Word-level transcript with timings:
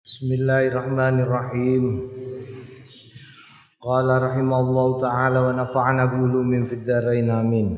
Bismillahirrahmanirrahim. 0.00 2.08
Qala 3.84 4.16
rahimallahu 4.16 4.96
taala 4.96 5.44
wa 5.44 5.52
nafa'ana 5.52 6.08
bi 6.08 6.24
ulumin 6.24 6.64
fid 6.64 6.88
dharain 6.88 7.28
amin. 7.28 7.76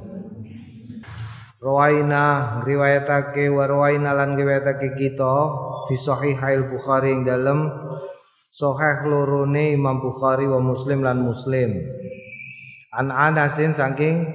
Rawaina 1.58 2.62
riwayatake 2.62 3.50
wa 3.50 3.66
rawaina 3.66 4.14
lan 4.14 4.38
riwayatake 4.38 4.94
kita 4.94 5.34
fi 5.90 5.98
sahihail 5.98 6.70
Bukhari 6.70 7.10
ing 7.10 7.26
dalem 7.26 7.66
sahih 8.54 9.02
lorone 9.10 9.74
Imam 9.74 9.98
Bukhari 9.98 10.46
wa 10.46 10.62
Muslim 10.62 11.02
lan 11.02 11.26
Muslim. 11.26 11.74
An 12.94 13.10
Anasin 13.10 13.74
saking 13.74 14.30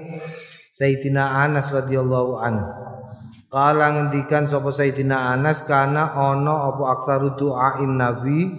Sayyidina 0.75 1.39
Anas 1.39 1.71
radhiyallahu 1.71 2.35
anhu. 2.35 2.86
Kala 3.47 3.95
ngendikan 3.95 4.43
sapa 4.43 4.75
Sayyidina 4.75 5.31
Anas 5.31 5.63
kana 5.63 6.11
ana 6.11 6.67
apa 6.67 6.83
aktaru 6.99 7.39
doain 7.39 7.95
Nabi? 7.95 8.51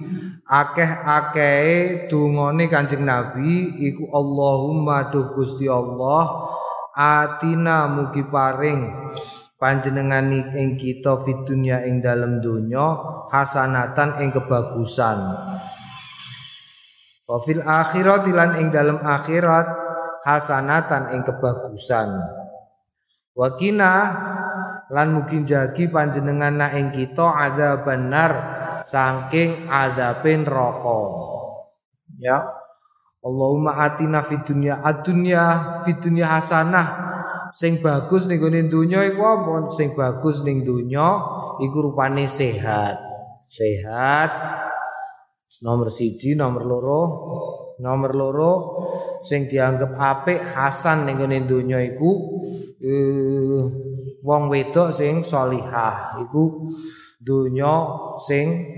Akeh-akehe 0.48 2.09
dungane 2.09 2.73
Kanjeng 2.73 3.05
Nabi 3.05 3.69
iku 3.84 4.09
Allahumma 4.16 5.12
duh 5.12 5.37
Gusti 5.37 5.69
Allah 5.69 6.48
atina 6.96 7.84
mugi 7.84 8.24
paring 8.24 9.12
panjenengan 9.60 10.32
ing 10.32 10.80
kita 10.80 11.20
fid 11.20 11.45
dunya 11.45 11.84
ing 11.84 12.01
dalem 12.01 12.41
donya 12.41 12.96
hasanatan 13.29 14.24
ing 14.24 14.32
kebagusan. 14.32 15.18
Wa 17.29 17.37
fil 17.45 17.60
akhirat 17.60 18.24
lan 18.32 18.57
ing 18.57 18.73
dalem 18.73 19.05
akhirat 19.05 19.68
hasanatan 20.24 21.12
ing 21.12 21.29
kebagusan. 21.29 22.24
Wakina 23.37 23.93
lan 24.88 25.20
mungkin 25.20 25.45
jagi 25.45 25.92
panjenengan 25.92 26.55
na 26.56 26.69
ing 26.73 26.88
kita 26.88 27.29
ada 27.29 27.84
benar 27.84 28.30
saking 28.88 29.69
adabin 29.69 30.48
rokok 30.48 31.09
ya. 32.16 32.56
Allahumma 33.19 33.77
atina 33.82 34.24
fid 34.24 34.46
dunya 34.46 34.80
ad-dunya 34.80 35.45
fid 35.85 35.99
dunya 36.01 36.27
hasanah. 36.38 37.09
Sing 37.52 37.80
bagus 37.82 38.29
ning 38.29 38.38
gone 38.38 38.71
donya 38.71 39.02
iku 39.09 39.23
apa? 39.24 39.52
Sing 39.74 39.93
bagus 39.96 40.46
ning 40.46 40.62
donya 40.62 41.18
iku 41.59 41.90
rupane 41.90 42.30
sehat. 42.30 42.96
Sehat. 43.49 44.30
Nomor 45.65 45.90
siji 45.90 46.38
nomor 46.38 46.62
loro. 46.62 47.02
Nomor 47.82 48.10
loro 48.15 48.52
sing 49.27 49.51
dianggap 49.51 49.99
apik 49.99 50.38
hasan 50.55 51.05
ning 51.05 51.18
gone 51.18 51.38
donya 51.45 51.82
iku 51.82 52.10
eh, 52.79 53.62
wong 54.29 54.52
wedok 54.52 54.93
sing 54.93 55.24
solihah 55.24 56.21
iku 56.21 56.68
dunya 57.16 57.74
sing 58.21 58.68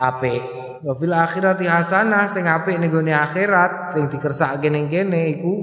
apik. 0.00 0.40
Wa 0.80 0.96
fil 0.96 1.12
akhirati 1.12 1.68
hasanah 1.68 2.24
sing 2.24 2.48
apik 2.48 2.80
ning 2.80 2.88
gone 2.88 3.12
akhirat 3.12 3.92
sing 3.92 4.08
dikersakake 4.08 4.72
ning 4.72 4.88
kene 4.88 5.36
iku 5.36 5.54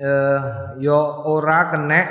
eh 0.00 0.40
ya 0.80 1.00
ora 1.28 1.68
kenek 1.68 2.06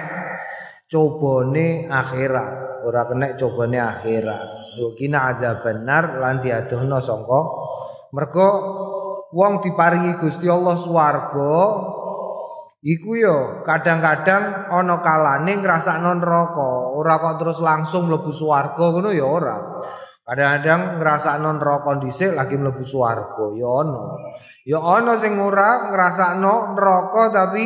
cobane 0.86 1.90
akhirat. 1.90 2.86
Ora 2.86 3.10
kenek 3.10 3.42
cobane 3.42 3.82
akhirat. 3.82 4.78
Yo 4.78 4.94
kina 4.94 5.34
ada 5.34 5.58
benar 5.66 6.22
lan 6.22 6.38
diadohno 6.38 7.02
sangka. 7.02 7.42
Mergo 8.14 8.50
wong 9.34 9.66
diparingi 9.66 10.22
Gusti 10.22 10.46
Allah 10.46 10.78
swarga 10.78 11.58
Iku 12.86 13.18
yo 13.18 13.66
kadang-kadang 13.66 14.70
ana 14.70 15.02
kalane 15.02 15.58
ngrasakno 15.58 16.22
neraka, 16.22 16.94
ora 16.94 17.18
kok 17.18 17.42
terus 17.42 17.58
langsung 17.66 18.06
mlebu 18.06 18.30
swarga 18.30 18.94
ngono 18.94 19.10
ya 19.10 19.26
ora. 19.26 19.58
Kadang-kadang 20.22 21.02
ngrasakno 21.02 21.50
neraka 21.58 21.98
dhisik 21.98 22.38
lagi 22.38 22.54
mlebu 22.54 22.86
swarga 22.86 23.58
ya 23.58 23.70
ana. 23.82 24.04
Ya 24.70 24.78
ana 24.86 25.18
sing 25.18 25.34
ora 25.42 25.90
ngrasakno 25.90 26.78
neraka 26.78 27.24
tapi 27.34 27.66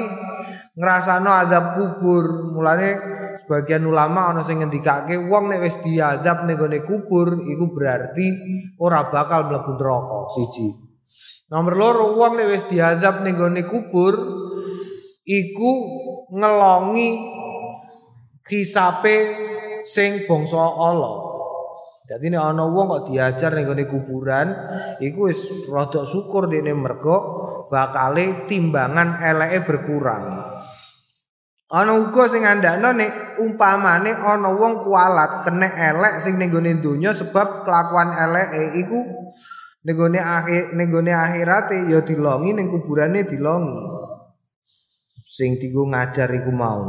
ngrasakno 0.79 1.31
azab 1.35 1.65
kubur. 1.75 2.55
Mulane 2.55 2.89
sebagian 3.43 3.83
ulama 3.91 4.31
ana 4.31 4.47
sing 4.47 4.63
ngendikake 4.63 5.19
wong 5.19 5.51
nek 5.51 5.67
wis 5.67 5.83
diazab 5.83 6.47
ning 6.47 6.55
gone 6.55 6.79
kubur 6.87 7.43
iku 7.43 7.75
berarti 7.75 8.27
ora 8.79 9.11
bakal 9.11 9.51
mlebu 9.51 9.75
neraka 9.75 10.19
siji. 10.31 10.67
Nomor 11.51 11.75
loro 11.75 12.05
wong 12.15 12.39
nek 12.39 12.47
wis 12.55 12.71
diazab 12.71 13.19
ning 13.19 13.35
gone 13.35 13.67
kubur 13.67 14.15
iku 15.29 15.71
ngelongi 16.33 17.09
kisape 18.41 19.17
sing 19.85 20.25
bangsa 20.25 20.57
Allah. 20.57 21.29
Jadi 22.09 22.33
nek 22.33 22.41
ana 22.41 22.65
wong 22.65 22.89
kok 22.89 23.03
diajar 23.13 23.53
ning 23.53 23.69
gone 23.69 23.85
kuburan, 23.85 24.47
iku 24.97 25.29
wis 25.29 25.45
rada 25.69 26.01
syukur 26.01 26.49
dene 26.49 26.73
mergo 26.73 27.17
bakale 27.69 28.49
timbangan 28.49 29.21
eleke 29.21 29.69
berkurang. 29.69 30.41
Ana 31.69 31.93
uga 32.01 32.25
sing 32.25 32.49
ngandakno 32.49 32.97
nek 32.97 33.37
umpamane 33.37 34.09
ana 34.09 34.49
wong 34.49 34.81
kualat 34.81 35.45
kena 35.45 35.69
elek 35.69 36.17
sing 36.17 36.41
ning 36.41 36.49
gone 36.49 36.81
donya 36.81 37.13
sebab 37.13 37.61
kelakuan 37.61 38.09
eleke 38.09 38.81
iku 38.81 39.05
ning 39.85 39.93
gone 39.93 40.17
akhir 40.17 40.73
ning 40.73 40.89
gone 40.89 41.13
akhirate 41.13 41.85
ya 41.93 42.01
dilongi 42.01 42.57
ning 42.57 42.73
kuburane 42.73 43.21
dilongi 43.29 43.98
sing 45.39 45.55
dienggo 45.55 45.87
ngajar 45.87 46.27
iku 46.35 46.51
mau. 46.51 46.83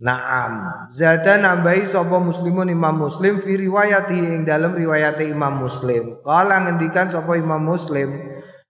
Naam. 0.00 0.88
Zada 0.88 1.36
nambahi 1.36 1.84
sapa 1.84 2.16
muslimun 2.16 2.72
Imam 2.72 2.96
Muslim 2.96 3.36
fi 3.44 3.60
riwayati 3.60 4.16
ing 4.16 4.48
dalam 4.48 4.72
riwayate 4.72 5.28
Imam 5.28 5.60
Muslim. 5.60 6.24
Kala 6.24 6.64
ngendikan 6.64 7.12
sapa 7.12 7.36
Imam 7.36 7.60
Muslim, 7.60 8.16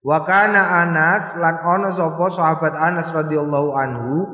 wa 0.02 0.26
kana 0.26 0.82
Anas 0.82 1.38
lan 1.38 1.62
ana 1.62 1.94
sapa 1.94 2.34
sahabat 2.34 2.74
Anas 2.74 3.14
radhiyallahu 3.14 3.70
anhu, 3.78 4.26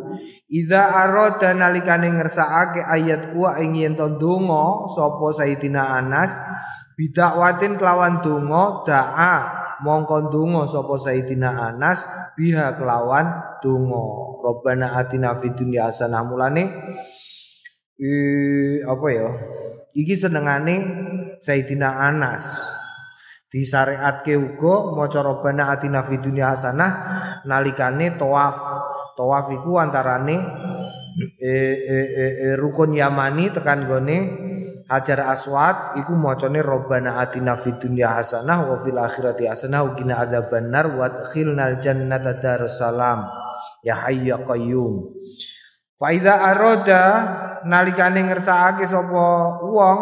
idza 0.49 0.89
arada 0.89 1.53
nalikane 1.53 2.17
ngersakake 2.17 2.81
ayat 2.81 3.37
wa 3.37 3.61
ing 3.61 3.77
yen 3.77 3.93
donga 3.93 4.89
sapa 4.89 5.37
Sayyidina 5.37 6.01
Anas 6.01 6.41
bidakwatin 6.97 7.77
kelawan 7.77 8.25
donga 8.25 8.89
da'a 8.89 9.66
mongko 9.87 10.35
donga 10.35 10.67
sapa 10.67 10.99
Sayyidina 10.99 11.71
Anas 11.71 12.03
biha 12.35 12.75
kelawan 12.75 13.59
donga 13.63 14.03
Rabbana 14.43 14.99
atina 14.99 15.39
fid 15.39 15.55
dunya 15.55 15.87
hasanah 15.87 16.27
mulane 16.27 16.65
apa 18.83 19.07
ya 19.15 19.29
iki 19.97 20.15
senengane 20.19 20.77
Sayyidina 21.41 22.03
Anas. 22.03 22.75
Disyariatke 23.47 24.35
uga 24.37 24.93
maca 24.93 25.23
Rabbana 25.23 25.73
atina 25.73 26.05
fid 26.05 26.21
dunya 26.21 26.53
hasanah 26.53 26.93
nalikane 27.47 28.19
tawaf. 28.19 28.57
Tawaf 29.17 29.49
iku 29.49 29.81
antarane 29.81 30.37
e, 31.41 31.49
e, 31.49 31.99
e, 32.05 32.25
e, 32.37 32.47
rukun 32.61 32.93
Yamani 32.93 33.49
tekan 33.49 33.89
gone 33.89 34.19
Hajar 34.87 35.19
Aswad 35.27 35.99
iku 35.99 36.15
macane 36.15 36.63
Rabbana 36.63 37.19
atina 37.19 37.59
fid 37.59 37.83
dunya 37.83 38.15
hasanah 38.15 38.71
wa 38.71 38.77
fil 38.87 38.95
akhirati 38.95 39.51
hasanah 39.51 39.83
wa 39.83 39.93
qina 39.99 40.23
adzabannar 40.23 40.95
wa 40.95 41.11
adkhilnal 41.11 41.83
jannata 41.83 42.39
darussalam. 42.39 43.27
Ya 43.83 43.99
hayyu 43.99 44.31
ya 44.31 44.39
qayyum. 44.47 45.11
Fa 45.99 46.15
idza 46.15 46.39
arada 46.39 47.03
nalikane 47.67 48.31
ngersakake 48.31 48.87
sapa 48.87 49.59
wong 49.67 50.01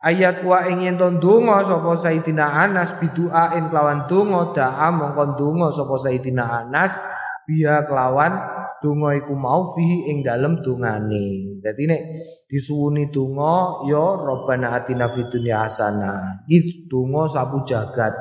ayat 0.00 0.40
wa 0.46 0.64
ingin 0.64 0.96
ton 0.96 1.20
donga 1.20 1.60
sapa 1.66 1.92
Sayyidina 1.92 2.48
Anas 2.48 2.96
biduain 2.96 3.68
kelawan 3.68 4.08
donga 4.08 4.54
da'a 4.56 4.88
mongkon 4.94 5.36
donga 5.36 5.68
sapa 5.74 5.98
Sayyidina 5.98 6.64
Anas 6.64 6.96
biya 7.44 7.84
kelawan 7.84 8.32
donga 8.78 9.14
iku 9.18 9.34
mau 9.34 9.74
fihi 9.74 10.10
ing 10.10 10.22
dalem 10.22 10.62
dongane. 10.62 11.58
Dadi 11.58 11.82
nek 11.86 12.02
disuwuni 12.46 13.10
donga 13.10 13.84
ya 13.90 14.04
Rabbana 14.18 14.78
atina 14.78 15.10
fid 15.10 15.30
dunya 15.30 15.66
hasanah. 15.66 16.46
Iki 16.46 16.86
donga 16.86 17.26
sapu 17.26 17.66
jagat. 17.66 18.14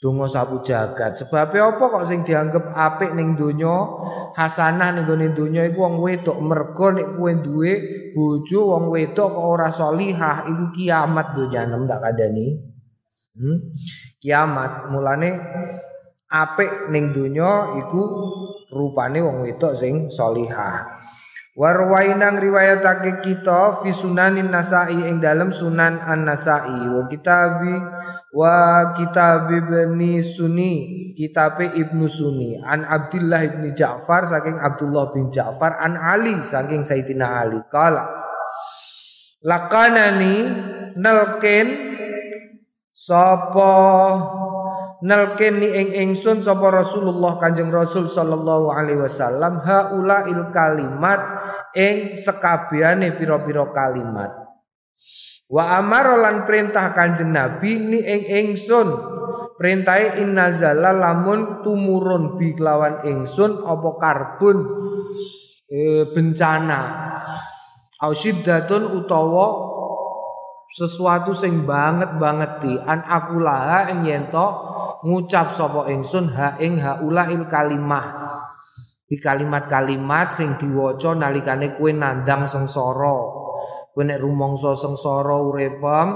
Donga 0.00 0.26
sapu 0.26 0.64
jagat. 0.64 1.20
Sebab 1.20 1.52
apa 1.52 1.84
kok 1.84 2.06
sing 2.08 2.24
dianggap 2.24 2.72
apik 2.72 3.12
ning 3.12 3.36
donya, 3.36 3.84
hasanah 4.32 4.96
ning 4.96 5.04
gone 5.04 5.28
donya 5.36 5.68
iku 5.68 5.84
wong 5.84 6.00
wedok 6.00 6.38
mergo 6.40 6.88
nek 6.88 7.20
kowe 7.20 7.32
duwe 7.36 7.72
bojo 8.16 8.60
wong 8.74 8.84
wedok 8.88 9.28
kok 9.28 9.44
ora 9.44 9.68
solihah 9.68 10.48
iku 10.48 10.64
kiamat 10.72 11.36
donya 11.36 11.68
nem 11.68 11.84
tak 11.84 12.00
kandhani. 12.00 12.46
Hmm? 13.36 13.58
Kiamat 14.18 14.88
mulane 14.88 15.30
apik 16.30 16.88
ning 16.94 17.10
donya 17.10 17.74
iku 17.82 18.02
rupane 18.70 19.18
wong 19.18 19.42
wedok 19.42 19.74
sing 19.74 20.06
solihah. 20.08 21.02
Warwainang 21.58 22.38
riwayatake 22.38 23.20
kita 23.20 23.82
fi 23.82 23.90
sunanin 23.90 24.54
nasai 24.54 25.10
ing 25.10 25.18
dalam 25.18 25.50
sunan 25.50 25.98
an 25.98 26.24
nasai 26.24 26.86
wa 26.86 27.04
kitabi 27.10 27.74
wa 28.30 28.54
kitab 28.94 29.50
ibni 29.50 30.22
sunni 30.22 30.74
kitabe 31.18 31.74
ibnu 31.74 32.06
sunni. 32.06 32.54
An 32.62 32.86
abdullah 32.86 33.42
ibni 33.42 33.74
ja'far 33.74 34.30
saking 34.30 34.62
abdullah 34.62 35.10
bin 35.10 35.28
ja'far 35.34 35.74
an 35.82 35.98
ali 35.98 36.38
saking 36.46 36.86
sayyidina 36.86 37.26
ali. 37.42 37.58
Kala 37.66 38.06
lakanani 39.42 40.36
nelken 40.94 41.66
sapa 42.94 43.74
nelken 45.00 45.60
ni 45.60 45.68
ing 45.68 45.88
ingsun 46.08 46.44
sapa 46.44 46.68
Rasulullah 46.68 47.40
Kanjeng 47.40 47.72
Rasul 47.72 48.08
sallallahu 48.08 48.72
alaihi 48.72 49.00
wasallam 49.00 49.64
haula 49.64 50.28
il 50.28 50.52
kalimat 50.52 51.20
ing 51.76 52.20
sekabehane 52.20 53.16
pira-pira 53.16 53.68
kalimat. 53.72 54.30
Wa 55.50 55.80
amara 55.82 56.14
lan 56.14 56.46
perintah 56.46 56.92
Kanjeng 56.94 57.32
Nabi 57.32 57.72
ni 57.80 57.98
ing 58.00 58.22
ingsun. 58.28 59.18
Perintahe 59.60 60.24
innazala 60.24 60.88
lamun 60.88 61.60
tumurun 61.60 62.40
bi 62.40 62.56
kelawan 62.56 63.04
ingsun 63.04 63.60
apa 63.60 63.90
karbun 64.00 64.56
e, 65.68 66.08
bencana. 66.16 66.80
Au 68.00 68.16
utawa 68.16 69.46
sesuatu 70.70 71.34
sing 71.34 71.66
banget 71.66 72.14
banget 72.22 72.62
di 72.62 72.72
an 72.78 73.02
akulaha 73.02 73.90
ing 73.90 74.06
yen 74.06 74.30
ngucap 75.02 75.50
sapa 75.50 75.90
ingsun 75.90 76.30
ha 76.30 76.54
ing 76.62 76.78
haulail 76.78 77.50
kalimah. 77.50 78.30
Di 79.10 79.18
kalimat-kalimat 79.18 80.30
sing 80.30 80.54
diwaca 80.54 81.18
nalikane 81.18 81.74
kowe 81.74 81.90
nandang 81.90 82.46
sengsara. 82.46 83.18
Kowe 83.90 84.06
nek 84.06 84.22
rumangsa 84.22 84.78
sengsara 84.78 85.34
uripem 85.34 86.08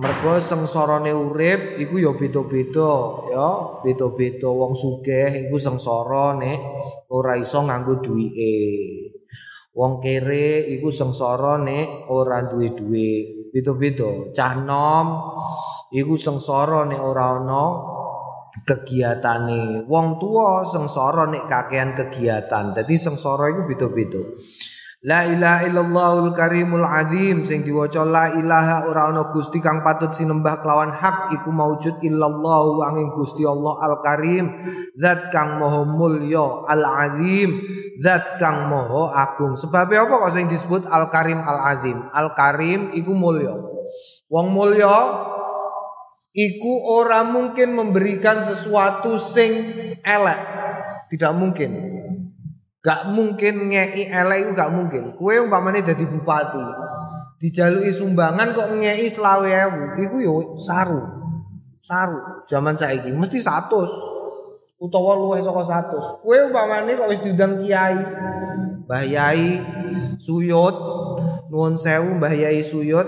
mergo 0.00 0.40
sengsarane 0.40 1.12
urip 1.12 1.76
iku 1.76 2.00
ya 2.00 2.16
beda-beda 2.16 2.92
ya. 3.28 3.48
Beda-beda 3.84 4.48
wong 4.48 4.72
sugih 4.72 5.44
iku 5.44 5.60
sengsara 5.60 6.40
nek 6.40 6.58
ora 7.12 7.36
iso 7.36 7.60
nganggo 7.68 8.00
duwike. 8.00 8.56
Wong 9.76 10.00
kere 10.00 10.72
iku 10.72 10.88
sengsara 10.88 11.60
nek 11.60 12.08
ora 12.08 12.48
duwe 12.48 12.72
duwe. 12.72 13.41
Beda-beda. 13.52 14.32
Cah 14.32 14.56
nom 14.56 15.06
iku 15.92 16.16
sengsara 16.16 16.88
nek 16.88 17.00
ora 17.04 17.36
ana 17.36 17.64
kegiatane. 18.64 19.84
Wong 19.84 20.16
tua 20.16 20.64
sengsara 20.64 21.28
nek 21.28 21.44
kakean 21.44 21.92
kegiatan. 21.92 22.72
Dadi 22.72 22.96
sengsara 22.96 23.52
iku 23.52 23.68
beda-beda. 23.68 24.22
La 25.02 25.26
ilaha 25.26 25.66
illallahul 25.66 26.30
karimul 26.30 26.86
azim 26.86 27.42
sing 27.42 27.66
diwaca 27.66 28.06
la 28.06 28.38
ilaha 28.38 28.86
ora 28.86 29.10
ana 29.10 29.34
gusti 29.34 29.58
kang 29.58 29.82
patut 29.82 30.14
sinembah 30.14 30.62
kelawan 30.62 30.94
hak 30.94 31.34
iku 31.34 31.50
maujud 31.50 31.98
illallah 32.06 32.86
angin 32.86 33.10
Gusti 33.10 33.42
Allah 33.42 33.82
al 33.82 33.98
karim 33.98 34.46
zat 34.94 35.34
kang 35.34 35.58
maha 35.58 35.82
mulya 35.82 36.70
al 36.70 36.86
azim 36.86 37.50
zat 37.98 38.38
kang 38.38 38.70
maha 38.70 39.26
agung. 39.26 39.58
Sebabnya 39.58 40.06
apa 40.06 40.22
kok 40.22 40.34
sing 40.38 40.46
disebut 40.46 40.86
al 40.86 41.10
karim 41.10 41.42
al 41.42 41.58
azim 41.74 42.06
al 42.14 42.38
karim 42.38 42.94
iku 42.94 43.10
mulya. 43.10 43.58
Wong 44.30 44.54
mulya 44.54 45.18
iku 46.30 46.72
ora 46.94 47.26
mungkin 47.26 47.74
memberikan 47.74 48.38
sesuatu 48.38 49.18
sing 49.18 49.50
elek. 49.98 50.40
Tidak 51.10 51.34
mungkin 51.34 51.91
Gak 52.82 53.14
mungkin 53.14 53.70
ngei 53.70 54.10
elek 54.10 54.38
itu 54.42 54.50
gak 54.58 54.74
mungkin. 54.74 55.14
Kue 55.14 55.38
umpamane 55.38 55.86
jadi 55.86 56.02
bupati, 56.02 56.66
dijalui 57.38 57.94
sumbangan 57.94 58.50
kok 58.58 58.74
ngei 58.74 59.06
selawe 59.06 59.46
ewu, 59.46 59.82
iku 60.02 60.16
yo 60.18 60.34
saru. 60.58 60.98
Saru. 61.78 62.42
Zaman 62.50 62.74
saiki 62.74 63.14
mesti 63.14 63.38
satu. 63.38 63.86
Utawa 64.82 65.14
luwih 65.14 65.46
saka 65.46 65.62
satu. 65.62 66.26
Kue 66.26 66.42
umpamane 66.42 66.98
kok 66.98 67.06
wis 67.06 67.22
diundang 67.22 67.62
kiai, 67.62 68.02
Mbah 68.82 69.04
Yai 69.06 69.62
Suyut, 70.18 70.74
nuwun 71.54 71.78
sewu 71.78 72.18
Mbah 72.18 72.34
Yai 72.34 72.66
Suyut 72.66 73.06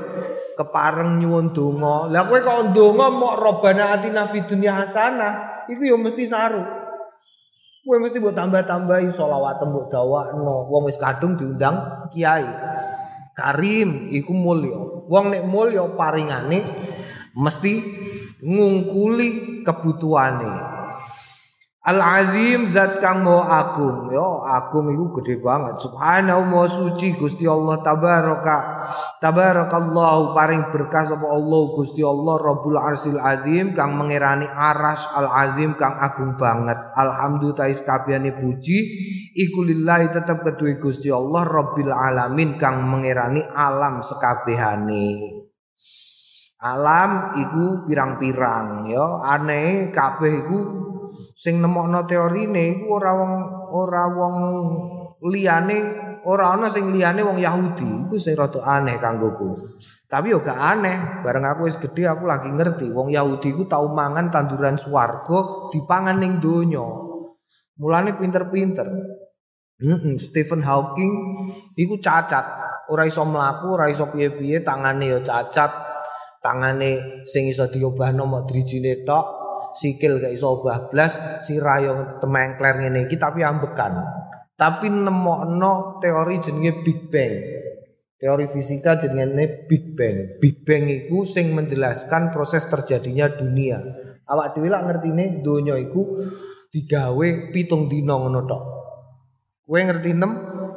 kepareng 0.55 1.19
nyuwun 1.19 1.51
donga. 1.51 2.07
Lah 2.15 2.31
kowe 2.31 2.39
kok 2.39 2.71
donga 2.71 3.11
mok 3.11 3.43
robana 3.43 3.99
atina 3.99 4.31
fid 4.31 4.47
dunya 4.47 4.87
hasanah, 4.87 5.67
iku 5.67 5.83
yo 5.83 5.99
mesti 5.99 6.31
saru. 6.31 6.63
Kowe 7.85 8.01
mesti 8.01 8.17
mbok 8.17 8.33
tambah-tambahi 8.33 9.13
selawat 9.13 9.61
mbok 9.61 9.93
dawakno. 9.93 10.73
Wong 10.73 10.89
wis 10.89 10.97
kadung 10.97 11.37
diundang 11.37 12.09
kiai. 12.17 12.49
Karim 13.37 14.09
iku 14.09 14.33
mulya. 14.33 15.05
Wong 15.05 15.29
nek 15.29 15.45
mulya 15.45 15.85
paringane 15.93 16.65
mesti 17.37 17.73
ngungkuli 18.41 19.61
kebutuhane. 19.69 20.74
Al-Azim 21.85 22.73
zat 22.73 22.97
kang 22.97 23.29
mau 23.29 23.45
agung. 23.45 24.09
Yo 24.09 24.41
agung 24.41 24.89
iku 24.89 25.21
gede 25.21 25.37
banget. 25.37 25.85
Subhanahu 25.85 26.49
wa 26.49 26.65
suci 26.65 27.13
Gusti 27.13 27.45
Allah. 27.45 27.85
Tabaraka 27.85 28.59
tabarakallahu 29.21 30.33
paring 30.33 30.73
berkah 30.73 31.05
sapa 31.05 31.29
Allah 31.29 31.63
Gusti 31.77 32.01
Allah 32.01 32.41
Rabbul 32.41 32.81
Arsil 32.81 33.21
Azim 33.21 33.77
kang 33.77 34.01
mengerani 34.01 34.49
aras 34.49 35.05
Al-Azim 35.13 35.77
kang 35.77 35.93
agung 36.01 36.41
banget. 36.41 36.81
Alhamdulillah 36.97 37.69
kabehane 37.69 38.33
puji. 38.33 38.79
Iku 39.37 39.61
lillahi 39.61 40.09
tetep 40.09 40.41
kedue 40.41 40.81
Gusti 40.81 41.13
Allah 41.13 41.45
Rabbil 41.45 41.93
Alamin 41.93 42.57
kang 42.57 42.81
mengerani 42.81 43.45
alam 43.45 44.01
sekabehane. 44.01 45.37
Alam 46.65 47.37
iku 47.45 47.85
pirang-pirang 47.85 48.89
yo 48.89 49.21
aneh 49.21 49.93
kabeh 49.93 50.33
iku 50.49 50.59
sing 51.35 51.63
nemokno 51.63 52.05
teorine 52.09 52.79
iku 52.79 52.99
ora 52.99 53.13
wong 53.15 53.33
ora 53.71 54.05
wong 54.11 54.37
liyane 55.25 55.79
ora 56.27 56.55
ana 56.55 56.67
sing 56.69 56.91
liyane 56.91 57.23
wong 57.23 57.39
Yahudi. 57.39 58.11
Iku 58.11 58.17
sing 58.19 58.35
rada 58.35 58.61
aneh 58.63 58.99
kanggoku 58.99 59.63
tapi 60.15 60.31
yo 60.31 60.39
gak 60.47 60.55
aneh. 60.55 61.27
Bareng 61.27 61.43
aku 61.43 61.67
wis 61.67 61.75
gedhe 61.75 62.07
aku 62.07 62.31
lagi 62.31 62.47
ngerti. 62.47 62.87
Wong 62.95 63.11
Yahudi 63.11 63.51
iku 63.51 63.67
tau 63.67 63.91
mangan 63.91 64.31
tanduran 64.31 64.79
swarga 64.79 65.71
dipangan 65.75 66.23
ning 66.23 66.39
donya. 66.39 66.87
Mulane 67.75 68.15
pinter-pinter. 68.15 68.87
Stephen 70.23 70.63
Hawking 70.63 71.13
iku 71.75 71.99
cacat, 71.99 72.47
ora 72.87 73.11
iso 73.11 73.27
mlaku, 73.27 73.75
ora 73.75 73.91
iso 73.91 74.07
piye-piye, 74.07 74.63
tangane 74.63 75.11
yo 75.11 75.19
cacat, 75.19 75.75
tangane 76.39 77.27
sing 77.27 77.51
iso 77.51 77.67
diobahno 77.67 78.23
mok 78.23 78.47
drijine 78.47 79.03
tok, 79.03 79.44
sikil 79.75 80.23
gak 80.23 80.33
iso 80.33 80.63
obah 80.63 80.89
blas, 80.89 81.43
sirah 81.43 81.79
yo 81.83 81.93
temengkler 82.23 82.81
ngene 82.81 83.11
iki 83.11 83.19
tapi 83.19 83.43
ambekan. 83.43 83.99
Tapi 84.55 84.87
nemokno 84.87 85.99
teori 85.99 86.39
jenenge 86.39 86.87
Big 86.87 87.11
Bang. 87.11 87.35
Teori 88.15 88.47
fisika 88.55 88.95
jenenge 88.95 89.67
Big 89.67 89.99
Bang. 89.99 90.39
Big 90.39 90.63
Bang 90.63 90.87
iku 90.87 91.27
sing 91.27 91.51
menjelaskan 91.53 92.31
proses 92.31 92.71
terjadinya 92.71 93.27
dunia. 93.35 93.83
Awak 94.25 94.57
dhewe 94.57 94.71
lak 94.71 94.87
ngertine 94.87 95.43
donya 95.43 95.77
iku 95.77 96.23
digawe 96.71 97.29
pitung 97.53 97.91
dina 97.91 98.15
ngono 98.15 98.41
tok. 98.47 98.63
Kowe 99.67 99.81
ngerti 99.81 100.11
nem 100.15 100.33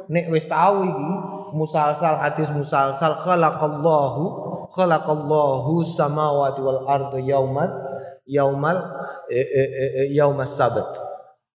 nek 0.08 0.26
wis 0.32 0.48
tau 0.50 0.84
iki 0.84 1.10
musalsal 1.52 2.18
hadis 2.20 2.48
musalsal 2.52 3.20
khalaqallahu 3.20 4.24
khalaqallahu 4.72 5.84
samawati 5.84 6.60
wal 6.60 6.82
ardu 6.88 7.20
yaumat 7.24 7.68
yaumal 8.28 8.76
e, 9.32 9.40
e, 9.40 9.62
e, 9.64 9.84
e, 9.88 10.02
yaumas 10.12 10.54
sabat. 10.54 10.86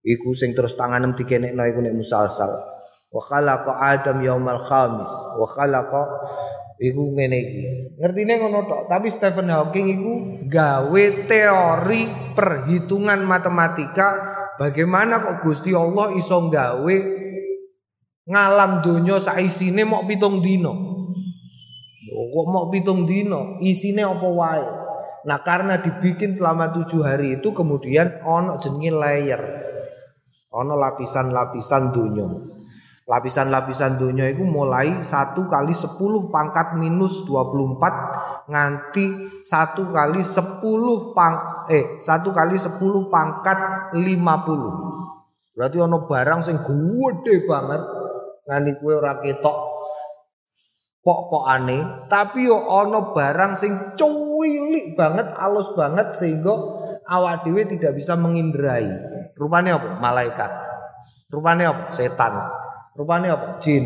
Iku 0.05 0.31
sing 0.37 0.53
terus 0.55 0.77
tanganem 0.77 1.17
dikenekno 1.17 1.65
iku 1.65 1.81
nek 1.81 1.97
musalsal. 1.97 2.53
Wa 3.09 3.21
khalaqa 3.25 3.73
adam 3.81 4.21
yaumal 4.21 4.61
khamis. 4.61 5.11
Wa 5.11 5.47
khalaqa 5.49 6.03
iku 6.79 7.17
ngene 7.17 7.37
iki. 7.41 7.61
Ngertine 7.99 8.33
ngono 8.39 8.63
tok? 8.69 8.81
Tapi 8.87 9.07
Stephen 9.11 9.51
Hawking 9.51 9.87
iku 9.91 10.13
gawe 10.47 11.03
teori 11.27 12.33
perhitungan 12.37 13.19
matematika 13.25 14.07
bagaimana 14.55 15.19
kok 15.19 15.37
Gusti 15.43 15.75
Allah 15.75 16.15
iso 16.15 16.47
gawe 16.47 16.95
ngalam 18.29 18.71
donya 18.85 19.17
saisine 19.17 19.83
mok 19.89 20.05
pitung 20.05 20.43
dino 20.43 20.73
kok 22.09 22.45
mok 22.45 22.69
pitung 22.69 23.09
dino 23.09 23.57
isine 23.63 24.05
apa 24.05 24.27
wae 24.27 24.67
Nah 25.29 25.45
karena 25.45 25.77
dibikin 25.77 26.33
selama 26.33 26.73
tujuh 26.73 27.05
hari 27.05 27.37
itu 27.37 27.53
kemudian 27.53 28.25
ono 28.25 28.57
jenenge 28.57 28.89
layer, 28.97 29.41
ono 30.49 30.73
lapisan-lapisan 30.73 31.93
dunia. 31.93 32.25
Lapisan-lapisan 33.05 34.01
dunia 34.01 34.25
itu 34.29 34.41
mulai 34.41 35.05
satu 35.05 35.45
kali 35.45 35.77
sepuluh 35.77 36.33
pangkat 36.33 36.77
minus 36.81 37.25
dua 37.29 37.45
puluh 37.45 37.77
empat 37.77 37.93
nganti 38.49 39.05
satu 39.45 39.93
kali 39.93 40.25
sepuluh 40.25 41.13
pang 41.13 41.65
eh 41.69 42.01
satu 42.01 42.33
kali 42.33 42.57
sepuluh 42.57 43.09
pangkat 43.09 43.93
lima 43.97 44.41
puluh. 44.45 44.73
Berarti 45.53 45.77
ono 45.77 46.05
barang 46.09 46.39
sing 46.41 46.57
gede 46.61 47.45
banget 47.49 47.81
nganti 48.49 48.71
kue 48.81 48.93
ora 48.97 49.17
ketok 49.21 49.57
pok-pokane, 50.99 52.07
tapi 52.11 52.47
yo 52.47 52.59
ono 52.59 53.15
barang 53.15 53.55
sing 53.55 53.95
cuy 53.95 54.29
wilik 54.39 54.95
banget, 54.95 55.35
alus 55.35 55.75
banget 55.75 56.15
sehingga 56.15 56.55
awak 57.03 57.43
dhewe 57.43 57.67
tidak 57.67 57.95
bisa 57.99 58.15
mengindrai. 58.15 58.87
Rupane 59.35 59.75
apa? 59.75 59.99
Malaikat. 59.99 60.51
Rupane 61.27 61.63
apa? 61.67 61.83
Setan. 61.91 62.33
Rupane 62.95 63.27
apa? 63.27 63.47
Jin. 63.59 63.83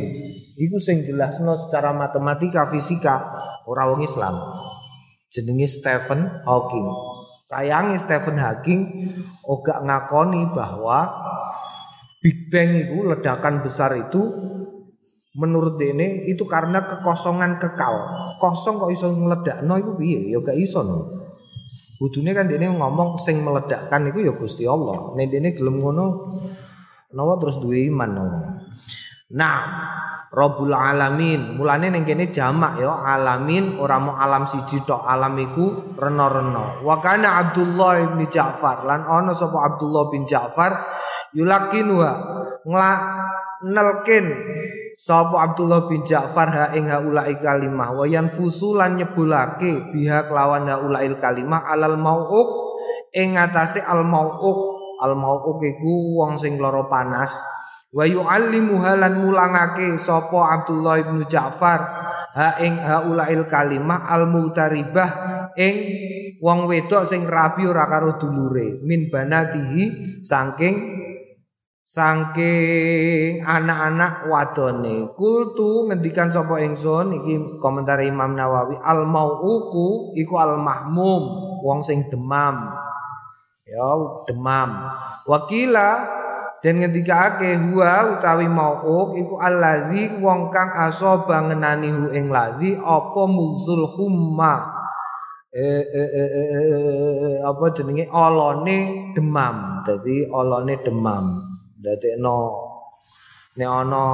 Iku 0.53 0.77
sing 0.77 1.01
jelasno 1.01 1.57
secara 1.57 1.89
matematika, 1.93 2.69
fisika 2.69 3.15
ora 3.65 3.89
wong 3.89 4.05
Islam. 4.05 4.37
jenenge 5.33 5.65
Stephen 5.65 6.29
Hawking. 6.45 6.87
Sayangi 7.49 7.97
Stephen 7.97 8.37
Hawking 8.37 8.81
ora 9.49 9.81
ngakoni 9.81 10.53
bahwa 10.53 11.09
Big 12.21 12.53
Bang 12.53 12.71
itu 12.77 13.01
ledakan 13.01 13.65
besar 13.65 13.97
itu 13.97 14.21
menurut 15.33 15.81
dene 15.81 16.29
itu 16.29 16.45
karena 16.45 16.85
kekosongan 16.85 17.57
kekal. 17.57 17.95
Kosong 18.37 18.77
kok 18.77 18.91
iso 18.93 19.09
no 19.09 19.75
itu 19.77 19.91
piye? 19.97 20.19
Ya 20.29 20.39
gak 20.41 20.57
iso 20.57 20.85
no. 20.85 21.09
Kudune 21.97 22.33
kan 22.37 22.49
dene 22.49 22.69
ngomong 22.69 23.17
sing 23.17 23.41
meledakkan 23.41 24.09
itu 24.09 24.25
ya 24.25 24.33
Gusti 24.37 24.69
Allah. 24.69 25.13
Nek 25.17 25.27
dene 25.29 25.57
gelem 25.57 25.81
ngono 25.81 26.05
nawa 27.13 27.37
terus 27.41 27.57
duwe 27.57 27.85
iman 27.89 28.09
no. 28.13 28.25
Nah, 29.33 29.57
Rabbul 30.33 30.73
alamin. 30.73 31.57
Mulane 31.57 31.93
ning 31.93 32.05
kene 32.05 32.33
jamak 32.33 32.81
ya, 32.81 32.89
alamin 32.89 33.77
ora 33.77 33.97
mau 34.01 34.17
alam 34.17 34.49
siji 34.49 34.81
tok, 34.85 35.05
alam 35.05 35.37
iku 35.37 35.93
rena-rena. 35.97 36.81
Wa 36.81 36.97
kana 37.01 37.41
Abdullah 37.41 38.17
bin 38.17 38.25
Ja'far 38.29 38.85
lan 38.85 39.05
ana 39.05 39.33
sapa 39.33 39.61
Abdullah 39.61 40.09
bin 40.09 40.25
Ja'far 40.25 40.73
yulakinuha 41.37 42.11
ngla 42.65 42.91
nelkin 43.65 44.25
sapa 44.93 45.51
Abdullah 45.51 45.89
bin 45.89 46.05
Ja'far 46.05 46.49
ha 46.53 46.65
ing 46.75 46.87
haula'i 46.87 47.39
kalimah 47.41 47.95
wa 47.95 48.05
yanfusu 48.05 48.77
lan 48.77 48.99
nyebulake 48.99 49.91
biha 49.91 50.29
kelawan 50.29 50.69
haula'il 50.69 51.17
kalimah 51.17 51.65
alal 51.67 51.97
mau'uk. 51.97 52.49
Ing 53.13 53.37
atase 53.37 53.77
al 53.77 54.01
mau'uk 54.05 54.59
al 54.97 55.13
mau'uk 55.13 55.61
iku 55.61 56.17
wong 56.17 56.33
sing 56.37 56.57
lara 56.57 56.89
panas. 56.89 57.29
Wa 57.93 58.09
yu'allimu 58.09 58.81
halan 58.81 59.21
mulangake 59.21 60.01
sapa 60.01 60.61
Abdullah 60.61 60.97
bin 61.05 61.29
Ja'far 61.29 61.81
ha 62.33 62.57
ing 62.57 62.81
haulail 62.81 63.45
kalimah 63.45 64.09
al 64.09 64.25
mutaribah 64.25 65.09
ing 65.53 65.75
wong 66.41 66.65
wedok 66.65 67.05
sing 67.05 67.29
rabi 67.29 67.69
ora 67.69 67.85
karo 67.85 68.17
dulure 68.17 68.81
min 68.81 69.13
banatihi 69.13 70.17
saking 70.25 70.75
saking 71.83 73.43
anak-anak 73.43 74.31
wadone. 74.31 75.11
Kultu 75.13 75.91
ngendikan 75.91 76.31
sapa 76.31 76.63
ingsun 76.63 77.19
iki 77.19 77.59
komentar 77.59 77.99
Imam 78.01 78.33
Nawawi 78.33 78.79
al 78.79 79.03
mauuku 79.03 80.15
iku 80.15 80.35
al 80.39 80.57
mahmum 80.57 81.23
wong 81.61 81.83
sing 81.83 82.07
demam. 82.07 82.71
Ya 83.67 83.87
demam. 84.31 84.91
Wakila 85.27 85.91
dan 86.63 86.79
ake 86.79 87.59
huwa 87.59 88.15
utawi 88.15 88.47
mauq 88.47 89.19
iku 89.19 89.35
allazi 89.43 90.15
wong 90.23 90.47
kang 90.55 90.71
asaba 90.71 91.51
ngenani 91.51 91.91
hu 91.91 92.07
ing 92.15 92.31
lazi 92.31 92.79
apa 92.79 93.21
muzul 93.27 93.83
humma. 93.91 94.71
Eh, 95.53 95.85
eh, 95.85 96.09
eh, 96.17 96.29
eh, 96.33 96.47
eh, 96.57 97.37
apa 97.45 97.69
jenenge? 97.77 98.09
Olone 98.09 99.11
demam. 99.13 99.85
Dadi 99.85 100.25
olone 100.25 100.81
demam 100.81 101.52
dadi 101.83 102.15
no 102.15 102.71
Nek 103.53 103.69
ana 103.69 104.05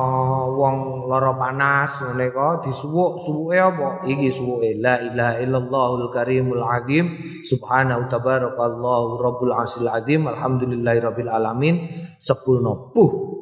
wong 0.52 1.08
lara 1.08 1.32
panas 1.40 2.04
ngene 2.04 2.28
kok 2.36 2.68
disuwuk, 2.68 3.24
suwuke 3.24 3.56
apa? 3.56 4.04
Iki 4.04 4.28
suwuke 4.36 4.76
la 4.84 5.00
ilaha 5.00 5.40
illallahul 5.40 6.12
karimul 6.12 6.60
azim 6.60 7.16
subhanahu 7.48 8.12
tabarakallahu 8.12 9.16
rabbul 9.16 9.56
arsyil 9.56 9.88
azim 9.88 10.28
alhamdulillahi 10.28 11.00
rabbil 11.00 11.32
alamin 11.32 11.88
sepulno 12.20 12.92
puh. 12.92 13.40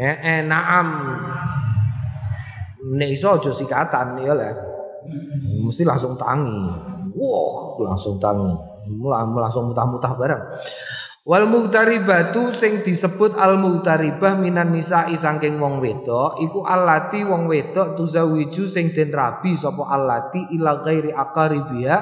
Eh, 0.00 0.16
eh 0.16 0.40
naam. 0.48 0.88
Nek 2.96 3.10
iso 3.12 3.36
aja 3.36 3.52
sikatan 3.52 4.16
ya 4.24 4.32
lah. 4.32 4.56
Mesti 5.60 5.84
langsung 5.84 6.16
tangi. 6.16 6.72
Wah, 7.20 7.84
langsung 7.84 8.16
tangi. 8.16 8.48
Mulai 8.96 9.28
langsung 9.28 9.68
mutah-mutah 9.68 10.12
bareng. 10.16 10.44
Wal 11.26 11.50
muhtaribatu 11.50 12.54
sing 12.54 12.86
disebut 12.86 13.34
al 13.34 13.58
muhtaribah 13.58 14.38
minan 14.38 14.70
nisa'i 14.70 15.18
saking 15.18 15.58
wong 15.58 15.82
wedok 15.82 16.38
iku 16.38 16.62
allati 16.62 17.26
wong 17.26 17.50
wedok 17.50 17.98
tuzawiju 17.98 18.70
sing 18.70 18.94
den 18.94 19.10
rabi 19.10 19.58
sapa 19.58 19.90
allati 19.90 20.54
ila 20.54 20.86
ghairi 20.86 21.10
aqaribiha 21.10 21.96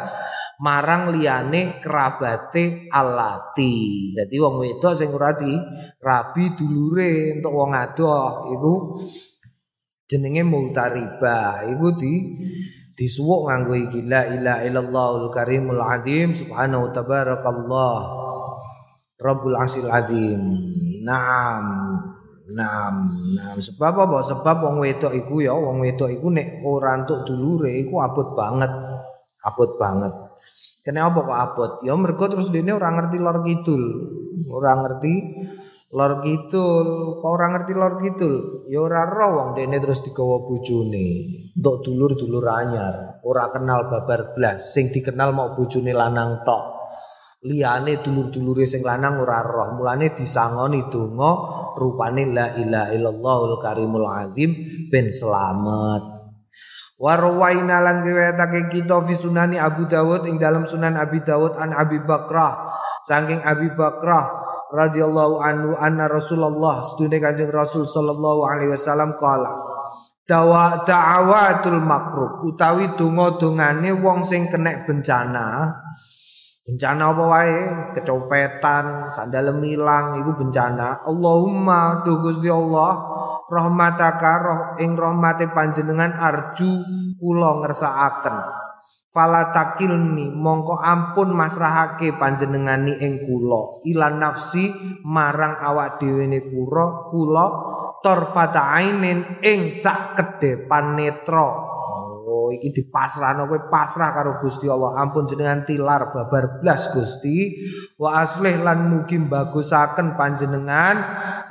marang 0.61 1.17
liyane 1.17 1.81
kerabate 1.81 2.93
allati. 2.93 4.13
Dadi 4.13 4.37
wong 4.37 4.61
wedok 4.61 4.93
sing 4.93 5.09
ora 5.09 5.33
di 5.33 5.57
rabi 6.05 6.53
dulure 6.53 7.41
untuk 7.41 7.53
wong 7.57 7.73
adoh 7.73 8.53
iku 8.53 8.73
jenenge 10.05 10.45
muhtaribah 10.45 11.65
iku 11.73 11.97
di 11.97 12.13
disuwuk 12.93 13.49
nganggo 13.49 13.73
iki 13.89 14.05
la 14.05 14.29
ilaha 14.29 14.69
illallahul 14.69 15.33
karimul 15.33 15.81
azim 15.81 16.37
subhanahu 16.37 16.93
tabarakallah 16.93 18.24
Rabbul 19.25 19.57
Asil 19.57 19.89
Azim. 19.89 20.61
Naam. 21.01 21.65
Naam, 22.45 23.09
naam. 23.33 23.57
Sebab 23.57 24.05
apa? 24.05 24.21
Sebab 24.21 24.57
wong 24.69 24.85
wedok 24.85 25.17
iku 25.17 25.41
ya, 25.41 25.57
wong 25.57 25.81
wedok 25.81 26.13
iku 26.13 26.29
nek 26.29 26.61
ora 26.61 26.93
entuk 27.01 27.25
dulure 27.25 27.73
iku 27.73 28.05
abot 28.05 28.37
banget. 28.37 28.69
Abot 29.41 29.81
banget. 29.81 30.13
Kenapa 30.85 31.25
kok 31.25 31.41
abot? 31.41 31.73
Ya 31.89 31.97
mergo 31.97 32.29
terus 32.29 32.53
dene 32.53 32.77
ora 32.77 32.93
ngerti 32.93 33.17
lor 33.17 33.41
kidul. 33.41 33.83
Ora 34.53 34.77
ngerti 34.77 35.15
lor 35.97 36.21
kidul. 36.21 36.87
Kok 37.25 37.31
ora 37.33 37.47
ngerti 37.57 37.73
lor 37.73 37.95
kidul? 37.97 38.35
Ya 38.69 38.85
ora 38.85 39.09
roh 39.09 39.31
wong 39.41 39.49
dene 39.57 39.81
terus 39.81 40.05
digawa 40.05 40.45
bojone. 40.45 41.09
Untuk 41.57 41.81
dulur-dulur 41.81 42.45
anyar, 42.45 43.25
ora 43.25 43.49
kenal 43.49 43.89
babar 43.89 44.37
blas. 44.37 44.77
Sing 44.77 44.93
dikenal 44.93 45.33
mau 45.33 45.57
bojone 45.57 45.97
lanang 45.97 46.45
tok 46.45 46.84
liyane 47.45 48.01
dulur-dulure 48.01 48.65
sing 48.65 48.81
lanang 48.81 49.21
ora 49.21 49.45
roh. 49.45 49.77
Mulane 49.77 50.17
disangoni 50.17 50.89
donga 50.89 51.33
rupane 51.77 52.33
la 52.33 52.57
ilaha 52.57 52.91
illallahul 52.97 53.61
karimul 53.61 54.09
azim 54.09 54.51
ben 54.89 55.13
selamat. 55.13 56.03
Warwaina 56.97 57.85
lan 57.85 58.01
riwayatake 58.07 58.73
kita 58.73 59.05
fi 59.05 59.15
sunani 59.15 59.61
Abu 59.61 59.85
Dawud 59.85 60.25
ing 60.25 60.41
dalam 60.41 60.65
sunan 60.65 60.97
Abi 60.97 61.21
Dawud 61.21 61.61
an 61.61 61.77
Abi 61.77 62.01
Bakrah. 62.01 62.81
Saking 63.05 63.45
Abi 63.45 63.69
Bakrah 63.77 64.45
radhiyallahu 64.75 65.39
anhu 65.39 65.71
anna 65.79 66.11
Rasulullah 66.11 66.83
sedune 66.83 67.23
Kanjeng 67.23 67.53
Rasul 67.55 67.87
sallallahu 67.87 68.43
alaihi 68.49 68.75
wasallam 68.75 69.15
kala 69.21 69.55
dawa 70.25 70.83
da'awatul 70.83 71.85
makrub 71.85 72.49
utawi 72.49 72.97
donga-dongane 72.97 73.93
wong 74.01 74.25
sing 74.25 74.49
kena 74.49 74.83
bencana 74.89 75.69
Bencana 76.65 77.13
apa 77.13 77.25
wae, 77.29 77.61
kecopetan, 77.93 79.13
sandal 79.13 79.53
milang 79.61 80.17
iku 80.25 80.33
bencana. 80.33 81.05
Allahumma 81.05 82.01
duh 82.01 82.25
Gusti 82.25 82.49
Allah, 82.49 83.05
rahmataka 83.53 84.33
roh 84.41 84.61
ing 84.81 84.97
rahmate 84.97 85.53
panjenengan 85.53 86.17
arju 86.17 86.73
kula 87.21 87.61
ngersakaken. 87.61 88.37
Fala 89.13 89.53
takilni 89.53 90.33
mongko 90.33 90.81
ampun 90.81 91.37
masrahake 91.37 92.17
panjenengani 92.17 92.97
ing 92.99 93.29
kula 93.29 93.85
ilan 93.87 94.19
nafsi 94.19 94.73
marang 95.05 95.61
awak 95.61 96.01
dhewe 96.03 96.27
kula 96.49 97.13
kula 97.13 97.47
torfata 98.03 98.75
ainin 98.75 99.39
ing 99.45 99.71
sak 99.71 100.19
ke 100.19 100.25
depan 100.43 100.99
netra 100.99 101.74
iki 102.51 102.75
dipasrahno 102.75 103.47
kowe 103.47 103.71
pasrah 103.71 104.11
karo 104.11 104.43
Gusti 104.43 104.67
Allah. 104.67 104.99
Ampun 104.99 105.31
jenengan 105.31 105.63
tilar 105.63 106.11
babar 106.11 106.59
blas 106.59 106.91
Gusti. 106.91 107.55
Wa 107.95 108.27
aslih 108.27 108.59
lan 108.61 108.91
mugi 108.91 109.17
bagusaken 109.17 110.19
panjenengan. 110.19 110.97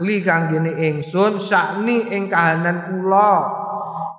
Li 0.03 0.19
kanggene 0.19 0.75
ingsun 0.91 1.39
sakni 1.39 2.11
ing 2.11 2.27
kahanan 2.27 2.83
kula. 2.83 3.33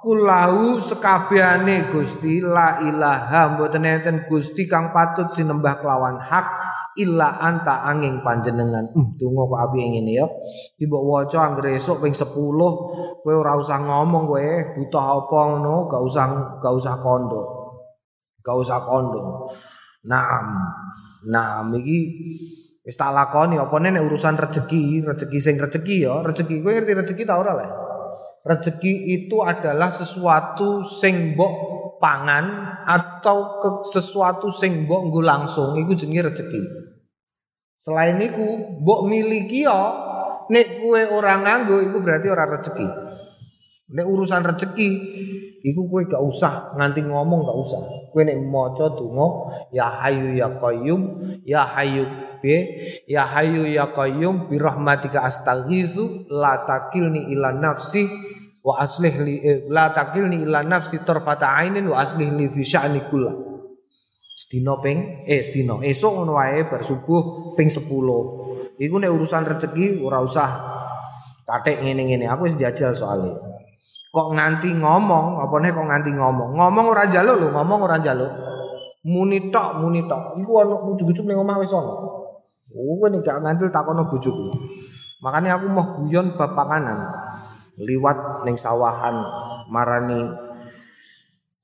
Kulahu 0.00 0.80
sekabehane 0.80 1.92
Gusti. 1.92 2.40
La 2.40 2.80
ilaha 2.80 3.54
mboten 3.54 3.84
enten 3.84 4.24
Gusti 4.24 4.64
kang 4.64 4.90
patut 4.96 5.28
sinembah 5.28 5.84
kelawan 5.84 6.16
hak 6.16 6.63
illa 7.00 7.42
anta 7.42 7.82
angin 7.86 8.22
panjenengan. 8.22 8.90
Hmm, 8.94 9.18
donga 9.18 9.42
kok 9.50 9.60
api 9.70 9.76
ngene 9.82 10.12
ya. 10.14 10.26
Tiba 10.78 10.98
waca 10.98 11.38
anggere 11.50 11.74
esuk 11.78 11.98
ping 11.98 12.14
10 12.14 12.30
kowe 13.24 13.34
ora 13.34 13.58
usah 13.58 13.78
ngomong 13.82 14.24
kowe 14.30 14.46
butuh 14.78 15.04
apa 15.24 15.38
ngono, 15.50 15.90
gak 15.90 16.02
usah 16.02 16.24
gak 16.62 16.74
usah 16.74 16.94
kondo. 17.02 17.42
Gak 18.44 18.56
usah 18.56 18.78
kondo. 18.86 19.50
Naam. 20.06 20.46
Naam 21.26 21.72
iki 21.80 21.98
wis 22.84 23.00
tak 23.00 23.16
lakoni 23.16 23.56
apa 23.56 23.74
urusan 23.80 24.36
rezeki, 24.36 25.02
rezeki 25.02 25.38
sing 25.40 25.56
rezeki 25.56 26.04
ya, 26.04 26.20
rezeki 26.20 26.60
kowe 26.60 26.70
ngerti 26.70 26.92
rezeki 26.94 27.22
ta 27.24 27.40
ora? 27.40 27.56
Rezeki 28.44 28.92
itu 29.18 29.40
adalah 29.40 29.88
sesuatu 29.88 30.84
sing 30.84 31.32
mbok 31.32 31.73
pangan 32.04 32.76
atau 32.84 33.64
ke 33.64 33.68
sesuatu 33.88 34.52
sing 34.52 34.84
mbok 34.84 35.08
nggo 35.08 35.20
langsung 35.24 35.72
iku 35.80 35.96
jenenge 35.96 36.28
rezeki. 36.28 36.60
Selain 37.80 38.20
iku 38.20 38.76
mbok 38.84 39.08
miliki 39.08 39.64
ya 39.64 39.80
nek 40.52 40.84
kue 40.84 41.00
orang 41.08 41.48
nganggo 41.48 41.80
iku 41.80 42.04
berarti 42.04 42.28
ora 42.28 42.44
rezeki. 42.44 42.88
Nek 43.96 44.04
urusan 44.04 44.44
rezeki 44.44 44.90
Iku 45.64 45.88
kowe 45.88 46.04
gak 46.04 46.20
usah 46.20 46.76
nganti 46.76 47.00
ngomong 47.08 47.48
gak 47.48 47.56
usah. 47.56 47.80
Kowe 48.12 48.20
nek 48.20 48.36
maca 48.52 48.84
donga 48.92 49.28
ya 49.72 49.88
hayyu 49.88 50.36
ya 50.36 50.60
qayyum 50.60 51.02
ya 51.40 51.64
hayyu 51.64 52.04
bi 52.44 52.52
ya 53.08 53.24
hayyu 53.24 53.64
ya 53.72 53.88
qayyum 53.96 54.52
bi 54.52 54.60
rahmatika 54.60 55.24
astaghitsu 55.24 56.28
la 56.28 56.68
takilni 56.68 57.32
ila 57.32 57.56
nafsi 57.56 58.04
wa 58.64 58.80
aslih 58.80 59.14
li 59.20 59.34
eh, 59.44 59.58
la 59.68 59.92
takilni 59.92 60.40
ila 60.40 60.64
nafsi 60.64 61.04
tarfata 61.04 61.52
ainin 61.60 61.84
wa 61.84 62.00
aslih 62.00 62.32
li 62.32 62.48
fi 62.48 62.64
sya'ni 62.64 63.04
kullah. 63.12 63.36
Sedina 64.34 64.80
ping 64.80 65.28
eh 65.28 65.44
sedina 65.44 65.78
esuk 65.84 66.10
ngono 66.10 66.40
wae 66.40 66.64
bar 66.64 66.80
subuh 66.80 67.54
ping 67.54 67.68
10. 67.68 67.84
Iku 68.80 68.94
nek 68.98 69.12
urusan 69.12 69.46
rezeki 69.46 70.02
ora 70.02 70.18
usah 70.24 70.48
katik 71.44 71.84
ngene-ngene. 71.84 72.26
Aku 72.32 72.48
wis 72.48 72.56
jajal 72.56 72.96
soalnya. 72.96 73.36
Kok 74.10 74.28
nganti 74.34 74.72
ngomong 74.74 75.44
apa 75.44 75.54
nih 75.60 75.70
kok 75.70 75.86
nganti 75.86 76.10
ngomong? 76.16 76.56
Ngomong 76.56 76.86
orang 76.88 77.08
jaluk 77.12 77.36
lho 77.38 77.48
ngomong 77.52 77.80
orang 77.84 78.00
jaluk 78.02 78.32
muni 79.04 79.52
tok 79.52 79.78
muni 79.78 80.08
tok. 80.08 80.40
Iku 80.40 80.52
ana 80.64 80.74
ujug-ujug 80.82 81.28
ning 81.28 81.38
omah 81.38 81.60
wis 81.60 81.70
ana. 81.70 81.94
Oh 82.74 83.06
nek 83.06 83.22
gak 83.22 83.38
nganti 83.38 83.70
takono 83.70 84.08
bojoku 84.10 84.50
makanya 85.24 85.56
aku 85.56 85.66
mau 85.72 85.84
guyon 85.96 86.36
bab 86.36 86.52
panganan 86.52 87.08
liwat 87.78 88.46
ning 88.46 88.54
sawahan 88.54 89.16
marani 89.70 90.20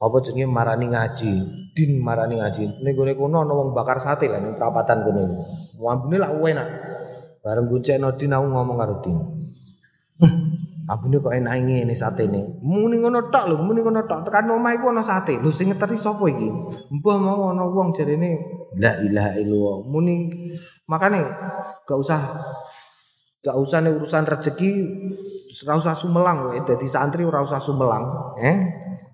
apa 0.01 0.17
jenenge 0.25 0.49
marani 0.49 0.87
ngaji 0.91 1.33
din 1.77 2.01
marani 2.01 2.41
ngaji 2.41 2.83
ning 2.83 2.93
gone 2.97 3.13
kono 3.15 3.45
ana 3.45 3.53
wong 3.53 3.71
bakar 3.77 4.01
sate 4.01 4.27
lah 4.27 4.41
ning 4.43 4.57
perapatan 4.57 5.05
kono 5.07 5.23
ambune 5.87 6.17
lah 6.19 6.33
enak 6.33 6.69
bareng 7.45 7.67
goncengno 7.69 8.17
din 8.17 8.35
aku 8.35 8.47
ngomong 8.49 8.77
karo 8.81 8.95
din 9.05 9.17
Abune 10.91 11.23
kok 11.23 11.31
enak 11.31 11.55
ngene 11.71 11.95
satene. 11.95 12.59
Muni 12.67 12.99
ngono 12.99 13.31
tok 13.31 13.47
lho, 13.47 13.63
muni 13.63 13.79
ngono 13.79 14.11
tok. 14.11 14.27
Tekan 14.27 14.51
omah 14.51 14.75
iku 14.75 14.91
ana 14.91 15.07
sate. 15.07 15.39
Lho 15.39 15.55
sing 15.55 15.71
ngeteri 15.71 15.95
sapa 15.95 16.27
iki? 16.27 16.51
Mbah 16.91 17.17
mau 17.23 17.55
ana 17.55 17.63
wong 17.63 17.95
jarene 17.95 18.43
la 18.75 18.99
ilaha 18.99 19.39
illallah. 19.39 19.87
Muni 19.87 20.27
makane 20.91 21.23
gak 21.87 21.95
usah 21.95 22.43
gak 23.39 23.55
usah 23.55 23.79
nih 23.87 23.95
urusan 24.03 24.27
rezeki 24.27 24.73
ora 25.67 25.75
usah 25.79 25.95
sumelang 25.99 26.37
kowe 26.47 26.59
dadi 26.63 26.87
santri 26.87 27.27
ora 27.27 27.43
usah 27.43 27.59
sumelang, 27.59 28.37
eh? 28.39 28.57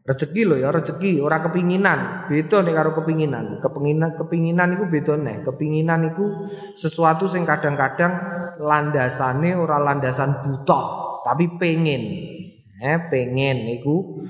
Rezeki 0.06 0.46
lho 0.46 0.54
ya 0.62 0.70
rezeki, 0.70 1.18
ora 1.18 1.42
kepinginan. 1.42 2.30
Beda 2.30 2.62
nek 2.62 2.74
karo 2.78 2.94
kepinginan. 2.94 3.58
Kepinginan 3.58 4.14
kepinginan 4.14 4.68
iku 4.78 4.86
nek. 5.18 5.42
Kepinginan 5.42 6.14
iku 6.14 6.46
sesuatu 6.78 7.26
sing 7.26 7.42
kadang-kadang 7.42 8.14
landasane 8.62 9.58
ora 9.58 9.82
landasan 9.82 10.46
butuh 10.46 11.06
tapi 11.26 11.58
pengen 11.58 12.02
eh 12.78 12.98
pengen 13.10 13.80
iku 13.80 14.22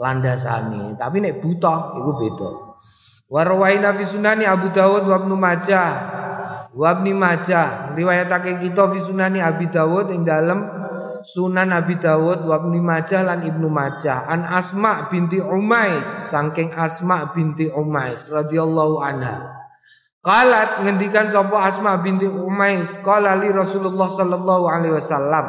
landasane 0.00 0.96
tapi 0.98 1.20
nek 1.20 1.38
buta 1.44 2.00
iku 2.00 2.10
beda 2.18 2.50
warwaina 3.30 3.94
fi 3.94 4.04
sunani 4.08 4.48
Abu 4.48 4.72
Dawud 4.72 5.04
wa 5.06 5.16
Ibnu 5.20 5.36
Majah 5.36 5.90
wa 6.74 6.88
Ibnu 6.96 7.12
Majah 7.14 7.94
riwayatake 7.94 8.58
kita 8.62 8.90
fi 8.90 8.98
sunani 8.98 9.44
Abi 9.44 9.70
Dawud 9.70 10.10
ing 10.10 10.24
dalem 10.26 10.83
Sunan 11.24 11.72
Abi 11.72 11.96
Dawud 11.96 12.44
wa 12.44 12.60
Ibnu 12.60 12.84
Majah 12.84 13.24
lan 13.24 13.40
Ibnu 13.48 13.72
Majah. 13.72 14.28
An 14.28 14.44
Asma 14.44 15.08
binti 15.08 15.40
Umais 15.40 16.04
saking 16.04 16.76
Asma 16.76 17.32
binti 17.32 17.72
Umais 17.72 18.28
radhiyallahu 18.28 19.00
anha. 19.00 19.40
Qalat 20.20 20.84
ngendikan 20.84 21.32
sapa 21.32 21.64
Asma 21.64 21.96
binti 22.04 22.28
Umais 22.28 23.00
qala 23.00 23.40
li 23.40 23.48
Rasulullah 23.48 24.04
sallallahu 24.04 24.64
alaihi 24.68 24.94
wasallam. 25.00 25.48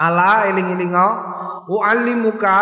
Ala 0.00 0.48
eling-elinga 0.48 1.06
uallimuka 1.68 2.58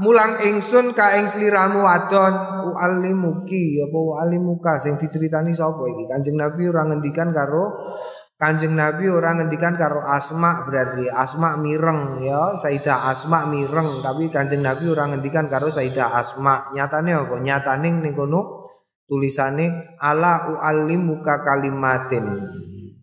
mulang 0.00 0.40
ingsun 0.40 0.96
ka 0.96 1.12
ing 1.20 1.28
sliramu 1.28 1.84
wadon. 1.84 2.64
Uallimuki 2.72 3.84
apa 3.84 3.98
uallimuka? 4.00 4.80
Sing 4.80 4.96
diceritani 4.96 5.52
sapa 5.52 5.84
iki? 5.92 6.08
Kanjeng 6.08 6.40
Nabi 6.40 6.72
ora 6.72 6.88
ngendikan 6.88 7.36
karo 7.36 7.92
Kanjeng 8.40 8.72
Nabi 8.72 9.04
orang 9.12 9.44
ngendikan 9.44 9.76
karo 9.76 10.00
Asma 10.00 10.64
berarti 10.64 11.12
Asma 11.12 11.60
mireng 11.60 12.24
ya 12.24 12.56
Sayyidah 12.56 13.12
Asma 13.12 13.44
mireng 13.44 14.00
tapi 14.00 14.32
Kanjeng 14.32 14.64
Nabi 14.64 14.88
orang 14.88 15.12
ngendikan 15.12 15.44
karo 15.44 15.68
Sayyidah 15.68 16.08
Asma 16.08 16.72
nyatane 16.72 17.12
apa 17.12 17.36
nyatane 17.36 18.00
ning 18.00 18.16
kono 18.16 18.72
tulisane 19.04 19.92
ala 20.00 20.56
uallimuka 20.56 21.44
kalimatin 21.44 22.24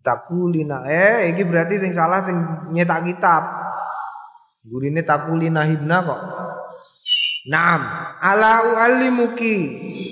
takulina 0.02 0.82
eh 0.90 1.30
iki 1.30 1.46
berarti 1.46 1.78
sing 1.78 1.94
salah 1.94 2.18
sing 2.18 2.34
nyetak 2.74 3.06
kitab 3.06 3.68
Gurine 4.68 5.00
takuli 5.00 5.48
nahidna 5.48 6.04
kok. 6.04 6.20
Naam, 7.48 7.80
ala 8.20 8.68
uallimuki. 8.68 9.56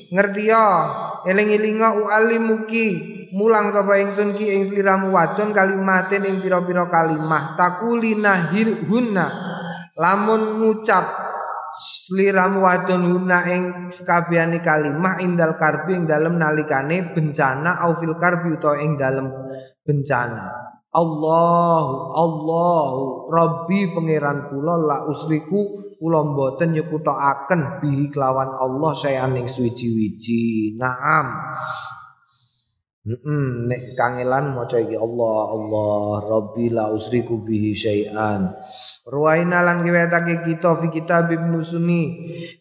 Ngerti 0.08 0.48
ya? 0.48 0.64
Eling-elinga 1.28 1.92
uallimuki. 2.00 3.15
Mulang 3.36 3.68
sapa 3.68 4.00
ingsun 4.00 4.32
ki 4.32 4.48
ing 4.48 4.64
sliramu 4.64 5.12
wadon 5.12 5.52
kalimatin 5.52 6.24
ing 6.24 6.40
pira-pira 6.40 6.88
kalimah 6.88 7.52
takuli 7.52 8.16
nahirhunna. 8.16 9.26
Lamun 10.00 10.64
ngucap 10.64 11.04
sliramu 11.76 12.64
wadon 12.64 13.04
huna 13.04 13.44
ing 13.52 13.62
sekabehane 13.92 14.64
kalimah 14.64 15.20
indal 15.20 15.60
karbi 15.60 16.00
ing 16.00 16.08
dalem 16.08 16.40
nalikane 16.40 17.12
bencana 17.12 17.84
au 17.84 18.00
fil 18.00 18.16
karbi 18.16 18.56
utawa 18.56 18.80
ing 18.80 18.96
dalem 18.96 19.28
bencana. 19.84 20.72
Allahu 20.96 21.94
Allahu 22.16 23.28
Rabbi 23.28 23.92
pangeran 23.92 24.48
kula 24.48 24.80
la 24.80 24.96
usriku 25.12 25.92
kula 26.00 26.24
mboten 26.24 26.72
nyekutokaken 26.72 27.84
bihi 27.84 28.08
kelawan 28.08 28.56
Allah 28.56 28.96
saya 28.96 29.28
ning 29.28 29.44
suwiji-wiji. 29.44 30.72
Naam. 30.80 31.52
Heeh, 33.06 33.46
nek 33.70 33.94
kangelan 33.94 34.50
maca 34.50 34.82
iki 34.82 34.98
Allah 34.98 35.54
Allah 35.54 36.26
Rabbi 36.26 36.74
la 36.74 36.90
usriku 36.90 37.38
bihi 37.38 37.70
syai'an. 37.70 38.50
Ruwaina 39.06 39.62
lan 39.62 39.86
riwayatake 39.86 40.42
kita 40.42 40.74
fi 40.82 40.90
kitab 40.90 41.30
Ibnu 41.30 41.62
Sunni 41.62 42.02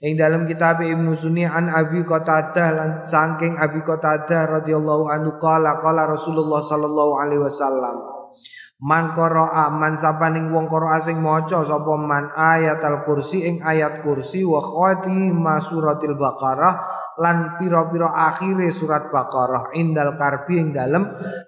ing 0.05 0.13
dalam 0.13 0.45
kitab 0.45 0.85
Ibnu 0.85 1.17
Sunni 1.17 1.49
an 1.49 1.73
Abi 1.73 2.05
Qatadah 2.05 2.69
lan 2.77 2.89
saking 3.09 3.57
Abi 3.57 3.81
Qatadah 3.81 4.61
radhiyallahu 4.61 5.09
anhu 5.09 5.41
qala 5.41 5.81
qala 5.81 6.13
Rasulullah 6.13 6.61
sallallahu 6.61 7.25
alaihi 7.25 7.41
wasallam 7.41 8.05
Man 8.85 9.17
qara'a 9.17 9.73
man 9.73 9.97
sapaning 9.97 10.53
wong 10.53 10.69
qara'a 10.69 11.01
sing 11.01 11.25
maca 11.25 11.65
sapa 11.65 11.97
man 11.97 12.29
ayat 12.37 12.85
al-kursi 12.85 13.49
ing 13.49 13.65
ayat 13.65 14.05
kursi 14.05 14.45
wa 14.45 14.61
khatimah 14.61 15.57
suratil 15.57 16.13
baqarah 16.13 16.94
lan 17.19 17.55
pira-pira 17.59 18.11
akhire 18.11 18.71
surat 18.71 19.07
Baqarah 19.07 19.71
indal 19.75 20.19
karbi 20.19 20.59
ing 20.59 20.69
dalem 20.75 21.03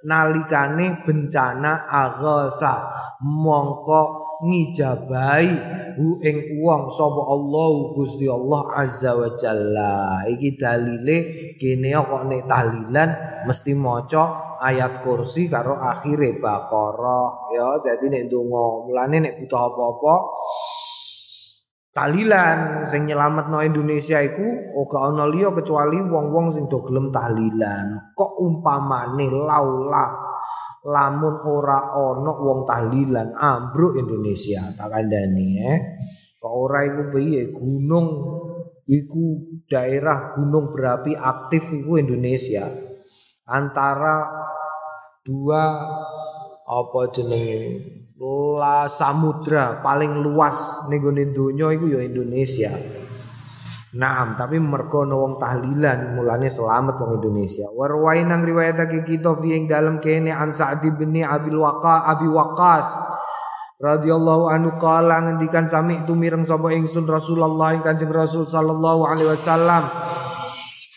nalikane 0.08 1.04
bencana 1.04 1.88
aghasa. 1.88 2.76
Mongko 3.18 4.28
ngijabai 4.46 5.50
hu 5.98 6.22
ing 6.22 6.62
wong 6.62 6.94
sapa 6.94 7.22
Allah 7.34 7.72
Gusti 7.98 8.30
Allah 8.30 8.64
azza 8.78 9.18
wa 9.18 9.34
jalla. 9.34 10.24
Iki 10.30 10.50
dalile 10.56 11.18
kene 11.58 11.98
kok 11.98 12.24
nek 12.30 12.46
tahlilan 12.46 13.10
mesti 13.50 13.74
maca 13.74 14.24
ayat 14.62 15.02
kursi 15.02 15.50
karo 15.50 15.74
akhire 15.78 16.38
Baqarah. 16.38 17.50
Ya 17.54 17.68
dadi 17.82 18.14
nek 18.14 18.30
ndonga 18.30 18.86
mulane 18.86 19.18
nek 19.26 19.34
butuh 19.42 19.62
apa-apa 19.74 20.16
tahlilan 21.98 22.86
sing 22.86 23.10
nyelametno 23.10 23.58
Indonesia 23.66 24.22
iku 24.22 24.46
ora 24.78 25.10
ana 25.10 25.26
liya 25.26 25.50
kecuali 25.50 25.98
wong-wong 25.98 26.54
sing 26.54 26.70
do 26.70 26.86
gelem 26.86 27.10
tahlilan. 27.10 28.14
Kok 28.14 28.38
umpamane 28.38 29.26
laula 29.34 30.06
lamun 30.86 31.42
ora 31.42 31.90
ana 31.98 32.34
wong 32.38 32.70
tahlilan 32.70 33.34
ambruk 33.34 33.98
Indonesia 33.98 34.62
tak 34.78 34.94
kandhani 34.94 35.50
eh. 35.58 35.78
Kok 36.38 36.54
ora 36.54 36.86
iku 36.86 37.02
piye? 37.18 37.50
Gunung 37.50 38.08
iku 38.86 39.26
daerah 39.66 40.38
gunung 40.38 40.70
berapi 40.70 41.18
aktif 41.18 41.66
iku 41.74 41.98
Indonesia. 41.98 42.70
Antara 43.50 44.30
dua 45.26 45.66
apa 46.68 47.02
jenenge 47.10 48.06
la 48.18 48.90
samudra 48.90 49.86
paling 49.86 50.26
luas 50.26 50.90
ning 50.90 51.06
gone 51.06 51.24
donya 51.30 51.70
iku 51.70 51.86
ya 51.86 52.02
Indonesia. 52.02 52.74
Naam, 53.98 54.36
tapi 54.38 54.62
mergo 54.62 55.08
ana 55.08 55.16
wong 55.16 55.40
tahlilan 55.42 56.18
mulane 56.18 56.52
selamat 56.52 57.02
wong 57.02 57.24
Indonesia. 57.24 57.66
Warwai 57.72 58.26
nang 58.26 58.44
riwayatake 58.44 59.06
kita 59.08 59.38
fi 59.42 59.58
ing 59.58 59.66
dalem 59.66 59.98
kene 60.04 60.34
an 60.34 60.52
Sa'd 60.52 60.84
bin 60.98 61.18
Abil 61.24 61.58
Waqa 61.58 62.06
Abi 62.06 62.28
Waqas 62.30 62.90
radhiyallahu 63.78 64.50
anhu 64.50 64.76
qala 64.82 65.22
ngendikan 65.22 65.70
sami 65.70 66.02
tu 66.10 66.18
mireng 66.18 66.42
sapa 66.42 66.74
ingsun 66.74 67.06
Rasulullah 67.06 67.78
Kanjeng 67.78 68.10
Rasul 68.10 68.50
sallallahu 68.50 69.06
alaihi 69.06 69.30
wasallam 69.30 69.86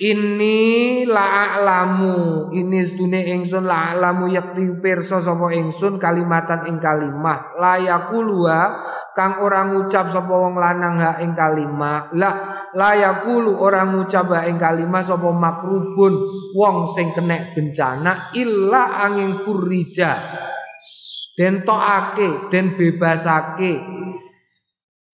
Ini 0.00 1.04
la'alamu 1.04 2.48
ini 2.56 2.80
sedune 2.88 3.20
ingsun 3.20 3.68
la'alamu 3.68 4.32
yakti 4.32 4.80
pirsa 4.80 5.20
sapa 5.20 5.52
ingsun 5.52 6.00
kalimatan 6.00 6.72
ing 6.72 6.80
kalimah. 6.80 7.60
La 7.60 7.76
yaqulwa 7.76 8.80
kang 9.12 9.44
orang 9.44 9.76
ngucap 9.76 10.08
sapa 10.08 10.32
wong 10.32 10.56
lanang 10.56 10.96
ha 11.04 11.20
ing 11.20 11.36
kalimah. 11.36 12.16
La 12.16 12.32
la 12.72 12.96
yaqulu 12.96 13.60
orang 13.60 13.92
ngucap 13.92 14.32
ha 14.32 14.48
ing 14.48 14.56
kalimah 14.56 15.04
sapa 15.04 15.28
makrubun 15.36 16.16
wong 16.56 16.88
sing 16.88 17.12
kena 17.12 17.52
bencana 17.52 18.32
illa 18.32 19.04
angin 19.04 19.36
furija. 19.36 20.16
Den 21.36 21.60
tokake 21.60 22.48
den 22.48 22.72
bebasake 22.72 23.84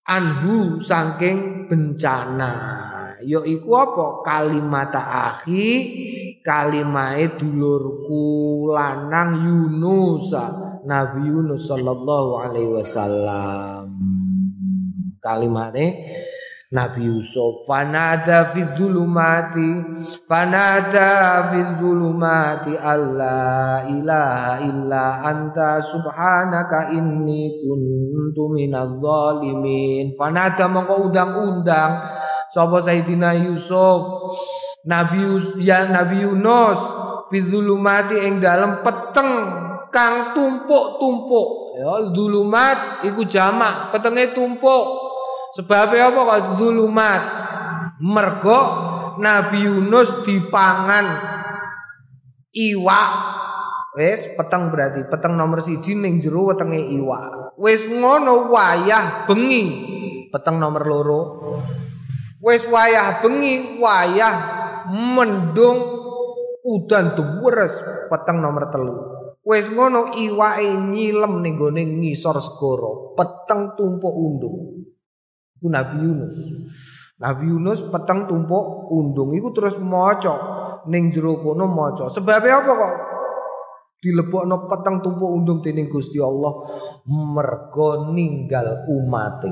anhu 0.06 0.78
saking 0.78 1.66
bencana 1.66 2.85
ya 3.24 3.40
iku 3.46 3.70
apa? 3.76 4.06
Kalimat 4.26 4.92
akhi 4.96 5.68
kalimahe 6.44 7.34
dulurku 7.38 8.68
lanang 8.70 9.42
Yunus 9.42 10.30
Nabi 10.86 11.26
Yunus 11.26 11.66
sallallahu 11.66 12.30
alaihi 12.46 12.70
wasallam. 12.70 13.90
Kalimate 15.18 15.86
Nabi 16.66 17.06
Yusuf 17.06 17.62
fanada 17.62 18.50
fi 18.50 18.62
dzulumati 18.74 19.70
fanada 20.26 21.46
fi 21.50 21.58
dzulumati 21.78 22.74
alla 22.74 23.86
ilaha 23.86 24.66
illa 24.66 25.04
anta 25.22 25.78
subhanaka 25.78 26.90
inni 26.90 27.62
kuntu 27.62 28.50
minadh 28.50 28.98
dhalimin 28.98 30.18
fanada 30.18 30.66
mongko 30.66 31.06
undang-undang 31.06 31.92
sapa 32.52 32.78
Sayyidina 32.82 33.34
Yusuf 33.46 34.30
Nabi 34.86 35.22
ya 35.62 35.86
Nabi 35.90 36.22
Yunus 36.22 36.78
fi 37.30 37.42
dzulumati 37.42 38.22
ing 38.22 38.38
dalem 38.38 38.86
peteng 38.86 39.30
kang 39.90 40.36
tumpuk-tumpuk 40.36 41.48
ya 41.78 42.10
dzulumat 42.14 43.06
iku 43.06 43.26
jamak 43.26 43.90
petenge 43.90 44.30
tumpuk 44.30 45.06
Sebabnya 45.56 46.12
apa 46.12 46.20
kok 46.20 46.40
zulumat? 46.60 47.22
Mergo 48.04 48.60
Nabi 49.22 49.64
Yunus 49.64 50.26
dipangan 50.26 51.06
iwak. 52.52 53.10
Wes 53.96 54.28
peteng 54.36 54.68
berarti 54.68 55.08
peteng 55.08 55.40
nomor 55.40 55.64
siji 55.64 55.96
ning 55.96 56.20
jero 56.20 56.52
wetenge 56.52 56.76
iwak. 56.76 57.56
Wes 57.56 57.88
ngono 57.88 58.52
wayah 58.52 59.24
bengi 59.24 59.64
peteng 60.28 60.60
nomor 60.60 60.82
loro. 60.84 61.20
Wes 62.46 62.62
wayah 62.70 63.26
bengi 63.26 63.82
wayah 63.82 64.36
mendung 64.86 65.82
udan 66.62 67.18
duwres 67.18 67.74
peteng 68.06 68.38
nomor 68.38 68.70
telu. 68.70 68.94
Wes 69.42 69.66
ngono 69.66 70.14
iwake 70.14 70.70
nyilem 70.94 71.42
ning 71.42 71.58
gone 71.58 71.82
ngisor 71.82 72.38
segara, 72.38 73.18
peteng 73.18 73.74
tumpuk 73.74 74.14
undung. 74.14 74.86
Itu 75.58 75.66
Nabi 75.66 75.98
Yunus. 75.98 76.38
Nabi 77.18 77.44
Yunus 77.50 77.82
peteng 77.90 78.30
tumpuk 78.30 78.94
undung 78.94 79.34
iku 79.34 79.50
terus 79.50 79.82
maca 79.82 80.34
ning 80.86 81.10
jero 81.10 81.42
kono 81.42 81.66
maca. 81.66 82.06
Sebabnya 82.06 82.62
apa 82.62 82.72
kok 82.78 82.94
dilebokno 84.06 84.70
peteng 84.70 85.02
tumpuk 85.02 85.30
undung 85.34 85.58
dening 85.58 85.90
Gusti 85.90 86.22
Allah 86.22 86.62
mergo 87.10 88.14
ninggal 88.14 88.86
umate. 88.86 89.50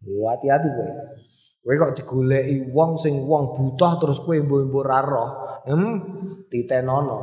Hati-hati 0.00 0.68
kowe. 0.72 1.19
Kowe 1.60 1.76
kok 1.76 1.92
digoleki 1.92 2.72
wong 2.72 2.96
sing 2.96 3.20
wong 3.28 3.52
buta 3.52 4.00
terus 4.00 4.24
kowe 4.24 4.32
mbok-mbok 4.32 4.84
ra 4.84 5.00
roh. 5.04 5.30
Hmm, 5.68 5.94
titenono. 6.48 7.18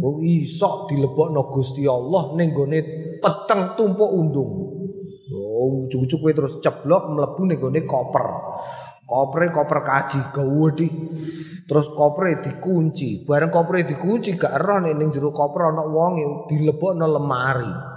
Oh 0.00 0.20
iso 0.20 0.84
dilebokno 0.88 1.48
Gusti 1.48 1.88
Allah 1.88 2.36
ning 2.36 2.52
gone 2.52 2.78
peteng 3.20 3.76
tumpuk 3.80 4.12
undung. 4.12 4.52
Oh, 5.32 5.88
ujug-ujug 5.88 6.20
kowe 6.20 6.32
terus 6.36 6.54
ceblok 6.60 7.16
mlebu 7.16 7.42
ning 7.48 7.56
gone 7.56 7.80
koper. 7.88 8.26
Kopre 9.08 9.48
koper 9.48 9.80
kaji 9.88 10.20
gawedi. 10.36 10.88
Terus 11.64 11.88
kopre 11.96 12.44
dikunci. 12.44 13.24
Bareng 13.24 13.48
kopre 13.48 13.88
dikunci 13.88 14.36
gak 14.36 14.52
ero 14.52 14.84
nek 14.84 14.94
ning 15.00 15.08
jero 15.08 15.32
koper 15.32 15.72
ana 15.72 15.88
wong 15.88 16.44
dilebokno 16.44 17.08
lemari. 17.08 17.89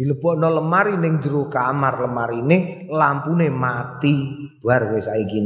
Dilebokno 0.00 0.48
lemari 0.48 0.96
ning 0.96 1.20
jero 1.20 1.52
kamar 1.52 2.00
lemarine 2.00 2.88
lampune 2.88 3.52
mati. 3.52 4.48
Bar 4.64 4.96
wis 4.96 5.12
saiki 5.12 5.44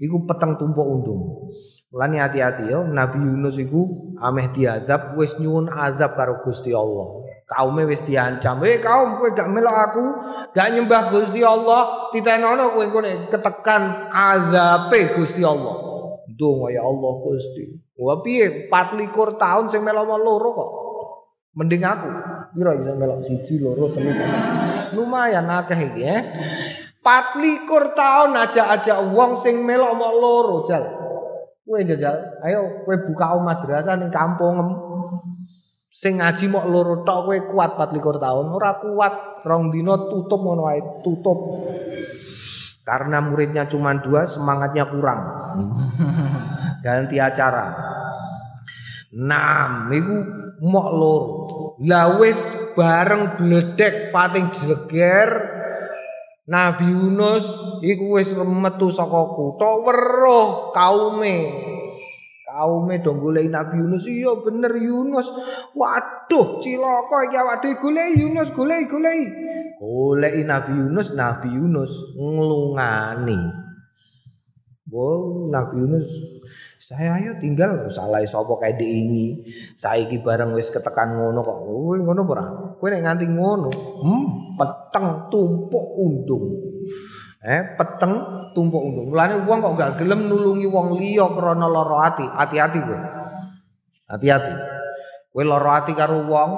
Iku 0.00 0.24
peteng 0.24 0.56
tumpuk 0.56 0.80
undung. 0.80 1.52
Mulane 1.92 2.24
hati-hati 2.24 2.72
yo 2.72 2.88
Nabi 2.88 3.20
Yunus 3.20 3.60
iku 3.60 4.16
ameh 4.16 4.48
diazab 4.56 5.12
wis 5.20 5.36
nyuwun 5.36 5.68
azab 5.68 6.16
karo 6.16 6.40
Gusti 6.40 6.72
Allah. 6.72 7.20
Kaume 7.44 7.84
wis 7.84 8.00
diancam. 8.00 8.64
"Eh 8.64 8.80
kaum 8.80 9.20
kowe 9.20 9.28
gak 9.36 9.52
melok 9.52 9.76
aku, 9.76 10.04
gak 10.56 10.72
nyembah 10.72 11.12
Gusti 11.12 11.44
Allah, 11.44 12.08
titenono 12.16 12.72
kowe 12.72 12.86
kowe 12.88 13.12
ketekan 13.28 14.08
azabe 14.08 15.12
Gusti 15.20 15.44
Allah." 15.44 15.76
Donga 16.32 16.72
ya 16.72 16.80
Allah 16.80 17.12
Gusti. 17.28 17.76
Wah 18.00 18.24
piye 18.24 18.72
24 18.72 19.36
tahun 19.36 19.68
sing 19.68 19.84
melok 19.84 20.16
loro 20.16 20.48
kok. 20.56 20.70
Mending 21.60 21.84
aku. 21.84 22.31
Piro 22.52 22.70
iso 22.76 22.92
melok 23.00 23.24
siji 23.24 23.56
loro 23.56 23.88
telu. 23.88 24.12
Lumayan 24.92 25.48
akeh 25.48 25.80
iki 25.88 26.02
eh. 26.04 26.22
24 27.02 27.66
tahun 27.98 28.30
aja-aja 28.38 29.02
wong 29.10 29.34
sing 29.34 29.64
melok 29.64 29.96
mok 29.96 30.12
loro 30.20 30.56
jal. 30.68 30.84
Kowe 31.64 31.80
jajal, 31.80 32.38
ayo 32.44 32.84
kowe 32.84 32.96
buka 33.08 33.32
madrasah 33.40 33.96
ning 33.96 34.12
kampung 34.12 34.60
Sing 35.92 36.20
ngaji 36.20 36.48
mok 36.48 36.68
loro 36.72 37.04
tok 37.04 37.28
kowe 37.28 37.38
kuat 37.52 37.76
24 37.76 38.16
tahun, 38.20 38.46
ora 38.52 38.72
kuat. 38.80 39.14
Rong 39.44 39.74
dino 39.74 40.08
tutup 40.08 40.40
ngono 40.40 40.70
wae, 40.70 40.80
tutup. 41.04 41.68
Karena 42.86 43.20
muridnya 43.20 43.68
cuma 43.68 43.92
dua, 44.00 44.24
semangatnya 44.24 44.88
kurang. 44.88 45.20
Ganti 46.84 47.20
acara. 47.20 47.76
Nam 49.12 49.92
iku 49.92 50.16
mok. 50.62 50.86
Lah 51.82 52.22
wis 52.22 52.38
bareng 52.78 53.34
bledek 53.34 54.14
pating 54.14 54.54
jleger 54.54 55.30
Nabi 56.46 56.86
Yunus 56.86 57.46
iku 57.82 58.18
wis 58.18 58.34
metu 58.38 58.94
saka 58.94 59.34
kutha 59.34 59.82
weruh 59.82 60.70
kaume 60.70 61.38
Kaume 62.52 63.00
dong 63.00 63.16
golek 63.16 63.48
Nabi 63.48 63.80
Yunus. 63.80 64.04
Iya 64.04 64.36
bener 64.44 64.76
Yunus. 64.76 65.24
Waduh, 65.72 66.60
cilaka 66.60 67.24
iki 67.24 67.36
awak 67.40 67.64
dhewe 67.64 67.80
golek 67.80 68.12
Yunus, 68.12 68.52
golek 68.52 68.92
golek. 68.92 69.24
Golek 69.80 70.36
Nabi 70.44 70.76
Yunus, 70.76 71.16
Nabi 71.16 71.48
Yunus 71.48 72.12
nglungani. 72.12 73.40
Wow, 74.92 75.48
Nabi 75.48 75.80
Yunus 75.80 76.06
saya 76.92 77.16
ayo 77.16 77.32
tinggal 77.40 77.88
salah 77.88 78.20
sapa 78.28 78.52
kae 78.60 78.76
diingi. 78.76 79.48
Saiki 79.80 80.20
bareng 80.20 80.52
wis 80.52 80.68
ketekan 80.68 81.16
ngono 81.16 81.40
kok. 81.40 81.58
Kowe 81.64 81.96
ngono 81.96 82.20
ora? 82.28 82.44
Kowe 82.76 82.88
nek 82.92 83.00
nganti 83.00 83.26
ngono, 83.32 83.70
hmm, 83.72 84.24
peteng 84.60 85.32
tumpuk 85.32 85.86
undung. 85.96 86.44
Eh, 87.40 87.74
peteng 87.80 88.12
tumpuk 88.52 88.82
undung. 88.84 89.06
Mulane 89.08 89.40
wong 89.48 89.58
kok 89.64 89.74
gak 89.80 89.92
gelem 90.04 90.28
nulungi 90.28 90.68
wong 90.68 91.00
liya 91.00 91.32
krana 91.32 91.64
lara 91.64 92.12
ati. 92.12 92.26
Hati-hati 92.28 92.78
kowe. 92.84 92.98
Hati-hati. 94.12 94.52
Kowe 95.32 95.44
lara 95.48 95.80
ati 95.80 95.96
karo 95.96 96.28
wong, 96.28 96.50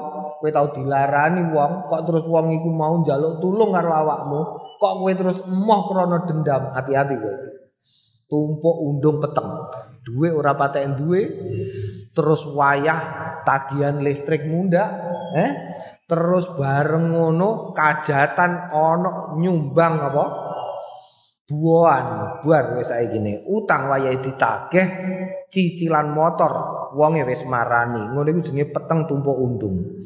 kowe 0.42 0.50
tau 0.50 0.74
dilarani 0.74 1.46
wong, 1.54 1.94
kok 1.94 2.10
terus 2.10 2.26
wong 2.26 2.50
iku 2.58 2.74
mau 2.74 3.06
njaluk 3.06 3.38
tulung 3.38 3.70
karo 3.70 3.90
awakmu, 3.94 4.40
kok 4.82 4.94
kowe 4.98 5.12
terus 5.14 5.38
emoh 5.46 5.80
krana 5.86 6.26
dendam. 6.26 6.74
Hati-hati 6.74 7.14
kowe. 7.22 7.34
Tumpuk 8.26 8.76
undung 8.82 9.22
peteng. 9.22 9.46
Duwe 10.04 10.28
ora 10.30 10.52
patek 10.52 11.00
duwe. 11.00 11.22
Terus 12.12 12.44
wayah 12.46 13.00
tagihan 13.42 13.98
listrik 13.98 14.44
munda, 14.46 14.84
eh? 15.34 15.50
Terus 16.04 16.52
bareng 16.54 17.16
ngono 17.16 17.72
kajatan 17.72 18.68
ana 18.68 19.34
nyumbang 19.40 19.94
apa? 19.98 20.24
buan 21.44 22.40
buar 22.40 22.80
wis 22.80 22.88
saiki 22.88 23.20
utang 23.44 23.92
wayahe 23.92 24.16
ditagih 24.16 24.86
cicilan 25.52 26.08
motor 26.08 26.52
wonge 26.96 27.20
wis 27.28 27.44
marani 27.44 28.00
ngono 28.00 28.32
iku 28.32 28.40
jenenge 28.48 28.72
peteng 28.72 29.04
tumpuk 29.04 29.36
undung 29.36 30.00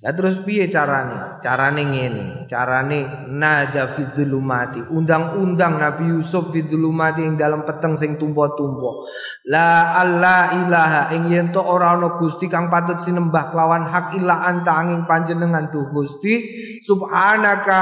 Lah 0.00 0.16
terus 0.16 0.40
piye 0.40 0.64
carane? 0.72 1.36
Carane 1.44 1.84
ngene, 1.84 2.48
carane 2.48 3.28
nada 3.28 3.92
fi 3.92 4.08
dzulumati, 4.08 4.88
undang-undang 4.88 5.76
Nabi 5.76 6.08
Yusuf 6.08 6.48
fi 6.56 6.64
dzulumati 6.64 7.20
ing 7.20 7.36
dalam 7.36 7.68
peteng 7.68 8.00
sing 8.00 8.16
tumpo-tumpo. 8.16 9.04
La 9.52 9.92
alla 10.00 10.56
ilaha 10.56 11.12
ing 11.12 11.28
yen 11.28 11.52
to 11.52 11.60
ora 11.60 11.92
ana 12.00 12.16
Gusti 12.16 12.48
kang 12.48 12.72
patut 12.72 12.96
sinembah 12.96 13.52
kelawan 13.52 13.84
hak 13.92 14.16
illa 14.16 14.40
anta 14.48 14.72
angin 14.72 15.04
panjenengan 15.04 15.68
duh 15.68 15.84
Gusti 15.92 16.48
subhanaka 16.80 17.80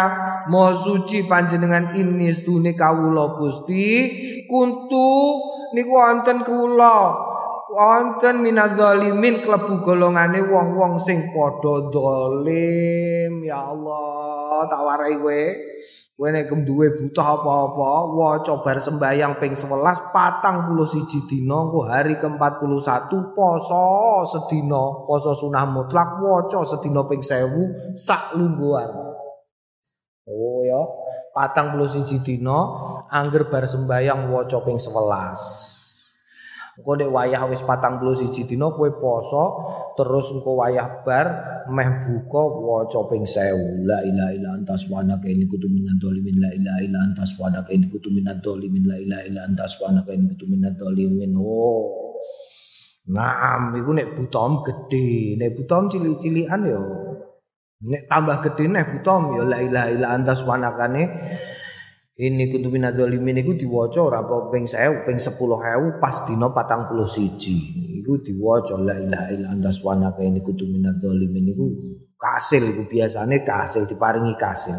maha 0.50 0.74
suci 0.74 1.22
panjenengan 1.22 1.94
ini 1.94 2.34
stune 2.34 2.74
kawula 2.74 3.38
Gusti 3.38 3.86
kuntu 4.50 5.10
niku 5.70 5.94
wonten 5.94 6.42
kula 6.42 6.98
wonten 7.78 8.42
minadzalimin 8.42 9.38
klebu 9.46 9.86
golongane 9.86 10.42
wong-wong 10.42 10.98
sing 10.98 11.30
padha 11.30 11.94
zalim 11.94 13.46
ya 13.46 13.70
Allah 13.70 14.66
tak 14.66 14.82
warai 14.82 15.14
kowe. 15.22 15.42
Kowe 16.18 16.28
nek 16.34 16.50
duwe 16.66 16.90
butuh 16.98 17.22
apa-apa 17.22 17.90
waca 18.18 18.58
bar 18.66 18.82
sembayang 18.82 19.38
ping 19.38 19.54
11 19.54 20.10
41 20.10 21.30
dina 21.30 21.56
engko 21.62 21.86
hari 21.86 22.18
ke-41 22.18 23.14
poso 23.38 23.86
sedina 24.26 25.06
poso 25.06 25.38
sunah 25.38 25.62
mutlak 25.70 26.18
waca 26.18 26.66
sedina 26.66 27.06
ping 27.06 27.22
1000 27.22 27.94
sak 27.94 28.34
lungguhan. 28.34 28.90
Oh 30.26 30.66
ya 30.66 30.82
patang 31.30 31.78
puluh 31.78 31.86
siji 31.86 32.18
dina 32.26 32.58
angger 33.06 33.46
bar 33.46 33.70
sembayang 33.70 34.34
waca 34.34 34.58
ping 34.66 34.82
11 34.82 35.77
Engko 36.78 36.94
nek 36.94 37.10
wayah 37.10 37.42
wis 37.50 37.66
41 37.66 38.46
dina 38.46 38.70
kowe 38.70 38.86
poso 39.02 39.44
terus 39.98 40.30
engko 40.30 40.62
wayah 40.62 41.02
bar 41.02 41.26
meh 41.66 42.06
buka 42.06 42.38
waca 42.38 43.02
ping 43.10 43.26
1000 43.26 43.82
la 43.82 43.98
ilaha 44.06 44.30
illa 44.30 44.50
anta 44.54 44.78
subhanaka 44.78 45.26
inni 45.26 45.50
kuntu 45.50 45.66
minadz 45.66 45.98
dzalimin 45.98 46.38
la 46.38 46.54
ilaha 46.54 46.78
illa 46.86 46.98
anta 47.02 47.26
subhanaka 47.26 47.74
inni 47.74 47.90
kuntu 47.90 48.08
minadz 48.14 48.38
dzalimin 48.46 48.84
la 48.86 48.96
ilaha 49.02 49.22
illa 49.26 49.40
anta 49.42 49.66
subhanaka 49.66 50.10
inni 50.14 50.26
kuntu 50.30 50.46
minadz 50.46 50.78
dzalimin 50.78 51.32
oh. 51.34 52.08
Naam 53.08 53.72
iku 53.72 53.90
nek 53.96 54.08
butom 54.20 54.62
gedhe. 54.68 55.40
Nek 55.40 55.56
butom 55.56 55.88
cilik-cilikan 55.88 56.60
yo. 56.68 56.82
Nek 57.88 58.04
tambah 58.04 58.44
gedhe 58.44 58.68
nek 58.68 58.86
butom 58.92 59.32
yo. 59.32 59.48
La 59.48 59.64
ilaha 59.64 59.88
illa 59.88 60.08
anta 60.12 60.36
subhanaka 60.36 60.86
ini 62.18 62.50
kudu 62.50 62.74
minadzalimin 62.74 63.38
iku 63.46 63.54
diwaca 63.54 64.02
ora 64.02 64.26
apa 64.26 64.50
ping 64.50 64.66
1000 64.66 65.06
ping 65.06 65.18
10000 65.22 66.02
pas 66.02 66.26
dina 66.26 66.50
41 66.50 68.02
iku 68.02 68.12
diwaca 68.18 68.74
la 68.82 68.98
ilaha 68.98 69.30
illa 69.30 69.54
anta 69.54 69.70
subhanaka 69.70 70.26
ini 70.26 70.42
kudu 70.42 70.66
minadzalimin 70.66 71.54
iku 71.54 71.66
kasil 72.18 72.66
iku 72.66 72.90
biasane 72.90 73.46
kasil 73.46 73.86
diparingi 73.86 74.34
kasil. 74.34 74.74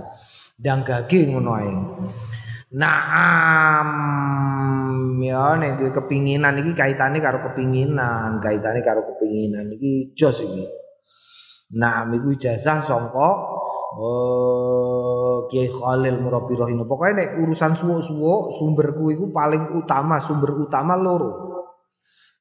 Dan 0.60 0.84
gage 0.84 1.24
ngono 1.24 1.56
ae. 1.56 1.72
Naam. 2.76 3.90
Ya 5.24 5.56
nek 5.56 5.80
duwe 5.80 5.96
kepinginan 5.96 6.60
iki 6.60 6.76
kaitane 6.76 7.24
karo 7.24 7.40
kepinginan, 7.48 8.44
kaitane 8.44 8.84
karo 8.84 9.08
kepinginan. 9.16 9.72
Iki 9.72 10.12
jos 10.20 10.44
iki. 10.44 10.68
Naam 11.80 12.12
iku 12.20 12.36
ijazah 12.36 12.84
sangka 12.84 13.30
Oh, 13.90 15.50
Kiai 15.50 15.66
Khalil 15.66 16.22
Murabi 16.22 16.54
Rohino. 16.54 16.86
Pokoknya 16.86 17.26
nek 17.26 17.30
urusan 17.42 17.74
suwo-suwo 17.74 18.54
sumberku 18.54 19.10
itu 19.10 19.34
paling 19.34 19.82
utama, 19.82 20.22
sumber 20.22 20.54
utama 20.54 20.94
loro. 20.94 21.58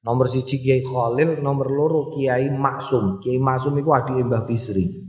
Nomor 0.05 0.29
siji 0.29 0.61
Kiai 0.61 0.85
Khalil, 0.85 1.41
nomor 1.41 1.73
loro 1.73 2.13
Kiai 2.13 2.53
Maksum. 2.53 3.25
Kiai 3.25 3.41
Maksum 3.41 3.81
itu 3.81 3.89
adik 3.89 4.29
Mbah 4.29 4.45
Bisri. 4.45 5.09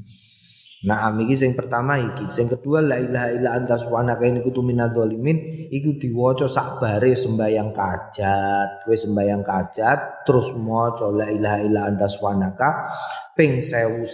Nah, 0.79 1.11
iki 1.11 1.35
sing 1.35 1.59
pertama 1.59 1.99
iki, 1.99 2.31
sing 2.31 2.47
kedua 2.47 2.79
la 2.79 2.95
ilaha 2.95 3.35
illa 3.35 3.51
anta 3.51 3.75
subhanaka 3.75 4.23
inni 4.23 4.39
kuntu 4.39 4.63
minadzalimin 4.63 5.67
iku 5.67 5.99
diwaca 5.99 6.47
sak 6.47 6.79
bare 6.79 7.19
sembayang 7.19 7.75
kajat. 7.75 8.87
Kowe 8.87 8.95
sembayang 8.95 9.43
kajat 9.43 10.23
terus 10.23 10.55
maca 10.55 11.11
la 11.11 11.27
ilaha 11.27 11.59
illa 11.67 11.83
anta 11.83 12.07
subhanaka 12.07 12.95
ping 13.35 13.59
1111 13.59 14.07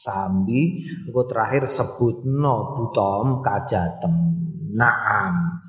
sambi 0.00 0.88
engko 1.04 1.28
terakhir 1.28 1.68
sebutno 1.68 2.80
butom 2.80 3.44
kajatem. 3.44 4.16
Naam. 4.80 5.60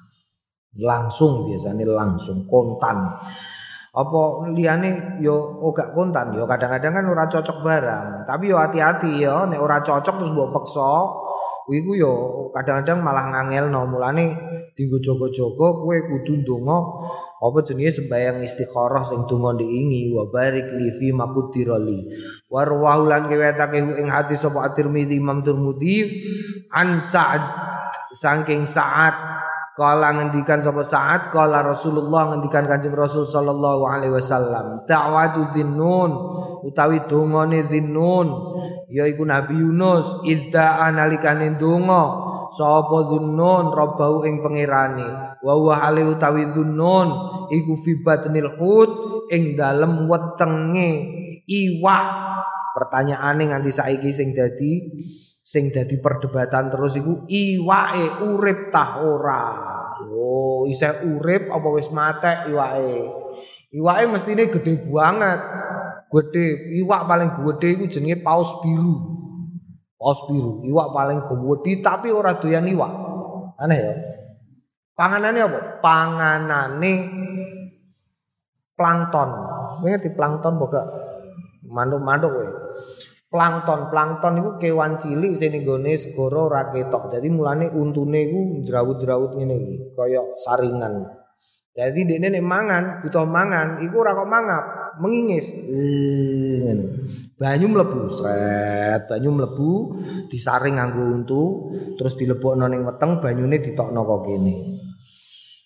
Langsung 0.80 1.52
biasanya 1.52 1.84
langsung 1.84 2.47
kontan 2.47 3.12
apa 3.91 4.47
liyane 4.56 5.19
yo 5.19 5.60
ora 5.60 5.91
kontan. 5.91 6.32
Yo 6.36 6.47
kadang-kadang 6.47 6.95
kan 6.95 7.06
ora 7.12 7.27
cocok 7.27 7.58
barang. 7.60 8.06
Tapi 8.23 8.43
yo 8.47 8.56
hati-hati 8.56 9.19
yo 9.19 9.47
nek 9.51 9.60
ora 9.60 9.84
cocok 9.84 10.15
terus 10.23 10.32
mbok 10.32 10.56
peksa. 10.56 10.91
Iku 11.71 11.91
yo 11.95 12.13
kadang-kadang 12.51 12.99
malah 12.99 13.32
ngangel 13.32 13.71
no 13.71 13.88
mulane 13.88 14.36
dienggo 14.75 14.99
jogo-jogo 14.99 15.84
kowe 15.84 15.97
kudu 16.08 16.43
ndonga 16.43 16.77
apa 17.41 17.58
jenenge 17.65 18.01
sembayang 18.01 18.45
istikharah 18.45 19.01
sing 19.01 19.25
donga 19.25 19.58
diingi 19.58 20.13
wa 20.13 20.30
barik 20.30 20.77
li 20.77 20.93
fi 20.99 21.10
maqudirali 21.10 22.06
wa 22.54 22.62
rawahulan 22.62 23.25
kewetake 23.25 23.82
ing 23.82 24.08
hati 24.13 24.38
sapa 24.38 24.67
at-Tirmidzi 24.69 25.17
Imam 25.17 25.41
Tirmidzi 25.41 26.21
an 26.69 27.01
Sa'ad 27.01 27.43
saking 28.13 28.69
Sa'ad 28.69 29.40
Kala 29.82 30.13
ngendikan 30.13 30.62
sapa 30.62 30.86
saat 30.86 31.34
kala 31.34 31.65
Rasulullah 31.65 32.30
ngendikan 32.30 32.70
Kanjeng 32.70 32.94
Rasul 32.94 33.26
sallallahu 33.26 33.82
alaihi 33.89 34.13
wasallam 34.13 34.86
da'watu 34.86 35.50
dzinnun 35.58 36.12
utawi 36.62 37.02
dongane 37.10 37.65
dzinnun 37.65 38.30
yaiku 38.94 39.26
Nabi 39.26 39.58
Yunus 39.58 40.22
idda 40.22 40.86
analikane 40.86 41.58
donga 41.58 42.13
sapa 42.54 43.10
dzinnun 43.10 43.74
robbau 43.74 44.22
ing 44.30 44.46
pangerane 44.46 45.41
wa 45.41 45.54
wa 45.58 45.74
hale 45.74 46.06
utawi 46.13 46.54
dzinnun 46.54 47.08
iku 47.50 47.74
fi 47.82 48.06
batnil 48.06 48.54
hut 48.62 48.91
ing 49.34 49.58
dalem 49.58 50.06
wetenge 50.06 50.89
iwak. 51.50 52.06
Pertanyaane 52.78 53.50
nganti 53.50 53.74
saiki 53.74 54.13
sing 54.13 54.38
dadi 54.38 54.94
sing 55.52 55.68
dadi 55.68 56.00
perdebatan 56.00 56.72
terus 56.72 56.96
iku 56.96 57.28
iwake 57.28 58.24
urip 58.24 58.72
tah 58.72 59.04
ora. 59.04 59.44
Oh, 60.08 60.64
isih 60.64 61.04
urip 61.12 61.52
apa 61.52 61.68
wis 61.76 61.92
mate 61.92 62.48
iwake? 62.48 62.96
Iwake 63.76 64.04
mestine 64.08 64.48
gede 64.48 64.80
banget. 64.88 65.40
Gede, 66.08 66.72
iwak 66.80 67.04
paling 67.04 67.30
gede 67.44 67.68
iku 67.76 67.86
jenenge 67.92 68.24
paus 68.24 68.64
biru. 68.64 68.96
Paus 70.00 70.24
biru, 70.32 70.64
iwak 70.72 70.96
paling 70.96 71.20
gede 71.28 71.84
tapi 71.84 72.16
ora 72.16 72.40
doyan 72.40 72.72
iwak. 72.72 72.92
Aneh 73.60 73.80
ya. 73.84 73.94
Panganane 74.96 75.40
apa? 75.44 75.60
Panganane 75.84 76.94
plankton. 78.80 79.30
Ngerti 79.84 80.16
plankton 80.16 80.56
boga 80.56 80.84
manduk-manduk 81.68 82.32
kowe 82.32 82.48
plankton 83.32 83.88
plankton 83.88 84.44
itu 84.44 84.52
kewan 84.60 85.00
cilik 85.00 85.32
sing 85.34 85.56
nggone 85.56 85.96
segara 85.96 86.39
ora 86.52 86.62
ketok. 86.70 87.15
Dadi 87.15 87.32
mulane 87.32 87.72
untune 87.72 88.20
iku 88.28 88.60
jerawut-jerawut 88.67 89.39
ngene 89.39 89.56
iki 89.56 89.76
saringan. 90.36 91.08
Jadi 91.72 92.04
dekne 92.04 92.36
nek 92.36 92.44
mangan 92.44 92.84
butuh 93.00 93.24
mangan 93.24 93.80
iku 93.80 94.04
ora 94.04 94.12
mangap 94.28 94.63
mengingis. 95.00 95.48
Ngene. 95.56 97.08
Banyu 97.39 97.72
mlebu 97.72 98.12
set 98.12 99.08
banyu 99.08 99.32
mlebu 99.32 99.72
disaring 100.28 100.76
nganggo 100.76 101.04
untu 101.08 101.44
terus 101.96 102.20
dilebokno 102.20 102.67
ning 102.67 102.84
weteng 102.84 103.24
banyune 103.24 103.63
ditokno 103.63 104.04
kok 104.04 104.22
kene. 104.28 104.56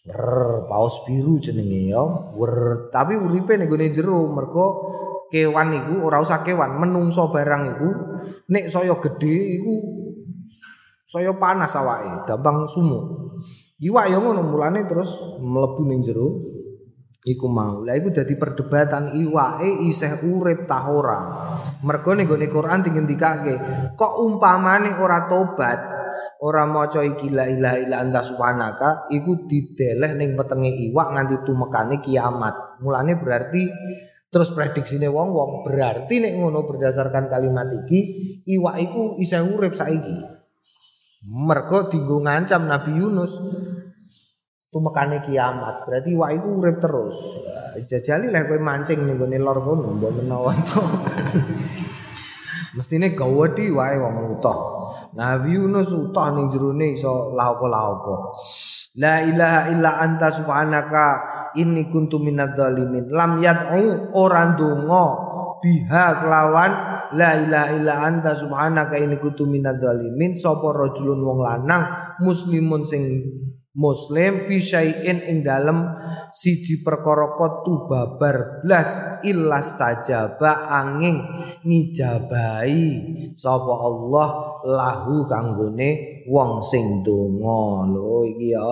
Wer, 0.06 0.70
paus 0.70 1.02
biru 1.10 1.42
jenenge 1.42 1.90
ya. 1.90 2.06
Wer, 2.38 2.86
tapi 2.94 3.18
uripe 3.18 3.58
gone 3.58 3.90
jero 3.90 4.30
mergo 4.30 4.66
kewan 5.36 5.76
iku 5.76 6.08
ora 6.08 6.24
usah 6.24 6.40
kewan, 6.48 6.80
menungso 6.80 7.28
barang 7.28 7.64
iku 7.76 7.90
nek 8.48 8.72
saya 8.72 8.96
gedhe 9.04 9.60
iku 9.60 9.74
saya 11.04 11.36
panas 11.36 11.76
awake, 11.76 12.24
gampang 12.24 12.72
sumuk. 12.72 13.36
Iwak 13.84 14.08
ya 14.08 14.24
ngono 14.24 14.48
mulane 14.48 14.88
terus 14.88 15.20
mlebu 15.44 15.84
ning 15.92 16.00
jero 16.08 16.40
iku 17.28 17.52
mau. 17.52 17.84
Lah 17.84 18.00
iku 18.00 18.16
dadi 18.16 18.40
perdebatan 18.40 19.20
iwake 19.20 19.92
isih 19.92 20.24
urip 20.24 20.64
ta 20.64 20.88
ora. 20.88 21.52
Mergo 21.84 22.16
ning 22.16 22.32
gone 22.32 22.48
Quran 22.48 22.80
dingendikake, 22.88 23.54
kok 24.00 24.14
umpamane 24.24 24.96
ora 24.96 25.28
tobat, 25.28 25.80
ora 26.40 26.64
maca 26.64 27.04
iki 27.04 27.28
la 27.28 27.52
ilaha 27.52 27.78
illa 27.84 27.98
anta 28.00 28.24
subhanaka, 28.24 29.12
iku 29.12 29.46
dideleh 29.52 30.16
ning 30.16 30.40
wetenge 30.40 30.72
iwak 30.90 31.12
nganti 31.12 31.36
tumekane 31.44 32.00
kiamat. 32.00 32.80
Mulane 32.80 33.20
berarti 33.20 33.62
Terus 34.36 34.52
prediksine 34.52 35.08
wong-wong 35.08 35.64
berarti 35.64 36.20
nek 36.20 36.36
ngono 36.36 36.68
berdasarkan 36.68 37.32
kalimat 37.32 37.72
iki 37.88 38.00
iwak 38.52 38.76
iku 38.84 39.16
isih 39.16 39.48
urip 39.48 39.80
saiki. 39.80 40.12
Mergo 41.32 41.88
dinggo 41.88 42.20
ngancam 42.20 42.68
Nabi 42.68 43.00
Yunus 43.00 43.32
tumekane 44.76 45.24
kiamat. 45.24 45.88
Berarti 45.88 46.12
iwak 46.12 46.36
iku 46.36 46.48
urip 46.52 46.84
terus. 46.84 47.16
Jajali 47.88 48.28
lah 48.28 48.44
kowe 48.44 48.60
mancing 48.60 49.08
ning 49.08 49.16
gone 49.16 49.40
lor 49.40 49.56
kono 49.64 49.96
mbok 49.96 50.12
menawa 50.20 50.52
to. 50.68 50.84
Mestine 52.76 53.16
gawedi 53.16 53.72
wae 53.72 53.96
wong 54.04 54.36
utuh. 54.36 54.60
Nabi 55.16 55.56
Yunus 55.56 55.96
utuh 55.96 56.28
ning 56.36 56.52
jerone 56.52 56.92
iso 56.92 57.32
la 57.32 57.56
apa-apa. 57.56 58.16
La 59.00 59.24
ilaha 59.24 59.72
illa 59.72 59.96
anta 60.04 60.28
subhanaka 60.28 61.35
inni 61.56 61.88
kuntu. 61.92 62.20
Lam 62.20 63.32
yad'u 63.44 64.12
orang 64.16 64.56
donga 64.60 65.06
biha 65.66 66.06
kelawan 66.22 66.72
la 67.18 67.30
ilaha 67.42 67.70
illa 67.74 67.94
anta 68.06 68.38
subhanaka 68.38 69.02
inni 69.02 69.18
kuntu 69.18 69.50
minadz-dzalimin 69.50 70.38
sapa 70.38 70.70
rajulun 70.70 71.20
wong 71.26 71.40
lanang 71.42 71.84
muslimun 72.22 72.86
sing 72.86 73.26
muslim 73.76 74.48
fi 74.48 74.62
syai'in 74.62 75.20
ing 75.26 75.38
dalem 75.44 75.84
siji 76.32 76.86
perkara 76.86 77.34
tu 77.66 77.90
babar. 77.90 78.62
Blas 78.62 79.22
illas 79.26 79.76
tajaba 79.76 80.70
angin 80.70 81.20
ngijabahi 81.66 82.86
sapa 83.34 83.74
Allah 83.74 84.30
lahu 84.64 85.26
kanggone 85.26 86.24
wong 86.30 86.62
sing 86.62 87.02
donga 87.02 87.90
lho 87.90 88.22
iki 88.30 88.54
ya 88.54 88.70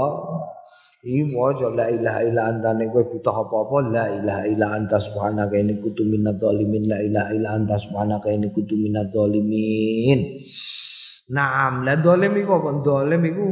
Iki 1.03 1.35
waja 1.35 1.67
la 1.67 1.91
ilaha 1.91 2.19
illa 2.23 2.41
anta 2.47 2.71
nek 2.71 2.95
kowe 2.95 3.03
butuh 3.03 3.35
apa-apa 3.43 3.77
la 3.91 4.05
ilaha 4.07 4.47
illa 4.47 4.67
anta 4.71 5.03
subhanaka 5.03 5.59
inni 5.59 5.75
kuntu 5.83 6.07
minadz 6.07 6.39
zalimin 6.39 6.87
la 6.87 7.03
ilaha 7.03 7.29
illa 7.35 7.49
anta 7.59 7.75
subhanaka 7.75 8.31
inni 8.31 8.47
kuntu 8.55 8.79
minadz 8.79 9.11
zalimin. 9.11 10.19
Naam, 11.27 11.83
la 11.83 11.99
zalim 11.99 12.31
iku 12.39 12.51
apa? 12.55 12.69
Zalim 12.87 13.19
iku 13.19 13.45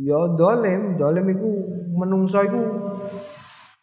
ya 0.00 0.32
dolim 0.32 0.96
dolim 0.96 1.26
iku 1.36 1.50
menungso 1.92 2.40
iku 2.40 2.62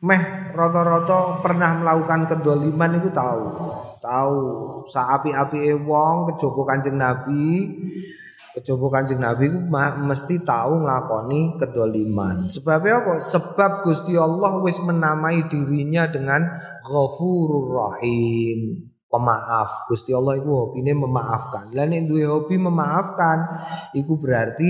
meh 0.04 0.22
rata-rata 0.58 1.46
pernah 1.46 1.78
melakukan 1.78 2.26
kedoliman 2.26 2.98
iku 2.98 3.10
tahu 3.14 3.44
tahu 4.02 4.40
saapi-api 4.90 5.78
wong 5.84 6.32
kejaba 6.34 6.62
kanjeng 6.74 6.98
nabi 7.00 7.70
kejaba 8.54 9.02
kanjeng 9.02 9.18
nabi 9.18 9.50
mesti 10.06 10.46
tahu 10.46 10.86
nglakoni 10.86 11.58
kedoliman. 11.58 12.46
Sebabnya 12.46 13.02
apa? 13.02 13.14
Sebab 13.18 13.82
Gusti 13.82 14.14
Allah 14.14 14.62
wis 14.62 14.78
menamai 14.78 15.50
dirinya 15.50 16.06
dengan 16.06 16.46
Ghafurur 16.86 17.74
Rahim. 17.74 18.90
Pemaaf 19.10 19.86
Gusti 19.90 20.10
Allah 20.10 20.42
itu 20.42 20.50
hobine 20.50 20.98
memaafkan. 20.98 21.70
Lan 21.70 21.94
nek 21.94 22.10
duwe 22.10 22.26
hobi 22.26 22.58
memaafkan 22.58 23.38
iku 23.94 24.18
berarti 24.18 24.70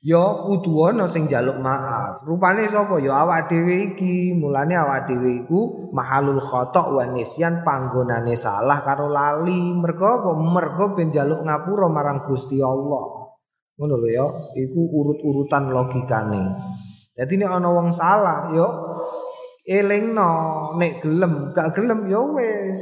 ya 0.00 0.24
kudu 0.48 0.90
ana 0.90 1.04
sing 1.06 1.28
njaluk 1.28 1.60
maaf. 1.60 2.24
Rupane 2.24 2.64
sapa 2.68 2.96
ya 3.00 3.20
awak 3.24 3.52
dhewe 3.52 3.92
iki. 3.94 4.32
Mulane 4.36 4.74
awak 4.76 5.08
dhewe 5.08 5.44
iku 5.44 5.92
mahalul 5.92 6.40
khata' 6.40 6.92
wa 6.92 7.04
nisyan 7.08 7.60
panggonane 7.62 8.34
salah 8.36 8.80
karo 8.80 9.12
lali. 9.12 9.76
Mergo 9.76 10.06
apa? 10.08 10.30
Mergo 10.36 10.96
ben 10.96 11.12
njaluk 11.12 11.44
ngapura 11.44 11.86
marang 11.92 12.24
Gusti 12.24 12.58
Allah. 12.58 13.30
Ngono 13.80 13.96
lho 13.96 14.08
ya, 14.12 14.26
iku 14.60 14.80
urut-urutan 14.92 15.72
logikane. 15.72 16.52
Jadi 17.16 17.32
nek 17.40 17.52
ana 17.52 17.68
wong 17.72 17.92
salah 17.96 18.52
ya 18.52 18.68
elingno 19.70 20.32
nek 20.80 21.04
gelem 21.04 21.52
gak 21.52 21.76
gelem 21.76 22.08
ya 22.08 22.20
wis 22.32 22.80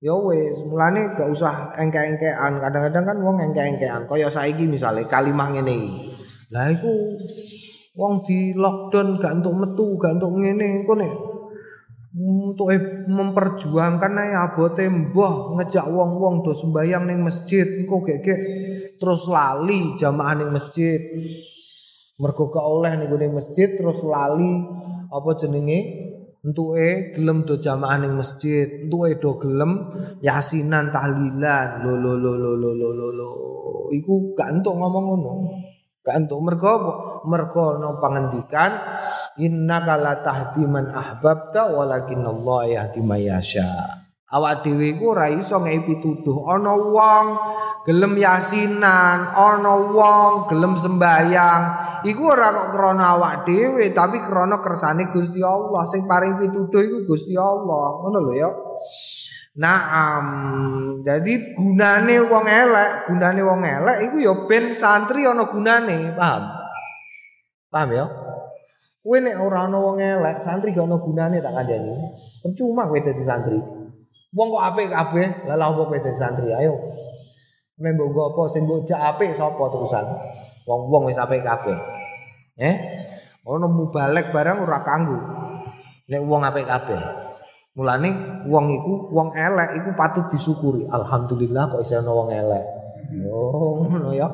Ya 0.00 0.16
wis, 0.16 0.64
mulane 0.64 1.12
gak 1.12 1.28
usah 1.28 1.76
engke-engkean. 1.76 2.56
Kadang-kadang 2.56 3.04
kan 3.04 3.16
wong 3.20 3.36
engke-engkean. 3.36 4.08
Kaya 4.08 4.32
saiki 4.32 4.64
misale 4.64 5.04
kalimah 5.04 5.52
ngene 5.52 5.74
iki. 5.76 6.00
Lah 6.56 6.72
iku 6.72 6.88
wong 8.00 8.24
di 8.24 8.56
lockdown 8.56 9.20
gak 9.20 9.44
untuk 9.44 9.54
metu, 9.60 9.86
gak 10.00 10.16
untuk 10.16 10.40
ngene 10.40 10.66
engko 10.80 10.94
nek 10.96 11.12
untuk 12.10 12.74
memperjuangkan 13.06 14.12
ae 14.18 14.34
abote 14.34 14.82
mbah 14.82 15.54
ngejak 15.60 15.86
wong-wong 15.86 16.42
do 16.42 16.50
sembayang 16.50 17.06
ning 17.06 17.22
masjid 17.22 17.62
engko 17.62 18.02
gek-gek 18.02 18.40
terus 18.98 19.30
lali 19.30 19.94
jamaah 20.00 20.40
ning 20.40 20.48
masjid. 20.48 20.96
Mergo 22.16 22.48
oleh 22.56 23.04
ning 23.04 23.36
masjid 23.36 23.68
terus 23.76 24.00
lali 24.00 24.64
apa 25.12 25.30
jenenge 25.36 26.09
entuke 26.40 27.12
gelem 27.16 27.44
do 27.44 27.60
jamaah 27.60 28.00
ning 28.00 28.16
masjid, 28.16 28.86
entuke 28.86 29.20
do 29.20 29.36
gelem 29.40 29.72
yasinan 30.24 30.88
tahlilan. 30.88 31.84
Lo 31.84 31.96
lo 31.96 32.16
lo 32.16 32.32
lo 32.36 32.52
lo 32.56 32.70
lo 32.72 33.08
lo. 33.12 33.28
Iku 33.90 34.38
gak 34.38 34.60
entuk 34.60 34.78
ngomong 34.78 35.04
ngono. 35.10 35.32
Gak 36.00 36.16
entuk 36.16 36.40
mergo? 36.40 36.74
Mergo 37.20 37.76
no 37.76 38.00
pangendikan 38.00 38.80
innaka 39.36 39.94
la 40.00 40.14
tahdi 40.24 40.64
man 40.64 40.88
ahbabta 40.88 41.68
walakin 41.68 42.24
Allah 42.24 42.60
yahdi 42.80 43.04
may 43.04 43.28
yasha. 43.28 44.00
Awak 44.30 44.62
dhewe 44.62 44.94
iku 44.94 45.12
ora 45.12 45.26
iso 45.28 45.58
ana 45.58 46.72
wong 46.78 47.26
gelem 47.82 48.14
yasinan, 48.14 49.34
ana 49.34 49.74
wong 49.90 50.46
gelem 50.46 50.78
sembayang, 50.78 51.62
iku 52.06 52.22
ora 52.32 52.48
kok 52.54 52.68
krana 52.72 53.16
awak 53.16 53.34
dhewe 53.48 53.92
tapi 53.92 54.22
krana 54.24 54.60
kersane 54.60 55.08
Gusti 55.12 55.40
Allah 55.44 55.82
sing 55.88 56.04
paring 56.08 56.40
pituduh 56.40 56.80
iku 56.80 56.98
Gusti 57.04 57.34
Allah. 57.36 58.00
Ngono 58.00 58.18
lho 58.24 58.32
ya. 58.36 58.50
Naam. 59.60 60.26
Jadi 61.02 61.58
gunane 61.58 62.16
wong 62.22 62.46
elek, 62.46 62.90
gunane 63.10 63.40
wong 63.42 63.60
elek 63.66 63.98
iku 64.08 64.16
ya 64.22 64.34
ben 64.46 64.72
santri 64.72 65.26
ana 65.26 65.50
gunane, 65.50 66.14
paham? 66.14 66.42
Paham 67.68 67.88
ya? 67.90 68.04
Kowe 69.00 69.16
nek 69.18 69.36
ora 69.40 69.66
ana 69.66 69.78
wong 69.80 69.98
elek, 69.98 70.38
santri 70.38 70.70
gak 70.70 70.86
ana 70.86 70.96
gunane 71.02 71.42
tak 71.42 71.52
kandhani. 71.52 71.92
Percuma 72.40 72.86
kowe 72.86 73.00
dadi 73.02 73.24
santri. 73.26 73.58
Wong 74.30 74.48
kok 74.54 74.64
apik 74.70 74.88
kabeh, 74.94 75.28
lha 75.50 75.54
lha 75.58 75.66
opo 75.66 75.90
kowe 75.90 75.98
dadi 75.98 76.18
santri? 76.20 76.54
Ayo. 76.54 76.76
Mbok 77.80 78.08
go 78.12 78.20
apa 78.28 78.42
sing 78.52 78.68
mbok 78.68 78.84
jak 78.84 79.00
apik 79.00 79.32
sapa 79.32 79.64
terusan? 79.72 80.04
Wong-wong 80.68 81.08
wis 81.08 81.18
apik 81.20 81.44
kabeh. 81.44 81.78
Eh? 82.60 82.76
Ono 83.48 83.66
mubalek 83.72 84.30
barang 84.34 84.64
ora 84.64 84.84
kanggo. 84.84 85.18
Nek 86.10 86.22
wong 86.26 86.42
apik 86.44 86.66
kabeh. 86.68 87.00
Mulane 87.78 88.42
wong 88.50 88.66
iku 88.74 89.14
wong 89.14 89.28
elek 89.32 89.80
iku 89.80 89.90
patut 89.96 90.26
disyukuri. 90.28 90.84
Alhamdulillah 90.90 91.70
kok 91.70 91.82
isih 91.86 92.02
ana 92.02 92.12
wong 92.12 92.28
elek. 92.34 92.64
Oh, 93.30 93.80
ngono 93.80 94.12
ya. 94.12 94.28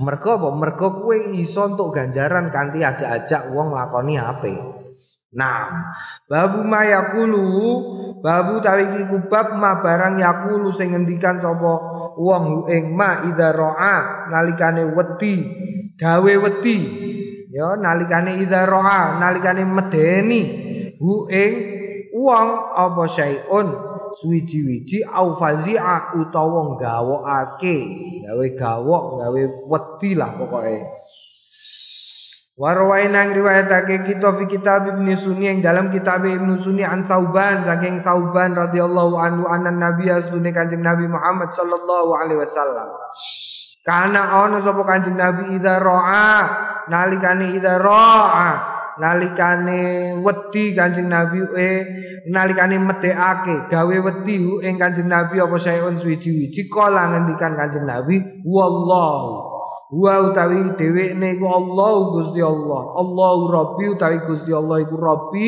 Mergo 0.00 0.28
apa? 0.36 0.48
Mergo 0.52 0.88
kowe 1.04 1.16
iso 1.38 1.68
entuk 1.70 1.94
ganjaran 1.94 2.50
kanthi 2.50 2.82
ajak-ajak 2.82 3.54
wong 3.54 3.72
lakoni 3.72 4.18
apik. 4.18 4.58
Nah, 5.30 5.70
babu 6.26 6.66
ma 6.66 6.82
yakulu, 6.82 7.46
babu 8.18 8.58
tawi 8.58 8.90
iki 8.90 9.02
kubab 9.06 9.54
ma 9.54 9.78
barang 9.78 10.18
yakulu 10.18 10.74
sing 10.74 10.90
ngendikan 10.90 11.38
sapa 11.38 11.99
wong 12.18 12.70
ing 12.70 12.94
ma 12.94 13.26
idza 13.28 13.52
ra'a 13.54 14.30
nalikane 14.30 14.88
wedi 14.94 15.34
gawe 15.98 16.32
wedi. 16.40 16.78
Ya 17.50 17.74
nalikane 17.76 18.38
idza 18.40 18.66
ra'a 18.66 19.18
nalikane 19.18 19.66
medeni 19.66 20.40
hu 20.98 21.26
ing 21.30 21.52
wong 22.14 22.48
apa 22.74 23.04
syai'un 23.06 23.68
suwiji-wiji 24.10 25.06
au 25.06 25.38
fazi'a 25.38 26.18
utawa 26.18 26.74
gawokake 26.78 27.76
gawe 28.26 28.46
gawok 28.58 29.04
gawe 29.22 29.42
wedi 29.70 30.10
lah 30.18 30.34
pokoke 30.34 30.99
Warwaina 32.60 33.24
riwayatake 33.32 34.04
kita 34.04 34.36
fi 34.36 34.44
kitab 34.44 34.84
Ibnu 34.84 35.16
Sunni 35.16 35.48
yang 35.48 35.64
dalam 35.64 35.88
kitab 35.88 36.28
Ibnu 36.28 36.60
Sunni 36.60 36.84
an 36.84 37.08
Thauban 37.08 37.64
saking 37.64 38.04
Thauban 38.04 38.52
radhiyallahu 38.52 39.16
anhu 39.16 39.48
anan 39.48 39.80
Nabi 39.80 40.12
asune 40.12 40.52
Kanjeng 40.52 40.84
Nabi 40.84 41.08
Muhammad 41.08 41.56
sallallahu 41.56 42.12
alaihi 42.12 42.36
wasallam. 42.36 42.84
Karena 43.80 44.44
ono 44.44 44.60
sapa 44.60 44.84
Kanjeng 44.84 45.16
Nabi 45.16 45.56
idza 45.56 45.80
ra'a 45.80 46.36
nalikane 46.92 47.48
idza 47.56 47.80
ra'a 47.80 48.50
nalikane 49.00 49.80
wedi 50.20 50.76
Kanjeng 50.76 51.08
Nabi 51.08 51.40
eh 51.56 51.80
nalikane 52.28 52.76
medekake 52.76 53.72
gawe 53.72 53.96
wedi 54.04 54.36
ing 54.36 54.76
Kanjeng 54.76 55.08
Nabi 55.08 55.40
apa 55.40 55.56
sayun 55.56 55.96
suwi-wiji 55.96 56.68
kala 56.68 57.08
ngendikan 57.08 57.56
Kanjeng 57.56 57.88
Nabi 57.88 58.20
wallahu 58.44 59.49
Wa 59.90 60.30
utawi 60.30 60.78
dhewekne 60.78 61.34
iku 61.34 61.50
Allah 61.50 61.94
Gusti 62.14 62.38
Allah. 62.38 62.94
Allahu 62.94 63.42
Rabbi 63.50 63.84
utawi 63.90 64.22
Gusti 64.22 64.54
Allah 64.54 64.86
iku 64.86 64.94
Rabbi 64.94 65.46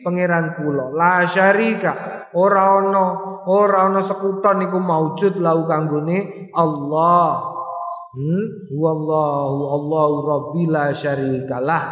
pangeran 0.00 0.56
kula. 0.56 0.96
La 0.96 1.28
syarika. 1.28 2.24
Ora 2.32 2.80
ana 2.80 3.04
ora 3.44 3.92
ana 3.92 4.00
sekuton 4.00 4.64
iku 4.64 4.80
maujud 4.80 5.36
lau 5.36 5.68
kanggone 5.68 6.48
Allah. 6.56 7.52
Hmm? 8.16 8.72
Wallahu 8.72 9.60
Allahu 9.76 10.14
Rabbi 10.24 10.62
la 10.72 10.96
syarikalah. 10.96 11.84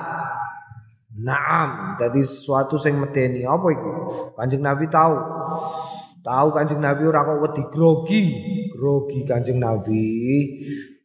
Naam, 1.20 2.00
jadi 2.00 2.24
sesuatu 2.24 2.80
sing 2.80 2.96
medeni 2.96 3.44
apa 3.44 3.68
iku? 3.76 3.92
Kanjeng 4.40 4.64
Nabi 4.64 4.88
tahu. 4.88 5.20
Tahu 6.24 6.48
Kanjeng 6.56 6.80
Nabi 6.80 7.04
ora 7.04 7.28
kok 7.28 7.44
wedi 7.44 7.64
grogi, 7.68 8.24
grogi 8.72 9.28
Kanjeng 9.28 9.60
Nabi 9.60 10.08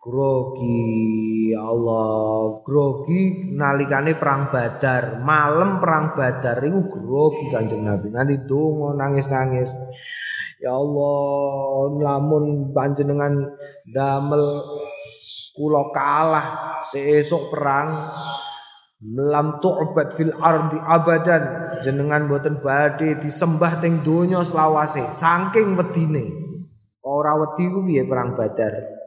grogi 0.05 1.49
ya 1.49 1.65
Allah. 1.65 2.61
Grogi 2.61 3.49
nalikane 3.49 4.13
perang 4.13 4.53
badar. 4.53 5.17
Malam 5.25 5.81
perang 5.81 6.13
badar 6.13 6.61
itu 6.61 6.85
grogi 6.85 7.49
kanjeng 7.49 7.81
Nabi. 7.81 8.13
Nanti 8.13 8.37
dongo 8.45 8.93
nangis-nangis. 8.93 9.73
Ya 10.61 10.77
Allah 10.77 11.89
lamun 11.97 12.69
panjenengan 12.71 13.57
damel 13.89 14.61
kula 15.57 15.89
kalah 15.89 16.47
seesok 16.85 17.49
perang. 17.49 17.89
Lam 19.05 19.57
tu'bad 19.57 20.13
fil 20.13 20.33
ardi 20.37 20.77
abadan. 20.77 21.43
Jenengan 21.81 22.29
boten 22.29 22.61
badhe 22.61 23.17
disembah 23.19 23.81
teng 23.81 24.05
donya 24.05 24.45
selawase. 24.45 25.01
Saking 25.13 25.77
wedine. 25.77 26.25
Ora 27.05 27.37
wedi 27.37 27.69
ku 27.69 27.85
perang 27.85 28.33
badar 28.33 29.04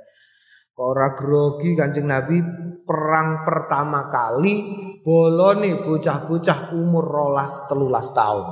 ora 0.78 1.10
grogi 1.18 1.74
Kanjeng 1.74 2.06
Nabi 2.06 2.38
perang 2.86 3.42
pertama 3.42 4.06
kali 4.08 4.54
bolone 5.02 5.82
bocah-bocah 5.82 6.72
umur 6.72 7.04
rolas 7.04 7.66
telulas 7.66 8.14
tahun. 8.14 8.46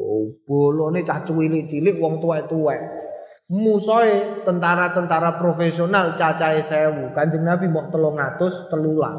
Oh, 0.00 0.26
bolone 0.42 1.06
cah 1.06 1.22
cilik-cilik 1.22 2.02
wong 2.02 2.18
tuwek-tuwek. 2.18 2.80
Musoe 3.50 4.46
tentara-tentara 4.46 5.38
profesional 5.38 6.14
cacahe 6.14 6.62
sewu. 6.62 7.10
Kanjeng 7.14 7.42
Nabi 7.42 7.66
mau 7.66 7.90
telung 7.90 8.18
atus 8.18 8.70
telulas. 8.70 9.18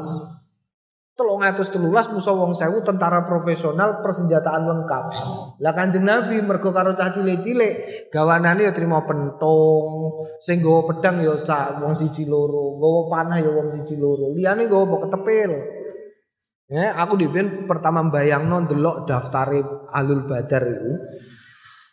Telung 1.22 1.38
atus 1.38 1.70
telulas 1.70 2.10
musuh 2.10 2.34
wong 2.34 2.50
sewu 2.50 2.82
tentara 2.82 3.22
profesional 3.22 4.02
persenjataan 4.02 4.66
lengkap. 4.66 5.04
Lah 5.62 5.70
kanjeng 5.70 6.02
Nabi 6.02 6.42
mergo 6.42 6.74
karo 6.74 6.98
cah 6.98 7.14
cilik-cilik 7.14 8.10
gawanane 8.10 8.66
ya 8.66 8.74
trimo 8.74 8.98
pentung, 9.06 10.18
sing 10.42 10.58
nggawa 10.58 10.90
pedang 10.90 11.22
ya 11.22 11.38
sak 11.38 11.78
wong 11.78 11.94
siji 11.94 12.26
loro, 12.26 12.74
nggawa 12.74 13.00
panah 13.06 13.38
ya 13.38 13.54
wong 13.54 13.70
siji 13.70 13.94
loro, 14.02 14.34
liyane 14.34 14.66
nggawa 14.66 14.82
apa 14.82 14.96
ketepil. 15.06 15.52
Ya, 16.66 16.90
aku 16.98 17.14
dipin 17.14 17.70
pertama 17.70 18.02
bayangno 18.10 18.66
ndelok 18.66 19.06
daftare 19.06 19.62
Alul 19.94 20.26
Badar 20.26 20.66
itu. 20.66 20.92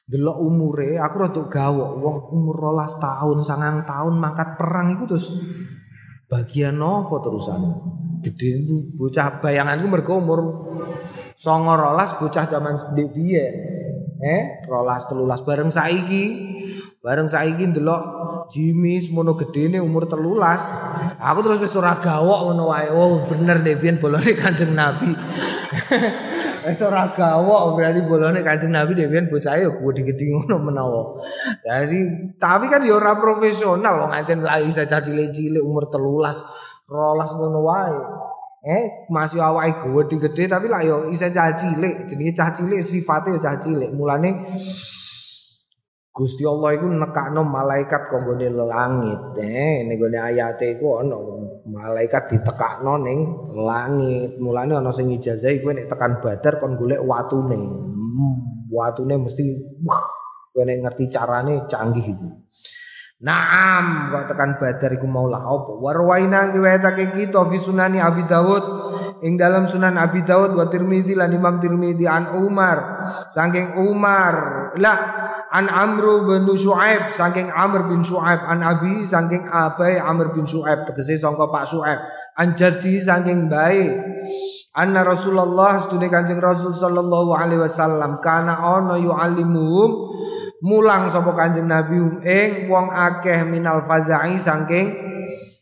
Delok 0.10 0.42
umure, 0.42 0.98
aku 0.98 1.16
rada 1.22 1.44
gawok 1.46 1.92
wong 2.02 2.18
umur 2.34 2.58
rolas 2.58 2.98
tahun, 2.98 3.46
sangang 3.46 3.86
tahun 3.86 4.18
mangkat 4.18 4.58
perang 4.58 4.98
itu 4.98 5.06
terus 5.06 5.30
bagian 6.26 6.82
apa 6.82 7.14
terusan? 7.22 7.62
Gede 8.20 8.64
itu 8.64 8.84
bocah 9.00 9.40
bayanganku 9.40 9.88
mergo 9.88 10.20
umur 10.20 10.40
songo 11.40 11.74
rolas 11.80 12.20
bocah 12.20 12.46
zaman 12.46 12.76
biyen. 12.96 13.54
Eh, 14.20 14.68
rolas 14.68 15.08
telulas 15.08 15.40
bareng 15.48 15.72
saiki. 15.72 16.26
Bareng 17.00 17.32
saiki 17.32 17.64
ndelok 17.72 18.02
Jimmy 18.50 18.98
semono 19.00 19.38
gedene 19.40 19.80
umur 19.80 20.10
telulas. 20.10 20.74
Aku 21.22 21.40
terus 21.46 21.62
wis 21.62 21.78
ora 21.78 22.02
gawok 22.02 22.50
ngono 22.50 22.74
wae. 22.74 22.90
Oh, 22.92 23.24
bener 23.30 23.62
deh 23.62 23.78
biyen 23.78 24.02
bolone 24.02 24.34
Kanjeng 24.34 24.74
Nabi. 24.74 25.14
Wis 26.60 26.82
ora 26.84 27.16
gawok 27.16 27.80
berarti 27.80 28.02
bolone 28.04 28.42
Kanjeng 28.44 28.74
Nabi 28.74 28.98
deh 28.98 29.08
biyen 29.08 29.30
bocah 29.30 29.56
ya 29.56 29.70
gede-gede 29.70 30.34
ngono 30.34 30.60
menawa. 30.60 31.24
Jadi 31.62 32.34
tapi 32.42 32.68
kan 32.68 32.82
ya 32.84 32.98
ora 32.98 33.16
profesional 33.22 34.04
wong 34.04 34.12
ancen 34.12 34.42
lagi 34.44 34.68
isa 34.68 34.84
cilik-cilik 34.84 35.62
umur 35.62 35.88
telulas 35.88 36.42
rolas 36.90 37.32
ngono 37.38 37.62
wae. 37.64 38.00
Eh, 38.60 39.08
masih 39.08 39.40
awake 39.40 39.88
gede-gede 39.88 40.52
tapi 40.52 40.68
lah 40.68 40.84
yo 40.84 41.08
isa 41.08 41.32
cah 41.32 41.56
cilik, 41.56 42.04
jenenge 42.04 42.36
cah 42.36 42.52
cilik 42.52 42.84
sifate 42.84 43.32
cah 43.40 43.56
cilik. 43.56 43.88
Mulane 43.96 44.52
Gusti 46.12 46.44
Allah 46.44 46.76
iku 46.76 46.92
nekakno 46.92 47.48
malaikat 47.48 48.12
kok 48.12 48.20
nggone 48.20 48.52
langit. 48.52 49.40
Eh, 49.40 49.88
ning 49.88 49.96
gone 49.96 50.20
ayate 50.20 50.76
iku 50.76 51.00
ana 51.00 51.16
malaikat 51.64 52.36
ditekakno 52.36 53.00
ning 53.00 53.20
langit. 53.56 54.36
Mulane 54.36 54.76
ana 54.76 54.92
sing 54.92 55.08
ijazahi 55.08 55.64
kowe 55.64 55.72
nek 55.72 55.88
tekan 55.88 56.20
Badar 56.20 56.60
kon 56.60 56.76
golek 56.76 57.00
watune. 57.00 57.56
Hmm, 57.56 58.68
watune 58.68 59.16
mesti 59.24 59.56
wah, 59.88 60.04
kowe 60.52 60.68
nek 60.68 60.84
ngerti 60.84 61.08
carane 61.08 61.64
canggih 61.72 62.12
itu. 62.12 62.28
Naam 63.20 64.16
kok 64.16 64.32
tekan 64.32 64.56
Badar 64.56 64.96
iku 64.96 65.04
mau 65.04 65.28
lah 65.28 65.44
apa? 65.44 65.76
Warwaina 65.76 66.56
riwayatake 66.56 67.12
kita 67.12 67.52
fi 67.52 67.60
sunani 67.60 68.00
Abi 68.00 68.24
Dawud. 68.24 68.88
Ing 69.20 69.36
dalam 69.36 69.68
Sunan 69.68 70.00
Abi 70.00 70.24
Dawud 70.24 70.56
wa 70.56 70.72
Tirmidzi 70.72 71.12
lan 71.12 71.36
Imam 71.36 71.60
Tirmidzi 71.60 72.08
an 72.08 72.32
Umar. 72.40 72.80
Saking 73.28 73.76
Umar 73.76 74.72
lah 74.80 74.98
an 75.52 75.68
Amr 75.68 76.24
bin 76.24 76.48
Syuaib 76.56 77.12
saking 77.12 77.52
Amr 77.52 77.92
bin 77.92 78.08
Syuaib 78.08 78.40
an 78.40 78.64
Abi 78.64 79.04
saking 79.04 79.52
Abai 79.52 80.00
Amr 80.00 80.32
bin 80.32 80.48
Syuaib 80.48 80.88
tegese 80.88 81.20
sangka 81.20 81.52
Pak 81.52 81.68
Syuaib 81.68 82.00
an 82.40 82.56
Jaddi 82.56 83.04
saking 83.04 83.52
bae. 83.52 84.00
Anna 84.80 85.04
Rasulullah 85.04 85.84
sedune 85.84 86.08
Kanjeng 86.08 86.40
Rasul 86.40 86.72
sallallahu 86.72 87.36
alaihi 87.36 87.60
wasallam 87.68 88.24
kana 88.24 88.56
ana 88.64 88.96
yu'allimuhum 88.96 89.90
mulang 90.60 91.08
sapa 91.08 91.32
Kanjeng 91.36 91.68
Nabi 91.68 92.00
ing 92.24 92.68
wong 92.68 92.92
akeh 92.92 93.48
minal 93.48 93.88
fazai 93.88 94.40
saking 94.40 95.10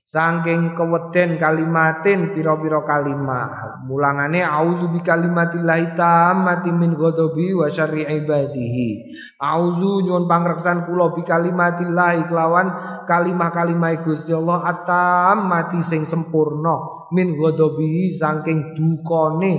saking 0.07 0.71
keweden 0.71 1.35
kalimatin 1.35 2.31
pira-pira 2.31 2.79
kalimat. 2.87 3.83
Mulangane 3.83 4.39
auzu 4.39 4.87
bi 4.87 5.03
kalimatillahi 5.03 5.99
tammati 5.99 6.71
min 6.71 6.95
ghadabi 6.95 7.51
wa 7.51 7.67
syarri 7.67 8.07
ibadihi. 8.07 8.89
Auzu 9.35 10.07
nyuwun 10.07 10.25
pangreksan 10.25 10.87
kula 10.87 11.11
bi 11.11 11.27
kalimatillahi 11.27 12.23
kelawan 12.31 12.67
kalimah-kalimah 13.03 13.99
Gusti 14.07 14.31
Allah 14.31 14.63
atamati 14.63 15.83
sing 15.83 16.07
sempurna 16.07 17.11
min 17.11 17.35
ghadabi 17.35 18.07
saking 18.15 18.79
dukane 18.79 19.53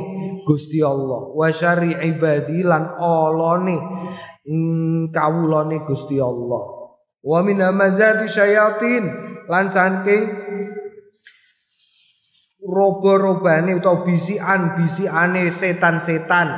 Gusti 0.48 0.80
Allah. 0.80 1.28
Wa 1.28 1.52
syarri 1.52 1.92
ibadi 1.92 2.64
lan 2.64 2.96
olone 2.96 3.76
Hmm, 4.48 5.12
kawulane 5.12 5.84
Gusti 5.84 6.16
Allah. 6.16 6.96
Wa 7.20 7.44
min 7.44 7.60
hamazati 7.60 8.24
syayatin 8.32 9.04
lan 9.44 9.68
saking 9.68 10.24
roba-robane 12.64 13.76
utawa 13.76 14.08
bisian-bisiane 14.08 15.52
setan-setan. 15.52 16.48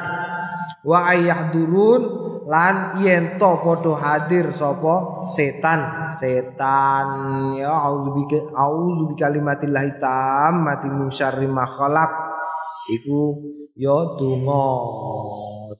Wa 0.86 1.10
ayahdurun 1.10 2.02
lan 2.46 3.02
yen 3.02 3.42
to 3.42 3.58
padha 3.58 3.94
hadir 3.98 4.54
sapa 4.54 5.26
setan 5.30 6.10
setan 6.14 7.08
ya 7.58 7.74
auzubi 7.74 8.26
auzubi 8.54 9.14
kalimatillahi 9.18 9.98
tammati 10.02 10.88
min 10.90 11.10
syarri 11.14 11.46
ma 11.46 11.62
khalaq 11.62 12.29
iku 12.90 13.20
ya 13.78 13.96
donga 14.18 14.66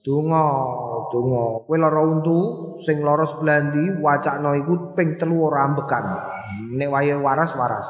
donga 0.01 0.45
donga. 1.11 1.45
Kowe 1.67 1.77
lara 1.77 2.01
untu 2.07 2.37
sing 2.79 3.03
lara 3.03 3.27
sebelah 3.27 3.69
ndi 3.69 3.83
wacana 3.99 4.55
iku 4.57 4.95
ping 4.95 5.19
telu 5.19 5.43
ora 5.43 5.67
ambekan. 5.67 6.05
Nek 6.73 6.89
wayahe 6.89 7.19
waras 7.19 7.51
waras. 7.53 7.87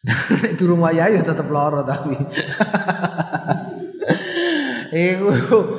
Nek 0.42 0.56
durung 0.56 0.80
wayahe 0.80 1.20
ya 1.20 1.22
tetep 1.26 1.50
lara 1.50 1.84
tapi 1.84 2.16
Iku 4.90 5.30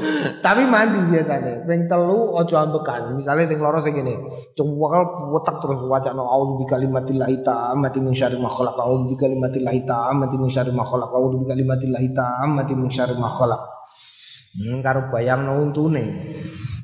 tapi 0.46 0.64
mandi 0.64 1.00
biasanya. 1.12 1.68
Ping 1.68 1.92
telu 1.92 2.32
aja 2.40 2.64
ambekan. 2.64 3.20
Misalnya 3.20 3.44
sing 3.44 3.60
lara 3.60 3.84
sing 3.84 4.00
ngene. 4.00 4.24
Cungwal 4.56 5.32
wetek 5.36 5.60
terus 5.60 5.84
wacana 5.84 6.24
auzu 6.24 6.64
bi 6.64 6.66
kalimatillahi 6.66 7.44
tammati 7.44 8.00
min 8.00 8.16
syarri 8.16 8.40
ma 8.40 8.48
khalaq. 8.48 8.80
Auzu 8.80 9.12
bi 9.12 9.16
kalimatillahi 9.20 9.84
tammati 9.84 10.36
min 10.40 10.48
syarri 10.48 10.72
ma 10.72 10.88
khalaq. 10.88 11.12
Auzu 11.12 11.44
bi 11.44 11.46
kalimatillahi 11.52 12.10
tammati 12.16 12.74
min 12.74 12.88
syarri 12.88 13.16
ma 13.20 13.28
khalaq. 13.28 13.62
Hmm, 14.56 14.80
karo 14.80 15.12
bayangno 15.12 15.60
untune. 15.60 16.04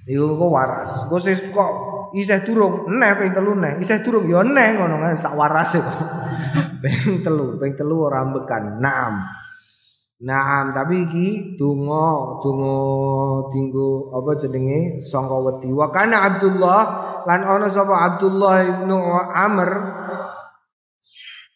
Iku 0.03 0.35
kok 0.35 0.51
waras. 0.51 0.91
Kok 1.07 1.19
sing 1.23 1.51
kok 1.55 1.71
isih 2.11 2.43
durung 2.43 2.91
neh 2.91 3.11
ping 3.15 3.31
telu 3.31 3.55
neh. 3.55 3.79
Isih 3.79 4.03
durung 4.03 4.27
ya 4.27 4.43
neh 4.43 4.75
ngono 4.75 4.99
kan 4.99 5.15
sak 5.15 5.31
warase 5.31 5.79
kok. 5.79 5.99
ping 6.83 7.23
telu, 7.23 7.55
ping 7.55 7.71
telu 7.79 8.03
ora 8.03 8.19
ambekan. 8.19 8.83
Naam. 8.83 9.23
Naam, 10.17 10.73
tapi 10.73 11.05
iki 11.05 11.27
donga, 11.61 12.41
donga 12.41 12.77
dinggo 13.53 14.09
apa 14.17 14.33
jenenge 14.33 14.97
sangka 15.05 15.37
wedi. 15.45 15.69
Wa 15.69 15.93
kana 15.93 16.25
Abdullah 16.25 16.81
lan 17.29 17.45
ana 17.45 17.69
sapa 17.69 17.93
Abdullah 17.93 18.65
ibnu 18.65 18.97
Amr 19.29 19.69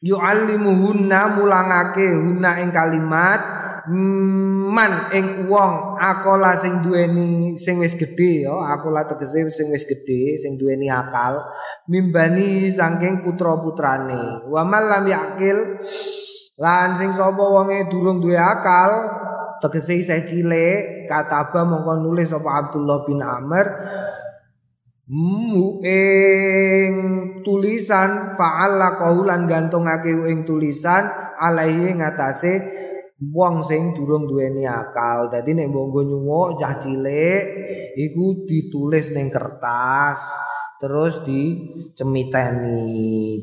yu'allimuhunna 0.06 1.42
mulangake 1.42 2.06
hunna 2.06 2.62
ing 2.62 2.70
kalimat 2.70 3.42
man 3.90 5.10
ing 5.10 5.50
wong 5.50 5.98
akola 5.98 6.54
sing 6.54 6.86
duweni 6.86 7.58
sing 7.58 7.82
wis 7.82 7.98
gedhe 7.98 8.46
ya 8.46 8.54
akola 8.78 9.10
tegese 9.10 9.50
sing 9.50 9.74
wis 9.74 9.90
gedhe 9.90 10.38
sing 10.38 10.62
duweni 10.62 10.86
akal 10.86 11.42
mimbani 11.90 12.70
saking 12.70 13.26
putra-putrane 13.26 14.46
wa 14.50 14.62
man 14.62 14.84
lam 14.86 15.06
yakil 15.10 15.82
Lan 16.60 17.00
sing 17.00 17.16
sapa 17.16 17.40
wonge 17.40 17.88
durung 17.88 18.20
duwe 18.20 18.36
akal, 18.36 18.92
tegese 19.64 20.04
isih 20.04 20.24
cilik, 20.28 21.08
kataba 21.08 21.64
mongko 21.64 22.04
nulis 22.04 22.34
sapa 22.34 22.50
Abdullah 22.68 23.08
bin 23.08 23.24
Amr 23.24 23.66
mu 25.12 25.84
ing 25.84 26.92
tulisan 27.44 28.40
fa'ala 28.40 28.96
qaulan 28.96 29.44
gantungake 29.44 30.08
ing 30.08 30.48
tulisan 30.48 31.36
alaihi 31.36 32.00
ngatasé 32.00 32.54
wong 33.20 33.60
sing 33.60 33.92
durung 33.92 34.24
duweni 34.24 34.64
akal. 34.64 35.28
Dadi 35.28 35.52
nek 35.52 35.68
mbok 35.68 36.08
nyuwuk 36.08 36.56
cah 36.56 36.80
cilik 36.80 37.44
iku 38.00 38.48
ditulis 38.48 39.12
ning 39.12 39.28
kertas. 39.28 40.32
Terus 40.82 41.22
dicemiteni 41.22 42.82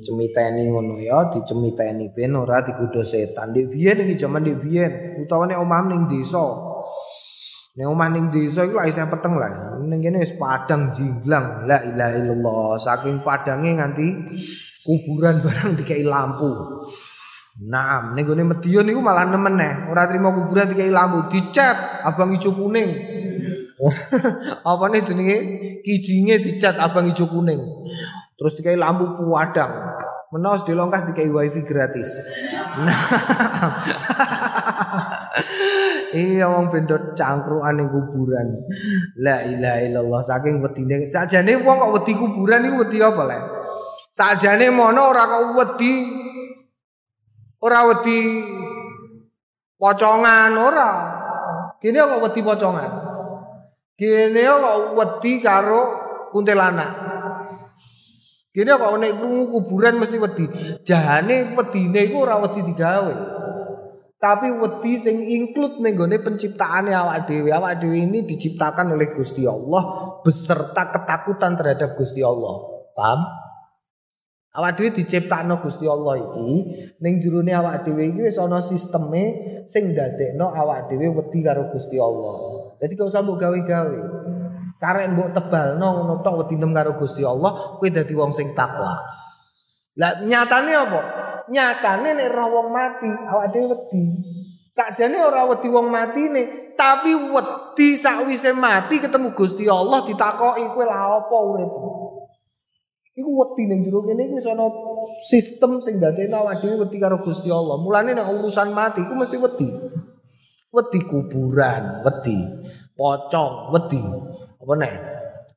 cemiteni 0.03 0.74
ngono 0.74 0.99
ya 0.99 1.30
dicemiteni 1.30 2.11
ben 2.11 2.34
ora 2.34 2.66
digodho 2.66 3.07
setan. 3.07 3.55
Dik 3.55 3.70
biyen 3.70 4.03
iki 4.03 4.18
jaman 4.18 4.43
dik 4.43 4.59
biyen 4.59 5.22
utawa 5.22 5.47
nek 5.47 5.62
omah 5.62 5.86
ning 5.86 6.11
desa. 6.11 6.43
Nek 7.78 7.86
omah 7.86 8.11
ning 8.11 8.34
desa 8.34 8.66
iku 8.66 8.82
lak 8.82 8.91
peteng 8.91 9.39
lah. 9.39 9.78
Ning 9.86 10.03
kene 10.03 10.18
wis 10.18 10.34
padang 10.34 10.91
jinglang 10.91 11.62
la 11.70 11.78
ilaha 11.86 12.18
illallah. 12.18 12.74
Saking 12.82 13.22
padange 13.22 13.70
nganti 13.78 14.09
kuburan 14.82 15.39
barang 15.47 15.78
dikai 15.78 16.03
lampu. 16.03 16.51
Naam, 17.59 18.14
ning 18.14 18.22
gone 18.22 18.47
Madiun 18.47 18.86
niku 18.86 19.03
malah 19.03 19.26
nemen 19.26 19.59
neh, 19.59 19.91
ora 19.91 20.07
trimo 20.07 20.30
kuburan 20.30 20.70
dikai 20.70 20.95
lampu, 20.95 21.26
dicat 21.26 22.07
abang 22.07 22.30
ijo 22.30 22.55
kuning. 22.55 23.18
Apa 24.70 24.85
nih 24.91 25.03
jenenge? 25.07 25.39
Kijinge 25.87 26.43
dicat 26.43 26.74
abang 26.79 27.07
ijo 27.07 27.31
kuning. 27.31 27.62
Terus 28.35 28.59
dikai 28.59 28.74
lampu 28.74 29.14
puadang. 29.14 29.70
Menawa 30.29 30.61
dilongkas 30.61 31.09
dikai 31.09 31.31
wifi 31.31 31.62
gratis. 31.64 32.11
Nah. 32.79 32.95
iya 36.14 36.47
wong 36.47 36.70
bendot 36.70 37.18
cangkruan 37.18 37.74
ning 37.74 37.91
kuburan. 37.91 38.55
La 39.18 39.43
ilaha 39.43 39.83
illallah 39.83 40.22
saking 40.22 40.62
wedine. 40.62 41.03
Sakjane 41.11 41.59
wong 41.59 41.83
kok 41.83 41.91
wedi 41.99 42.14
kuburan 42.14 42.70
iku 42.70 42.87
wedi 42.87 43.03
apa 43.03 43.22
le? 43.26 43.39
Sakjane 44.14 44.70
mono 44.70 45.11
ora 45.11 45.26
kok 45.26 45.59
wedi 45.59 45.93
ora 47.66 47.81
wedi 47.91 48.18
pocongan 49.74 50.55
ora. 50.55 50.91
Kene 51.83 51.99
kok 51.99 52.22
wedi 52.31 52.41
pocongan. 52.47 53.08
Kene 53.99 54.47
kok 54.47 54.95
wedi 54.95 55.43
karo 55.43 55.83
kuntilanak. 56.31 56.91
Kene 58.55 58.79
kok 58.79 58.95
nek 58.95 59.19
krungu 59.19 59.51
kuburan 59.51 59.99
mesti 59.99 60.23
wedi. 60.23 60.47
Jahane 60.87 61.59
wedine 61.59 62.07
iku 62.07 62.23
ora 62.23 62.39
wedi 62.39 62.63
digawe. 62.63 63.15
Tapi 64.19 64.55
wedi 64.55 65.03
sing 65.03 65.27
include 65.27 65.83
ning 65.83 65.99
gone 65.99 66.15
penciptaane 66.23 66.95
awak 66.95 67.27
dhewe. 67.27 67.51
Awak 67.51 67.83
dhewe 67.83 67.99
ini 68.07 68.23
diciptakan 68.23 68.95
oleh 68.95 69.11
Gusti 69.11 69.43
Allah 69.51 70.15
beserta 70.23 70.95
ketakutan 70.95 71.59
terhadap 71.59 71.99
Gusti 71.99 72.23
Allah. 72.23 72.55
Paham? 72.95 73.48
Awak 74.59 74.75
dhewe 74.75 74.91
diciptakno 74.91 75.63
Gusti 75.63 75.87
Allah 75.87 76.19
iki 76.19 76.51
ning 76.99 77.23
jerone 77.23 77.55
awak 77.55 77.87
dhewe 77.87 78.11
iki 78.11 78.27
wis 78.27 78.43
ana 78.43 78.59
sisteme 78.59 79.63
sing 79.71 79.95
ndadekno 79.95 80.51
awak 80.51 80.91
dhewe 80.91 81.15
wedi 81.15 81.47
karo 81.47 81.71
Gusti 81.71 81.95
Allah. 81.95 82.67
Jadi 82.83 82.99
gak 82.99 83.07
usah 83.07 83.23
mbok 83.23 83.39
gawe-gawe. 83.39 84.01
Karek 84.83 85.07
mbok 85.15 85.31
tebalno 85.31 86.03
ngono 86.03 86.15
tok 86.27 86.43
wedinem 86.43 86.75
karo 86.75 86.99
Gusti 86.99 87.23
Allah, 87.23 87.79
kowe 87.79 87.87
dadi 87.87 88.15
wong 88.19 88.35
sing 88.35 88.51
takwa. 88.59 88.99
Lah 89.95 90.27
nyatane 90.27 90.75
apa? 90.75 91.01
nyatane 91.49 92.19
nek 92.19 92.29
roh 92.35 92.49
wong 92.59 92.69
mati 92.75 93.09
awak 93.09 93.55
dhewe 93.55 93.73
wedi. 93.73 94.03
Sakjane 94.75 95.19
ora 95.23 95.47
wedi 95.49 95.67
wong 95.71 95.87
matine, 95.87 96.75
tapi 96.75 97.15
wedi 97.15 97.95
sakwise 97.99 98.51
mati 98.55 98.99
ketemu 98.99 99.35
Gusti 99.39 99.71
Allah 99.71 100.03
ditakoki 100.03 100.67
kowe 100.71 100.83
la 100.83 101.19
apa 101.19 101.37
uripmu. 101.47 102.08
Iku 103.19 103.31
wedi 103.35 103.66
ning 103.66 103.83
jero 103.83 104.07
kene 104.07 104.31
wis 104.31 104.47
ana 104.47 104.71
sistem 105.27 105.83
sing 105.83 105.99
dadekno 105.99 106.39
awak 106.39 106.62
dhewe 106.62 106.87
wedi 106.87 107.03
karo 107.03 107.19
Gusti 107.19 107.51
Allah. 107.51 107.75
Mulane 107.83 108.14
nek 108.14 108.31
urusan 108.31 108.71
mati 108.71 109.03
iku 109.03 109.19
mesti 109.19 109.37
wedi. 109.43 109.69
Wedi 110.71 110.99
kuburan, 111.03 112.07
wedi 112.07 112.39
pocong, 112.95 113.75
wedi. 113.75 113.99
Apa 114.62 114.75
nek? 114.79 114.95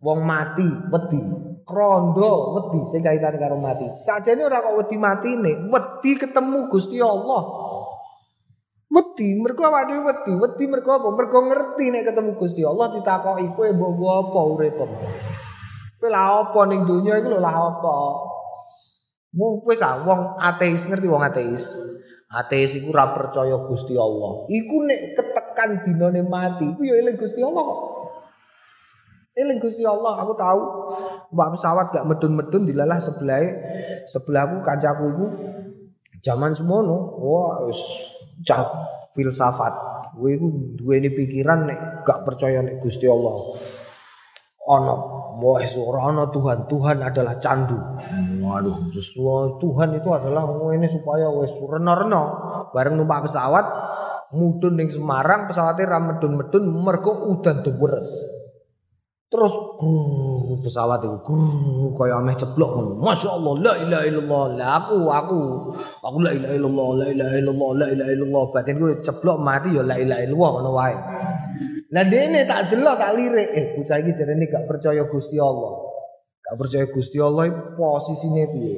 Wong 0.01 0.25
mati 0.25 0.65
wedi, 0.89 1.21
krondo 1.61 2.57
wedi 2.57 2.79
sing 2.89 3.05
kaitan 3.05 3.37
karo 3.37 3.61
mati. 3.61 3.85
Sajane 4.01 4.41
ora 4.41 4.65
kok 4.65 4.81
wedi 4.81 4.97
matine, 4.97 5.69
wedi 5.69 6.17
ketemu 6.17 6.65
Gusti 6.65 6.97
Allah. 6.97 7.41
Wedi, 8.89 9.37
mergo 9.37 9.69
awake 9.69 9.93
dhewe 9.93 10.01
wedi, 10.09 10.33
wedi 10.33 10.63
mergo 10.65 10.97
apa? 10.97 11.13
Mergo 11.13 11.37
ngerti 11.45 11.85
nek 11.93 12.09
ketemu 12.09 12.31
Gusti 12.41 12.65
Allah 12.65 12.89
ditakoki 12.97 13.53
kowe 13.53 13.69
mbok 13.69 14.01
apa 14.01 14.39
uripmu. 14.49 14.87
Kowe 16.01 16.09
la 16.09 16.41
apa 16.41 16.65
ning 16.65 16.89
donya 16.89 17.21
iku 17.21 17.29
lho 17.29 17.37
la 17.37 17.53
apa? 17.53 17.95
Wis 19.69 19.85
ah 19.85 20.01
wong 20.01 20.41
ateis 20.41 20.89
ngerti 20.89 21.05
wong 21.05 21.21
ateis. 21.21 21.77
Ateis 22.33 22.73
iku 22.73 22.89
ora 22.89 23.13
percaya 23.13 23.53
Gusti 23.69 23.93
Allah. 23.93 24.49
Iku 24.49 24.81
nek 24.81 25.13
ketekan 25.13 25.85
dinane 25.85 26.25
mati, 26.25 26.65
iku 26.73 26.81
ya 26.81 26.97
eling 26.97 27.21
Gusti 27.21 27.45
Allah 27.45 27.61
kok. 27.61 27.81
Eling 29.37 29.61
Gusti 29.61 29.85
Allah, 29.85 30.25
aku 30.25 30.33
tahu 30.33 30.61
mbak 31.37 31.49
pesawat 31.53 31.85
gak 31.93 32.03
medun-medun 32.09 32.65
dilalah 32.65 32.97
sebelah 32.97 33.39
sebelahku 34.09 34.65
kancaku 34.65 35.05
iku 35.05 35.27
zaman 36.25 36.57
semono. 36.57 37.13
Wah, 37.21 37.61
cah 38.41 38.65
filsafat. 39.13 39.73
Kowe 40.17 40.33
iku 40.33 40.49
duweni 40.81 41.13
pikiran 41.13 41.69
nek 41.69 42.09
gak 42.09 42.25
percaya 42.25 42.65
nek 42.65 42.81
Gusti 42.81 43.05
Allah. 43.05 43.53
Ono, 44.65 44.95
wis 45.41 45.73
ora 45.75 46.13
ono 46.13 46.29
Tuhan. 46.29 46.69
Tuhan 46.69 46.97
adalah 47.01 47.41
candu. 47.41 47.77
Waduh, 48.41 48.93
terus 48.93 49.17
Tuhan 49.57 49.89
itu 49.97 50.09
adalah 50.13 50.45
ini 50.71 50.85
supaya 50.85 51.27
wis 51.33 51.57
reno-reno 51.57 52.23
bareng 52.71 52.95
numpak 52.95 53.27
pesawat 53.27 53.65
mudun 54.31 54.79
ning 54.79 54.87
Semarang 54.87 55.51
pesawatnya 55.51 55.91
ra 55.91 55.99
medun-medun 55.99 56.63
mergo 56.71 57.27
udan 57.27 57.63
deres. 57.65 58.09
Terus 59.31 59.55
uh, 59.55 60.59
pesawat 60.59 61.07
itu 61.07 61.15
uh, 61.15 61.95
kayak 61.95 62.19
ameh 62.19 62.35
ceblok 62.35 62.71
ngono. 62.75 62.99
Masya 62.99 63.31
Allah, 63.31 63.53
la 63.63 63.73
ilaha 63.79 64.03
illallah. 64.03 64.43
Lah 64.59 64.69
aku, 64.83 65.07
aku, 65.07 65.39
aku 66.03 66.17
la 66.19 66.35
ilaha 66.35 66.53
illallah, 66.59 66.87
la 66.99 67.05
ilaha 67.15 67.35
illallah, 67.39 67.69
la 67.79 67.87
ilaha 67.95 68.11
illallah. 68.11 68.43
Batin 68.51 68.75
gue 68.75 68.99
ceblok 68.99 69.39
mati 69.39 69.71
ya 69.71 69.87
la 69.87 69.95
ilaha 69.95 70.19
illallah 70.27 70.49
ngono 70.51 70.71
wae. 70.75 70.95
Lah 71.91 72.07
dene 72.07 72.47
tak 72.47 72.71
delok 72.71 72.95
tak 72.95 73.11
lirik, 73.19 73.49
eh 73.51 73.65
bocah 73.75 73.99
iki 73.99 74.15
jarene 74.15 74.47
gak 74.47 74.63
percaya 74.63 75.03
Gusti 75.11 75.35
Allah. 75.35 75.75
Gak 76.39 76.55
percaya 76.55 76.85
Gusti 76.87 77.19
Allah 77.19 77.51
posisine 77.75 78.47
piye? 78.47 78.75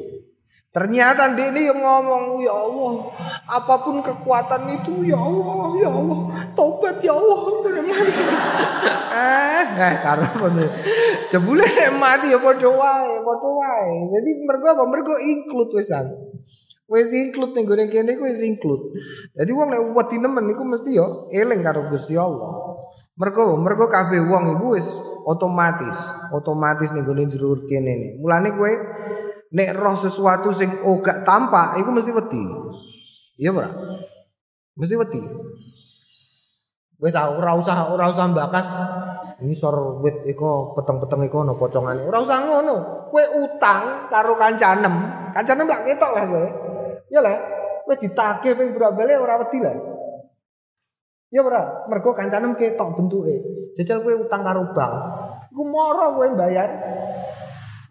Ternyata 0.74 1.30
ini 1.38 1.70
yang 1.70 1.78
ngomong, 1.78 2.41
ya 2.41 2.49
Allah, 2.49 3.14
apa 3.45 3.86
pun 3.86 4.01
kekuatan 4.01 4.74
itu, 4.74 5.05
ya 5.05 5.22
Allah, 5.22 5.70
ya 5.78 5.89
Allah, 5.93 6.20
tobat 6.57 6.97
ya 7.05 7.14
Allah, 7.14 7.61
benar 7.61 7.86
eh, 9.14 9.66
eh, 9.70 9.95
karena 10.01 10.30
bener. 10.34 10.70
Jebule 11.30 11.61
nek 11.61 11.93
mati 11.93 12.34
ya 12.34 12.41
padha 12.41 12.66
wae, 12.66 13.22
padha 13.22 13.49
wae. 13.53 14.18
Jadi 14.18 14.30
mergo 14.49 14.66
apa? 14.74 14.84
Mergo 14.89 15.14
include 15.22 15.78
wisan. 15.78 16.09
Wis 16.89 17.14
include 17.14 17.53
ning 17.53 17.70
gone 17.70 17.86
kene 17.93 18.18
ku 18.18 18.26
wis 18.26 18.41
include. 18.41 18.97
Jadi 19.38 19.53
wong 19.53 19.70
nek 19.70 19.93
wedi 19.93 20.18
nemen 20.18 20.49
iku 20.57 20.66
mesti 20.66 20.97
ya 20.97 21.05
eling 21.30 21.61
karo 21.61 21.86
Gusti 21.86 22.18
Allah. 22.18 22.74
Mergo 23.14 23.61
mergo 23.61 23.86
kabeh 23.86 24.26
wong 24.26 24.57
iku 24.57 24.74
wis 24.74 24.89
otomatis, 25.30 26.09
otomatis 26.34 26.89
ning 26.97 27.05
gone 27.05 27.30
jero 27.30 27.53
kene 27.70 27.93
ne. 27.93 28.07
Mulane 28.18 28.57
kowe 28.57 28.74
nek 29.53 29.70
roh 29.78 29.93
sesuatu 29.93 30.49
sing 30.49 30.82
gak 30.82 31.22
tampak 31.22 31.78
iku 31.78 31.93
mesti 31.93 32.09
wedi. 32.09 32.41
Iya 33.38 33.53
ora? 33.53 33.70
Mesti 34.74 34.95
wedi. 34.97 35.22
Wis 36.97 37.14
ora 37.14 37.53
usah 37.53 37.93
ora 37.93 38.09
usah 38.09 38.26
mbakas 38.34 38.68
ini 39.45 39.53
sor 39.53 40.01
wit 40.01 40.26
iko 40.26 40.74
peteng-peteng 40.74 41.30
iko 41.30 41.45
ono 41.45 41.53
pocongane. 41.53 42.09
Ora 42.09 42.18
usah 42.18 42.41
ngono. 42.41 42.76
Kowe 43.14 43.24
utang 43.45 44.09
karo 44.09 44.34
kancanem, 44.34 44.95
kancanem 45.38 45.70
lak 45.70 45.86
ketok 45.86 46.11
lah 46.18 46.24
kowe. 46.26 46.45
Ya 47.14 47.22
lah, 47.22 47.38
kowe 47.86 47.93
ditagih 47.93 48.57
ping 48.57 48.74
bali 48.74 49.14
ora 49.14 49.38
wedi 49.38 49.61
lah. 49.61 49.92
Ya 51.34 51.41
ora, 51.41 51.89
mergo 51.89 52.13
kancanem 52.13 52.53
ketok 52.53 52.93
bentuke. 52.93 53.41
Jajal 53.73 54.05
kowe 54.05 54.13
utang 54.21 54.45
karo 54.45 54.69
bank. 54.69 54.93
Iku 55.49 55.65
moro 55.65 56.13
kowe 56.13 56.29
bayar. 56.38 56.69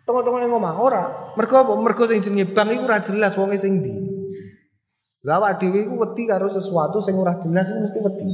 Tengok-tengok 0.07 0.47
ning 0.47 0.55
omah 0.55 0.79
ora. 0.79 1.35
Mergo 1.35 1.55
apa? 1.59 1.75
Mergo 1.75 2.07
sing 2.07 2.23
jenenge 2.23 2.55
bank 2.55 2.71
iku 2.71 2.87
ora 2.87 3.03
jelas 3.03 3.35
wonge 3.35 3.59
sing 3.59 3.83
ndi. 3.83 3.91
Lah 5.27 5.43
awak 5.43 5.59
dhewe 5.59 5.83
iku 5.83 5.99
wedi 5.99 6.31
karo 6.31 6.47
sesuatu 6.47 7.03
sing 7.03 7.19
ora 7.19 7.35
jelas 7.35 7.67
iku 7.67 7.83
mesti 7.83 7.99
wedi. 8.07 8.31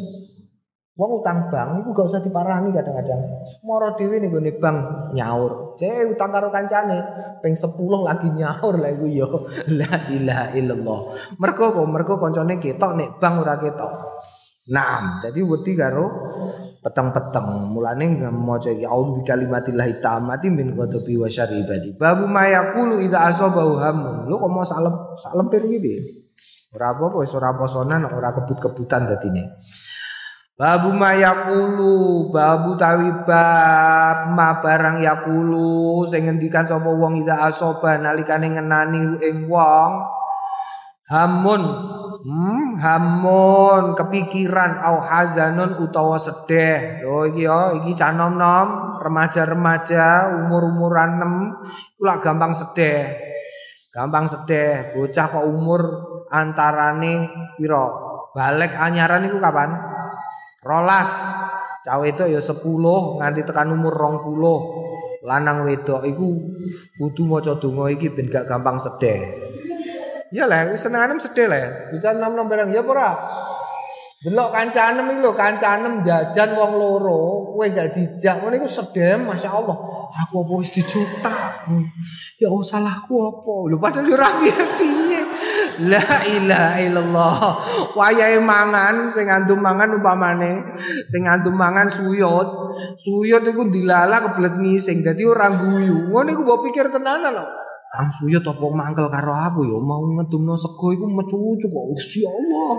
Wong 1.01 1.25
utang 1.25 1.49
bank 1.49 1.81
iku 1.81 1.97
gak 1.97 2.09
usah 2.13 2.21
diparani 2.21 2.69
kadang-kadang. 2.77 3.23
Moro 3.65 3.97
dhewe 3.97 4.21
ning 4.21 4.29
gone 4.29 4.53
bank 4.61 4.79
nyaur. 5.17 5.73
Cek 5.81 6.21
utang 6.21 6.37
karo 6.37 6.53
kancane 6.53 7.01
ping 7.41 7.57
10 7.57 7.65
lagi 8.05 8.29
nyaur 8.29 8.77
lah 8.77 8.93
iku 8.93 9.09
ya. 9.09 9.29
La 9.81 10.05
ilaha 10.13 10.53
illallah. 10.53 11.01
Mergo 11.41 11.65
apa? 11.73 11.81
Mergo 11.89 12.21
kancane 12.21 12.61
ketok 12.61 12.93
nek 12.93 13.17
bank 13.17 13.35
ora 13.41 13.57
ketok. 13.57 13.93
Nah, 14.69 15.25
jadi 15.25 15.41
wedi 15.41 15.73
karo 15.73 16.07
peteng-peteng. 16.85 17.73
Mulane 17.73 18.29
maca 18.29 18.69
iki 18.69 18.85
auzu 18.85 19.21
bi 19.21 19.23
kalimatillahi 19.25 20.01
tammati 20.01 20.49
min 20.53 20.77
ghadabi 20.77 21.17
wa 21.17 21.29
ibadi. 21.29 21.97
Babu 21.97 22.29
mayaqulu 22.29 23.01
idza 23.01 23.33
asabahu 23.33 23.81
hamun. 23.81 24.17
Lu 24.29 24.37
kok 24.37 24.51
mau 24.53 24.65
salem 24.69 24.95
salem 25.17 25.49
iki? 25.49 25.95
Ora 26.77 26.93
apa-apa 26.93 27.25
wis 27.25 27.33
ora 27.33 27.57
posonan 27.57 28.05
ora 28.13 28.29
kebut-kebutan 28.37 29.09
dadine. 29.09 29.57
Babu 30.59 30.91
mayaqulu, 30.91 32.29
babu 32.35 32.75
tawi 32.75 33.09
bab 33.25 34.35
ma 34.35 34.59
barang 34.59 35.01
yaqulu 35.01 36.03
sing 36.03 36.27
ngendikan 36.27 36.67
sapa 36.67 36.91
wong 36.91 37.23
idza 37.23 37.47
asaba 37.47 37.95
nalikane 37.95 38.53
ngenani 38.53 39.23
ing 39.23 39.47
wong 39.47 40.18
hamun. 41.09 41.63
Hmm, 42.23 42.77
hamun. 42.77 43.97
Kepikiran. 43.97 44.85
Au 44.85 45.01
hazanun 45.03 45.81
utawa 45.83 46.21
sedih. 46.21 47.03
Lho 47.03 47.33
iki 47.33 47.49
ya, 47.49 47.75
iki 47.81 47.97
cah 47.97 48.13
nom-nom, 48.13 49.01
remaja-remaja, 49.01 50.37
umur-umuran 50.37 51.19
6 51.19 51.99
iku 51.99 52.05
gampang 52.21 52.53
sedih. 52.53 53.27
gampang 53.89 54.31
sedih 54.31 54.95
bocah 54.95 55.27
kok 55.27 55.49
umur 55.49 55.83
antarane 56.31 57.27
piro? 57.59 58.07
Balik 58.31 58.77
anyaran 58.77 59.27
iku 59.27 59.43
kapan? 59.43 59.75
Rolas. 60.63 61.11
Cawe 61.83 62.05
itu 62.05 62.29
ya 62.29 62.39
10 62.39 62.63
nganti 63.19 63.43
tekan 63.49 63.73
umur 63.73 63.97
rong 63.97 64.23
puluh. 64.23 64.59
Lanang 65.25 65.67
wedok 65.67 66.07
iku 66.07 66.31
kudu 67.01 67.23
maca 67.27 67.59
donga 67.59 67.91
iki 67.91 68.13
ben 68.13 68.31
gak 68.31 68.47
gampang 68.47 68.79
sedih 68.79 69.35
ya 70.35 70.45
lah 70.49 70.73
senenganem 70.77 71.21
sedih 71.21 71.49
lah 71.49 71.93
bisa 71.93 72.13
nom 72.17 72.37
nom 72.37 72.49
barang 72.49 72.73
ya 72.73 72.85
ora 72.85 73.11
Delok 74.19 74.51
kancanem 74.51 75.15
iki 75.15 75.23
lho, 75.23 75.31
kancanem 75.39 76.03
jajan 76.03 76.59
wong 76.59 76.75
loro, 76.75 77.55
kowe 77.55 77.63
gak 77.71 77.95
dijak, 77.95 78.43
ngene 78.43 78.59
iku 78.59 78.67
sedih 78.67 79.15
masyaallah. 79.15 79.79
Aku 80.27 80.43
apa 80.43 80.53
wis 80.59 80.75
dijuta. 80.75 81.63
Ya 82.43 82.51
oh 82.51 82.59
salahku 82.59 83.15
apa? 83.15 83.71
Lho 83.71 83.79
padahal 83.79 84.11
yo 84.11 84.19
ora 84.19 84.43
piye 84.43 85.23
La 85.87 86.27
ilaha 86.27 86.83
illallah. 86.83 87.39
Wayahe 87.95 88.43
mangan 88.43 89.07
sing 89.15 89.31
ngandum 89.31 89.63
mangan 89.63 90.03
umpamane, 90.03 90.67
sing 91.07 91.31
ngandum 91.31 91.55
mangan 91.55 91.87
suyut. 91.87 92.75
Suyut 92.99 93.47
iku 93.47 93.71
dilala 93.71 94.19
kebelet 94.27 94.59
ngising 94.59 95.07
dadi 95.07 95.23
ora 95.23 95.55
guyu. 95.55 96.11
Ngono 96.11 96.27
iku 96.35 96.43
mbok 96.43 96.61
pikir 96.67 96.91
tenanan 96.91 97.39
lho. 97.39 97.47
Kang 97.89 98.13
suyut 98.13 98.45
apa 98.45 98.67
mangkel 98.69 99.09
karo 99.09 99.33
aku 99.33 99.65
ya 99.65 99.81
mau 99.81 100.05
ngedumno 100.05 100.53
sego 100.61 100.93
iku 100.93 101.09
mecucu 101.09 101.73
kok 101.73 101.87
Gusti 101.97 102.21
Allah. 102.21 102.77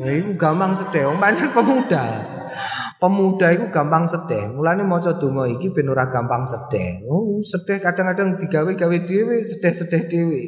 Nah 0.00 0.12
iku 0.16 0.32
gampang 0.32 0.72
sedih 0.72 1.12
wong 1.12 1.20
pancen 1.20 1.52
pemuda. 1.52 2.04
Pemuda 2.96 3.46
iku 3.52 3.68
gampang 3.68 4.08
sedih. 4.08 4.48
Mulane 4.56 4.82
maca 4.82 5.12
donga 5.20 5.44
iki 5.46 5.70
ben 5.76 5.92
ora 5.92 6.08
gampang 6.08 6.48
sedih. 6.48 7.04
Oh, 7.04 7.38
sedih 7.44 7.84
kadang-kadang 7.84 8.40
digawe-gawe 8.40 8.96
dhewe, 9.04 9.44
sedih-sedih 9.44 10.08
dhewe. 10.08 10.42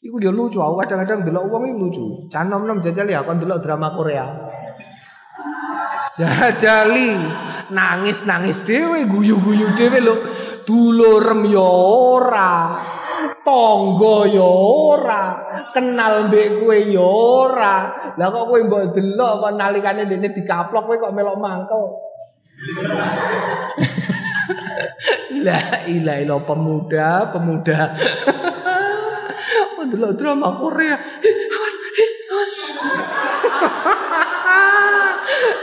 Iku 0.00 0.16
ya 0.22 0.30
lucu, 0.30 0.62
aku 0.62 0.80
kadang-kadang 0.86 1.26
delok 1.26 1.50
wong 1.50 1.62
iki 1.68 1.76
lucu. 1.76 2.04
Canom-nom 2.30 2.78
jajal 2.78 3.10
ya 3.10 3.26
kon 3.26 3.42
delok 3.42 3.58
drama 3.58 3.90
Korea. 3.90 4.24
Jajali 6.14 7.18
nangis-nangis 7.74 8.62
dhewe, 8.62 9.04
guyu-guyu 9.04 9.74
dhewe 9.74 9.98
lho. 9.98 10.16
Dulurem 10.64 11.44
ya 11.48 11.68
ora. 12.10 12.52
Tangga 13.44 14.16
ya 14.32 14.48
ora. 14.90 15.22
Kenal 15.76 16.28
mbek 16.28 16.64
kowe 16.64 16.76
ya 16.76 17.04
ora. 17.04 17.74
Lah 18.16 18.26
kok 18.32 18.48
kowe 18.48 18.60
mbok 18.64 18.96
delok 18.96 19.30
apa 19.40 19.48
nalikane 19.52 20.08
dene 20.08 20.32
dikaplok 20.32 20.84
kowe 20.88 20.96
kok 20.96 21.14
melok 21.14 21.40
mangkel. 21.40 21.84
La 25.44 25.84
ilaha 25.84 26.24
illallah 26.24 26.48
pemuda, 26.48 27.28
pemuda. 27.28 27.80
Delok 29.84 30.16
drama 30.16 30.56
Korea. 30.56 30.96
Awas, 30.96 31.76
awas. 32.32 32.52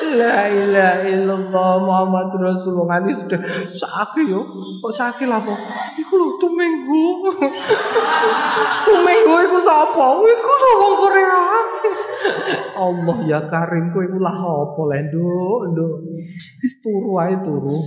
La 0.02 0.50
ilaha 0.50 1.06
illallah 1.06 1.72
Muhammad 1.78 2.34
Rasulullah 2.42 2.98
nganti 2.98 3.14
sudah 3.14 3.40
sakit 3.78 4.26
yo. 4.26 4.42
Kok 4.82 4.94
sakit 4.94 5.30
lah 5.30 5.38
apa? 5.38 5.54
Iku 6.02 6.14
lho 6.18 6.28
tumenggu. 6.42 7.30
tumenggu 8.90 9.34
iku 9.46 9.58
sapa? 9.62 10.06
Iku 10.26 10.52
lho 10.58 10.72
wong 10.82 10.94
Korea. 10.98 11.42
Allah 12.78 13.18
ya 13.30 13.40
Karim 13.46 13.94
kowe 13.94 14.02
iku 14.02 14.18
lah 14.18 14.34
apa 14.34 14.82
le 14.90 14.98
nduk, 15.10 15.60
nduk. 15.74 15.94
Wis 16.62 16.74
turu 16.82 17.22
ae 17.22 17.38
turu. 17.42 17.78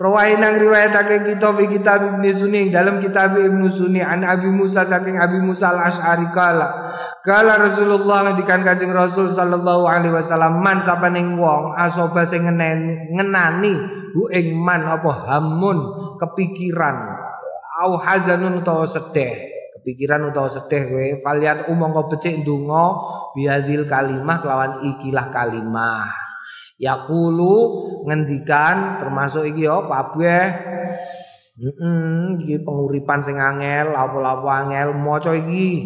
Rawai 0.00 0.40
nang 0.40 0.56
kita 0.56 1.48
fi 1.52 1.64
kitab 1.68 2.00
Ibnu 2.00 2.28
Sunni 2.32 2.72
dalam 2.72 2.96
kitab 2.98 3.36
Ibnu 3.36 3.68
Sunni 3.68 4.00
an 4.00 4.24
Abi 4.24 4.48
Musa 4.48 4.88
saking 4.88 5.20
Abi 5.20 5.36
Musa 5.40 5.72
al-Asy'ari 5.72 6.28
kala 6.32 6.81
Kala 7.22 7.54
Rasulullah 7.54 8.26
ngendikan 8.26 8.66
Kanjeng 8.66 8.90
Rasul 8.90 9.30
sallallahu 9.30 9.86
alaihi 9.86 10.10
wasallam 10.10 10.58
man 10.58 10.82
sapaning 10.82 11.38
wong 11.38 11.70
asoba 11.78 12.26
sing 12.26 12.42
ngenani 12.42 13.74
hu 14.10 14.26
ing 14.34 14.58
man 14.58 14.82
apa 14.82 15.30
hamun 15.30 15.78
kepikiran 16.18 16.98
au 17.86 17.94
hazanun 17.94 18.58
utawa 18.58 18.90
sedih 18.90 19.38
kepikiran 19.78 20.34
utawa 20.34 20.50
sedih 20.50 20.82
kowe 20.90 21.06
faliat 21.22 21.70
umangka 21.70 22.10
becik 22.10 22.42
ndonga 22.42 22.86
biadil 23.38 23.86
kalimah 23.86 24.42
kelawan 24.42 24.72
ikilah 24.82 25.30
kalimah 25.30 26.10
yaqulu 26.82 27.54
ngendikan 28.10 28.98
termasuk 28.98 29.46
iki 29.46 29.70
ya 29.70 29.78
kabeh 29.86 30.44
Heeh, 31.52 32.40
iki 32.40 32.64
penguripan 32.64 33.20
sing 33.20 33.36
angel, 33.36 33.92
lapo-lapo 33.92 34.48
angel 34.48 34.96
maca 34.96 35.36
iki. 35.36 35.84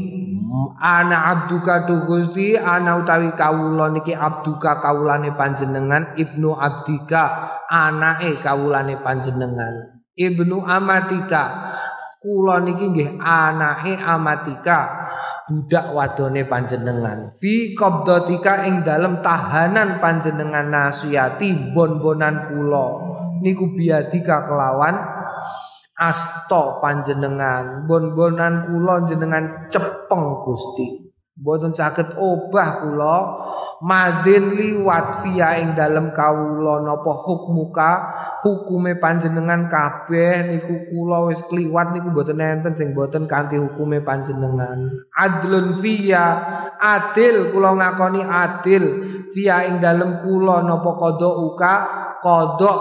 Ana 0.76 1.32
abduka 1.32 1.88
tu 1.88 2.04
Gusti, 2.04 2.56
ana 2.56 3.00
utawi 3.00 3.32
kawula 3.32 3.92
niki 3.92 4.12
abduka 4.12 4.78
kawulane 4.80 5.32
panjenengan, 5.34 6.16
ibnu 6.20 6.52
abdika 6.52 7.22
anake 7.68 8.40
kawulane 8.44 9.00
panjenengan. 9.00 9.96
Ibnu 10.16 10.64
amatika 10.64 11.42
kula 12.26 12.64
niki 12.64 12.90
nggih 12.90 13.10
anake 13.20 14.00
amatika 14.00 15.06
budak 15.46 15.94
wadone 15.94 16.42
panjenengan 16.50 17.38
fi 17.38 17.76
qabdatika 17.78 18.66
ing 18.66 18.82
dalem 18.82 19.22
tahanan 19.22 20.02
panjenengan 20.02 20.66
nasiyati 20.66 21.70
bon-bonan 21.70 22.50
kula 22.50 22.86
niku 23.44 23.70
biadika 23.70 24.42
kelawan 24.42 24.96
Asto 25.96 26.76
panjenengan 26.84 27.88
bon-bonan 27.88 28.68
kula 28.68 29.08
jenengan 29.08 29.72
cepeng 29.72 30.44
Gusti. 30.44 31.08
Mboten 31.40 31.72
saged 31.72 32.20
obah 32.20 32.84
kula 32.84 33.16
madin 33.80 34.56
liwat 34.56 35.24
via 35.24 35.60
ing 35.60 35.72
dalem 35.76 36.12
kawula 36.12 36.84
napa 36.84 37.12
hukmuka 37.24 37.92
hukume 38.40 38.96
panjenengan 39.00 39.72
kabeh 39.72 40.48
niku 40.48 40.88
kula 40.92 41.32
wis 41.32 41.40
kliwat 41.48 41.92
niku 41.92 42.12
mboten 42.12 42.40
enten 42.40 42.72
sing 42.76 42.92
mboten 42.92 43.24
kanthi 43.24 43.56
hukume 43.56 44.04
panjenengan. 44.04 44.88
Adlun 45.16 45.80
via 45.80 46.24
adil 46.76 47.52
kula 47.52 47.72
ngakoni 47.72 48.20
adil 48.20 48.84
via 49.32 49.64
ing 49.68 49.80
dalem 49.80 50.20
kula 50.20 50.60
napa 50.60 50.92
kodok 50.96 51.34
uka 51.52 51.74
kodok 52.24 52.78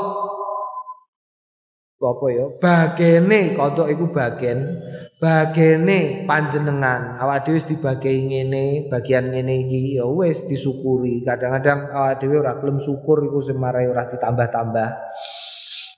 apa 2.01 2.25
ya? 2.31 2.45
Bagene 2.59 3.55
kodok 3.55 3.87
iku 3.87 4.11
bagen. 4.11 4.83
Bagene 5.15 6.27
panjenengan. 6.27 7.15
Awak 7.23 7.47
dhewe 7.47 7.55
wis 7.55 7.67
dibagi 7.71 8.11
ngene 8.11 8.91
bagian 8.91 9.31
ngene 9.31 9.63
iki 9.63 9.95
ya 9.95 10.05
wis 10.05 10.43
disyukuri. 10.43 11.23
Kadang-kadang 11.23 11.95
awak 11.95 12.19
dhewe 12.19 12.43
ora 12.43 12.59
gelem 12.59 12.77
syukur 12.83 13.23
iku 13.23 13.39
sing 13.39 13.55
marai 13.55 13.87
ora 13.87 14.11
ditambah-tambah. 14.11 14.89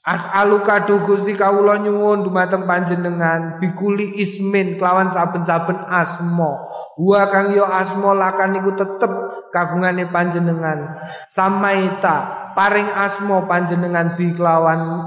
As'aluka 0.07 0.87
du 0.87 1.03
Gusti 1.03 1.35
kawula 1.35 1.83
nyuwun 1.83 2.23
dumateng 2.23 2.63
panjenengan. 2.63 3.59
Bikuli 3.59 4.15
ismin 4.21 4.79
kelawan 4.79 5.11
saben-saben 5.11 5.83
asma. 5.83 6.63
Wa 6.95 7.27
kang 7.27 7.51
yo 7.51 7.67
asma 7.67 8.15
lakan 8.15 8.55
iku 8.63 8.71
tetep 8.77 9.11
kagungane 9.51 10.07
panjenengan. 10.07 10.95
Samaita 11.27 12.46
paring 12.57 12.89
asma 12.89 13.45
panjenengan 13.45 14.17
bi 14.17 14.33
kelawan 14.33 15.05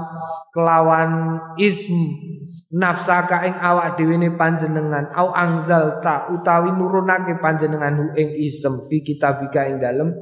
kelawan 0.55 1.11
ism. 1.59 2.31
Nafsaka 2.71 3.43
ing 3.43 3.59
awak 3.59 3.99
dhewe 3.99 4.15
panjenengan. 4.39 5.11
Au 5.11 5.35
angzalta 5.35 6.31
utawi 6.31 6.71
nurunake 6.71 7.35
panjenengan 7.43 7.99
hu 7.99 8.05
ing 8.15 8.31
ism 8.47 8.87
fi 8.87 9.03
kitabika 9.03 9.67
ing 9.67 9.83
dalem 9.83 10.15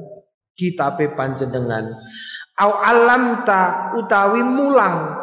kitabe 0.58 1.14
panjenengan. 1.14 1.94
Au 2.58 2.74
alamta 2.74 3.94
utawi 3.94 4.42
mulang. 4.42 5.14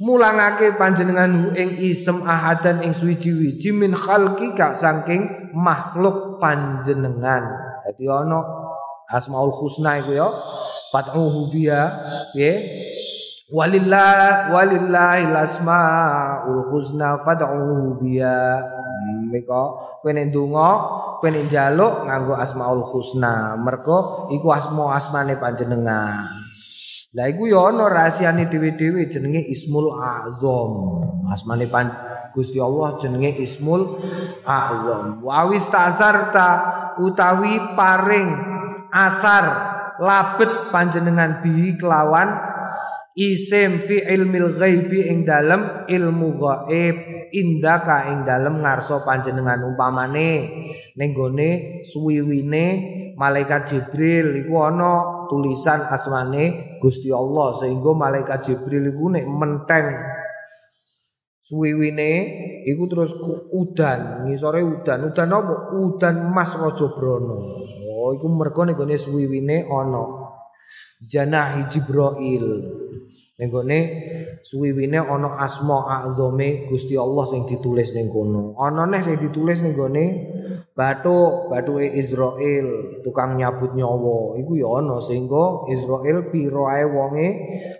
Mulangake 0.00 0.80
panjenengan 0.80 1.28
hu 1.28 1.46
ing 1.52 1.76
isem 1.76 2.24
ahadan 2.24 2.80
ing 2.80 2.96
suwiji-wiji 2.96 3.76
min 3.76 3.92
khalqika 3.92 4.72
saking 4.72 5.52
makhluk 5.52 6.40
panjenengan. 6.40 7.44
Dadi 7.84 8.08
ana 8.08 8.40
asmaul 9.12 9.52
husna 9.52 10.00
iku 10.00 10.16
ya 10.16 10.28
fat'uhu 10.94 11.50
biya 11.50 11.80
piye 12.34 12.52
walillah 13.50 14.50
walillahi 14.50 15.30
asmaul 15.30 16.66
husna 16.70 17.22
fad'uhu 17.22 18.02
biya 18.02 18.62
meka 19.30 19.62
kowe 20.00 20.10
nek 20.14 20.30
ndonga 20.30 20.70
kowe 21.18 21.28
nek 21.30 21.50
njaluk 21.50 22.06
nganggo 22.06 22.34
asmaul 22.38 22.86
husna. 22.86 23.58
Mergo 23.58 24.30
iku 24.30 24.54
asma 24.54 24.94
asmane 24.94 25.34
panjenengan. 25.34 26.46
Lah 27.16 27.26
iku 27.32 27.48
ya 27.48 27.72
ana 27.72 27.88
rahasiane 27.88 28.46
dhewe-dhewe 28.46 29.08
jenenge 29.08 29.40
Ismul 29.40 29.88
Azam. 29.98 30.72
Asmane 31.32 31.66
pan 31.66 31.88
Gusti 32.36 32.60
Allah 32.60 33.00
jenenge 33.00 33.40
Ismul 33.40 33.98
Azam. 34.44 35.24
Wa 35.24 35.48
wistazarta 35.48 36.48
utawi 37.00 37.56
paring 37.72 38.30
asar 38.92 39.65
labet 40.00 40.70
panjenengan 40.72 41.40
bi 41.40 41.76
kelawan 41.76 42.56
isim 43.16 43.80
fi 43.80 44.04
ilmil 44.04 44.52
ghaibi 44.60 45.08
ing 45.08 45.24
dalem 45.24 45.88
ilmu 45.88 46.36
ghaib 46.36 46.96
indaka 47.32 48.12
ing 48.12 48.28
dalem 48.28 48.60
ngarso 48.60 49.02
panjenengan 49.02 49.64
umpamane. 49.64 50.30
Ning 50.96 51.10
gone 51.16 51.82
suwiwine 51.84 52.64
malaikat 53.16 53.72
Jibril 53.72 54.36
iku 54.36 54.68
ana 54.68 55.26
tulisan 55.32 55.88
asmane 55.88 56.76
Gusti 56.80 57.08
Allah 57.08 57.56
sehingga 57.56 57.92
malaikat 57.96 58.44
Jibril 58.44 58.92
iku 58.92 59.12
nek 59.12 59.24
menteng 59.24 59.86
suwiwine 61.40 62.12
iku 62.68 62.84
terus 62.84 63.16
udan 63.52 64.28
ngisore 64.28 64.60
udan. 64.60 65.08
Udan 65.08 65.28
apa? 65.32 65.54
Udan 65.72 66.14
emas 66.32 66.52
raja 66.56 66.86
brana 66.92 67.38
iku 68.14 68.26
mergo 68.30 68.62
ning 68.62 68.76
gone 68.78 68.94
suwiwine 68.94 69.66
ana. 69.66 70.02
Janahi 71.02 71.66
Jibril 71.70 72.46
ning 73.38 73.48
gone 73.50 73.78
suwiwine 74.46 74.98
ana 75.02 75.40
asma 75.42 76.06
azame 76.06 76.68
Gusti 76.70 76.94
Allah 76.96 77.24
sing 77.26 77.48
ditulis 77.48 77.92
ning 77.96 78.08
kono. 78.12 78.54
Ana 78.60 78.86
neh 78.86 79.02
sing 79.02 79.18
ditulis 79.18 79.60
ning 79.64 79.74
gone 79.74 80.04
Batuk, 80.76 81.48
batuke 81.48 81.88
Israel, 81.96 83.00
tukang 83.00 83.40
nyabut 83.40 83.72
nyawa. 83.72 84.36
Iku 84.36 84.60
ya 84.60 84.68
ana 84.76 85.00
sehingga 85.00 85.64
Israel 85.72 86.28
pira 86.28 86.68
ae 86.76 86.84
wonge 86.84 87.28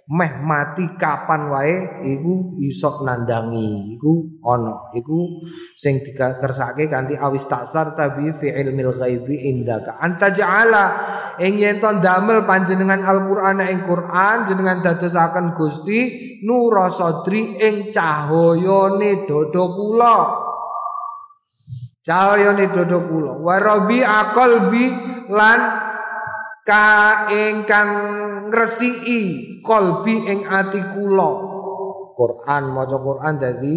meh 0.09 0.33
mati 0.41 0.97
kapan 0.97 1.53
wae 1.53 1.77
iku 2.09 2.57
iso 2.65 3.05
nandangi. 3.05 4.01
Iku 4.01 4.41
ana. 4.49 4.97
Iku 4.97 5.45
sing 5.77 6.01
dikersake 6.01 6.89
kanthi 6.89 7.21
awis 7.21 7.45
taksar 7.45 7.93
tabi 7.93 8.33
fi 8.33 8.49
ilmil 8.49 8.97
ghaibi 8.97 9.45
indaka. 9.45 10.01
Anta 10.01 10.33
ja'ala 10.33 10.85
ing 11.37 11.61
yen 11.61 11.85
damel 12.01 12.49
panjenengan 12.49 13.05
Al-Qur'an 13.05 13.61
ing 13.61 13.85
Qur'an 13.85 14.49
jenengan 14.49 14.81
dadosaken 14.81 15.53
Gusti 15.53 16.41
nura 16.49 16.89
sadri 16.89 17.61
ing 17.61 17.93
cahayane 17.93 19.29
dada 19.29 19.65
kula. 19.69 20.17
Cahayane 22.07 22.71
dodo 22.71 23.03
kula. 23.03 23.33
Wa 23.43 23.59
rabi 23.59 23.99
aqalbi 23.99 24.87
lan 25.27 25.61
ka 26.63 26.87
ingkang 27.35 27.93
ngresiki 28.47 29.23
qalbi 29.67 30.15
ing 30.31 30.47
ati 30.47 30.87
kula. 30.95 31.31
Quran 32.15 32.71
maca 32.71 32.97
Quran 33.03 33.35
dadi 33.43 33.77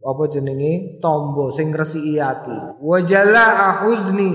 apa 0.00 0.22
jenenge 0.32 0.96
tombo 1.04 1.52
sing 1.52 1.68
ngresiki 1.68 2.16
ati. 2.16 2.80
Wa 2.80 3.04
jala 3.04 3.76
ahuzni 3.76 4.32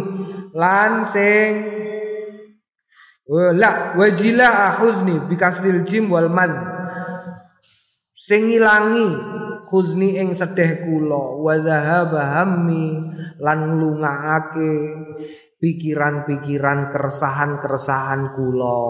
lan 0.53 1.01
sing 1.09 1.51
la 3.33 3.97
wajila 3.97 4.69
ahuzni 4.69 5.17
bikasril 5.25 5.81
jim 5.81 6.13
wal 6.13 6.29
mad 6.29 6.53
sing 8.13 8.53
ilangi 8.53 9.09
khuzni 9.65 10.17
ing 10.21 10.31
sedih 10.31 10.85
kula 10.85 11.41
wa 11.41 11.53
dhahaba 11.57 12.21
hammi 12.39 12.85
lan 13.41 13.59
lungaake 13.81 14.73
pikiran-pikiran 15.59 16.91
keresahan-keresahan 16.91 18.35
kula. 18.35 18.81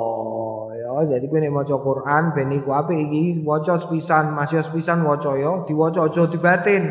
Ya 0.75 1.17
jadi 1.17 1.25
kowe 1.27 1.39
nek 1.41 1.51
maca 1.51 1.75
Quran 1.81 2.23
ben 2.37 2.53
iku 2.55 2.71
apik 2.71 2.95
iki 2.95 3.43
waca 3.43 3.75
sepisan 3.75 4.31
masih 4.31 4.63
sepisan 4.63 5.03
waca 5.03 5.33
ya 5.35 5.65
diwaca 5.67 6.07
aja 6.07 6.23
dibatin. 6.29 6.83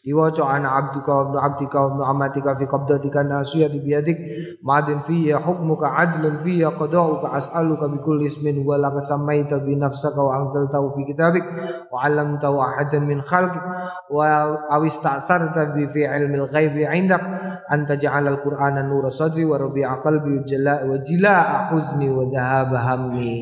Diwaca 0.00 0.46
ana 0.46 0.78
abduka 0.78 1.34
wa 1.34 1.42
abdika 1.42 1.90
wa 1.90 2.06
amatika 2.06 2.54
fi 2.54 2.64
qabdatika 2.70 3.26
nasiyati 3.26 3.82
biyadik 3.82 4.18
madin 4.62 5.02
fi 5.02 5.34
hukmuka 5.34 5.90
adlun 5.90 6.38
fi 6.46 6.62
qada'uka 6.62 7.34
as'aluka 7.34 7.90
bi 7.90 7.98
kulli 7.98 8.30
ismin 8.30 8.62
wa 8.62 8.78
laka 8.78 9.02
samaita 9.02 9.58
bi 9.58 9.74
nafsika 9.74 10.22
wa 10.22 10.40
anzaltahu 10.40 10.94
fi 10.94 11.02
kitabik 11.10 11.44
wa 11.90 12.06
'allamtahu 12.06 12.62
ahadan 12.62 13.10
min 13.10 13.20
khalqik 13.26 13.62
wa 14.06 14.54
awista'tharta 14.70 15.74
bi 15.74 15.90
fi 15.90 16.06
ilmil 16.06 16.46
ghaibi 16.46 16.86
'indak 16.86 17.20
anta 17.66 17.98
ja'ala 17.98 18.38
al-qur'ana 18.38 18.86
nura 18.86 19.10
sadri 19.10 19.42
wa 19.42 19.58
rabi'a 19.58 20.02
qalbi 20.02 20.42
wa 20.42 20.96
jila 21.02 21.34
huzni 21.70 22.08
wa 22.10 22.24
dhahaba 22.26 22.78
hammi. 22.82 23.34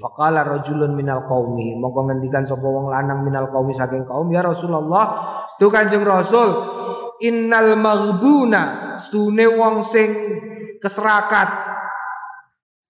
Faqala 0.00 0.42
rajulun 0.42 0.96
minal 0.98 1.22
qaumi 1.28 1.78
mongko 1.78 2.10
ngendikan 2.10 2.42
sapa 2.42 2.66
wong 2.66 2.90
lanang 2.90 3.22
minal 3.22 3.46
qaumi 3.46 3.70
saking 3.70 4.02
kaum 4.02 4.26
ya 4.34 4.42
Rasulullah 4.42 5.38
tu 5.54 5.70
Kanjeng 5.70 6.02
Rasul 6.02 6.50
innal 7.22 7.78
maghbuna 7.78 8.96
stune 8.98 9.46
wong 9.46 9.86
sing 9.86 10.10
keserakat. 10.82 11.70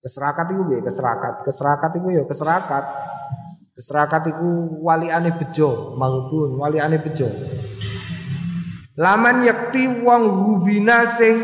Keserakat 0.01 0.47
iku 0.55 0.63
piye? 0.65 0.81
Keserakat. 0.81 1.35
Keserakat 1.45 1.91
iku 2.01 2.09
ya 2.09 2.25
keserakat. 2.25 2.85
Keserakat 3.77 4.23
iku 4.33 4.81
waliane 4.83 5.37
bejo 5.37 5.95
maghbun 5.95 6.57
waliane 6.59 6.99
bejo 6.99 7.29
laman 8.99 9.47
yakti 9.47 9.87
wong 10.03 10.27
hubina 10.27 11.07
sing 11.07 11.39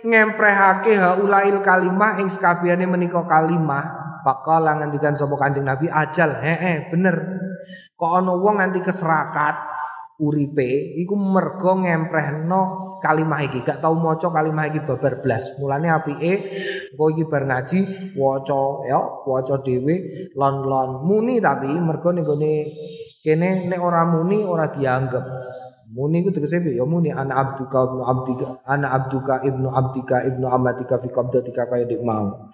ngemprehake 0.00 0.96
haulail 0.96 1.60
kalimah 1.60 2.16
ing 2.24 2.32
sekabehane 2.32 2.88
menika 2.88 3.28
kalimah 3.28 4.04
faqala 4.24 4.80
ngendikan 4.80 5.12
sapa 5.12 5.36
Kanjeng 5.36 5.68
Nabi 5.68 5.92
ajal. 5.92 6.40
Heeh 6.40 6.88
bener. 6.88 7.16
Kok 7.94 8.10
ana 8.10 8.32
wong 8.34 8.58
nganti 8.58 8.80
keserakat 8.80 9.76
uripe 10.18 10.96
iku 11.04 11.14
mergo 11.14 11.84
ngemprehno 11.84 12.62
kalimah 13.04 13.40
iki. 13.44 13.60
Gak 13.60 13.84
tau 13.84 13.94
maca 14.00 14.32
kalimah 14.32 14.72
iki 14.72 14.80
babar 14.82 15.20
blas. 15.20 15.60
Mulane 15.60 15.92
apike 15.92 16.32
engko 16.96 17.04
iki 17.12 17.24
bar 17.28 17.44
ngaji 17.44 17.78
waca 18.16 18.88
ya 18.88 19.00
waca 19.28 19.60
dhewe 19.60 19.94
lon-lon 20.32 21.04
muni 21.04 21.36
tapi 21.38 21.68
mergo 21.68 22.16
ning 22.16 22.24
kene 23.20 23.68
nek 23.68 23.80
ora 23.80 24.08
muni 24.08 24.40
ora 24.40 24.72
dianggap 24.72 25.24
Muni 25.94 26.26
itu 26.26 26.34
tegese 26.34 26.58
ya 26.74 26.82
muni 26.82 27.14
ana 27.14 27.38
abduka 27.38 27.86
ibnu 27.86 28.02
abdika 28.02 28.46
ana 28.66 28.90
abduka 28.90 29.46
ibnu 29.46 29.70
abdika 29.70 30.26
ibnu 30.26 30.50
amatika 30.50 30.98
fi 30.98 31.06
qabdatika 31.06 31.70
kaya 31.70 31.86
dik 31.86 32.02
mau. 32.02 32.50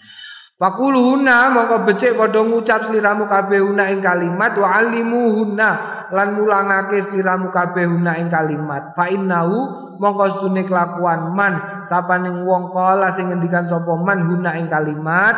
Fakuluhuna 0.61 1.49
mongko 1.57 1.88
becik 1.88 2.20
padha 2.20 2.45
ngucap 2.45 2.93
sliramu 2.93 3.24
kabeh 3.24 3.64
una 3.64 3.88
ing 3.88 4.05
kalimat 4.05 4.53
wa 4.61 4.76
alimuhuna 4.76 5.70
lan 6.12 6.36
mulangake 6.36 7.01
sliramu 7.01 7.49
kabeh 7.49 7.88
una 7.88 8.20
ing 8.20 8.28
kalimat. 8.28 8.93
Fa 8.93 9.09
innahu 9.09 9.57
mongko 9.97 10.24
stune 10.28 10.68
kelakuan 10.68 11.32
man 11.32 11.80
sapaning 11.88 12.45
wong 12.45 12.76
kala 12.76 13.09
sing 13.09 13.32
ngendikan 13.32 13.64
sapa 13.64 13.97
man 13.97 14.20
huna 14.20 14.61
ing 14.61 14.68
kalimat 14.68 15.32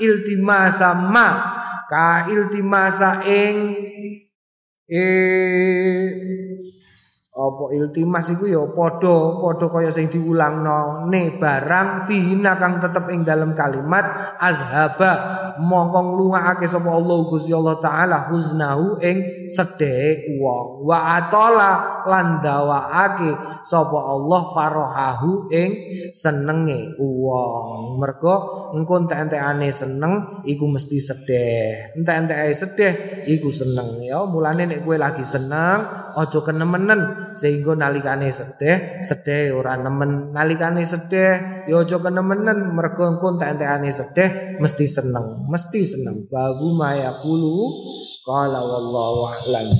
iltimasa 0.00 0.96
ma 0.96 1.28
ka 1.84 2.32
iltimasa 2.32 3.28
ing 3.28 3.76
eh 4.88 6.32
apa 7.32 7.72
iltimas 7.72 8.28
iku 8.28 8.44
ya 8.44 8.60
padha 8.76 9.40
padha 9.40 9.66
kaya 9.72 9.88
sing 9.88 10.12
diulangno. 10.12 11.08
Ne 11.08 11.40
barang 11.40 12.04
fihina 12.04 12.60
kang 12.60 12.76
tetep 12.76 13.08
ing 13.08 13.24
dalam 13.24 13.56
kalimat 13.56 14.36
azhaba 14.36 15.12
mongko 15.56 16.12
ngluwakake 16.12 16.68
sapa 16.68 16.92
Allah 16.92 17.18
Gusti 17.28 17.56
Allah 17.56 17.80
taala 17.80 18.28
huznahu 18.28 19.00
ing 19.00 19.48
sedhe 19.48 20.36
wong. 20.36 20.84
Wa 20.84 21.24
atola 21.24 22.04
lan 22.04 22.44
dawaake 22.44 23.64
sapa 23.64 23.96
Allah 23.96 24.40
farahahu 24.52 25.48
ing 25.48 25.70
senenge 26.12 27.00
wong. 27.00 27.96
Mergo 27.96 28.68
engko 28.76 29.08
entek-entekane 29.08 29.72
seneng 29.72 30.44
iku 30.44 30.68
mesti 30.68 31.00
sedih 31.00 31.96
entek-entekane 31.96 32.52
sedih 32.52 32.92
iku 33.24 33.48
seneng. 33.48 34.04
Ya 34.04 34.20
mulane 34.28 34.68
nek 34.68 34.84
kowe 34.84 35.00
lagi 35.00 35.24
seneng 35.24 36.12
aja 36.12 36.38
kenemenen 36.44 37.31
sehingga 37.34 37.72
nalikane 37.76 38.28
sedih 38.30 39.02
sedih 39.02 39.56
ora 39.56 39.76
nemen. 39.78 40.32
Nalikane 40.32 40.82
sedih 40.84 41.66
ya 41.68 41.76
aja 41.82 41.96
kenemenen. 41.98 42.72
Mergo 42.72 43.08
engko 43.08 43.36
entek-entekane 43.36 43.90
sedih 43.90 44.30
mesti 44.62 44.86
seneng. 44.88 45.46
Mesti 45.48 45.80
seneng. 45.84 46.28
Babu 46.28 46.72
mayaqulu 46.76 47.56
qala 48.22 48.62
wallahu 48.62 49.28
a'lam 49.28 49.74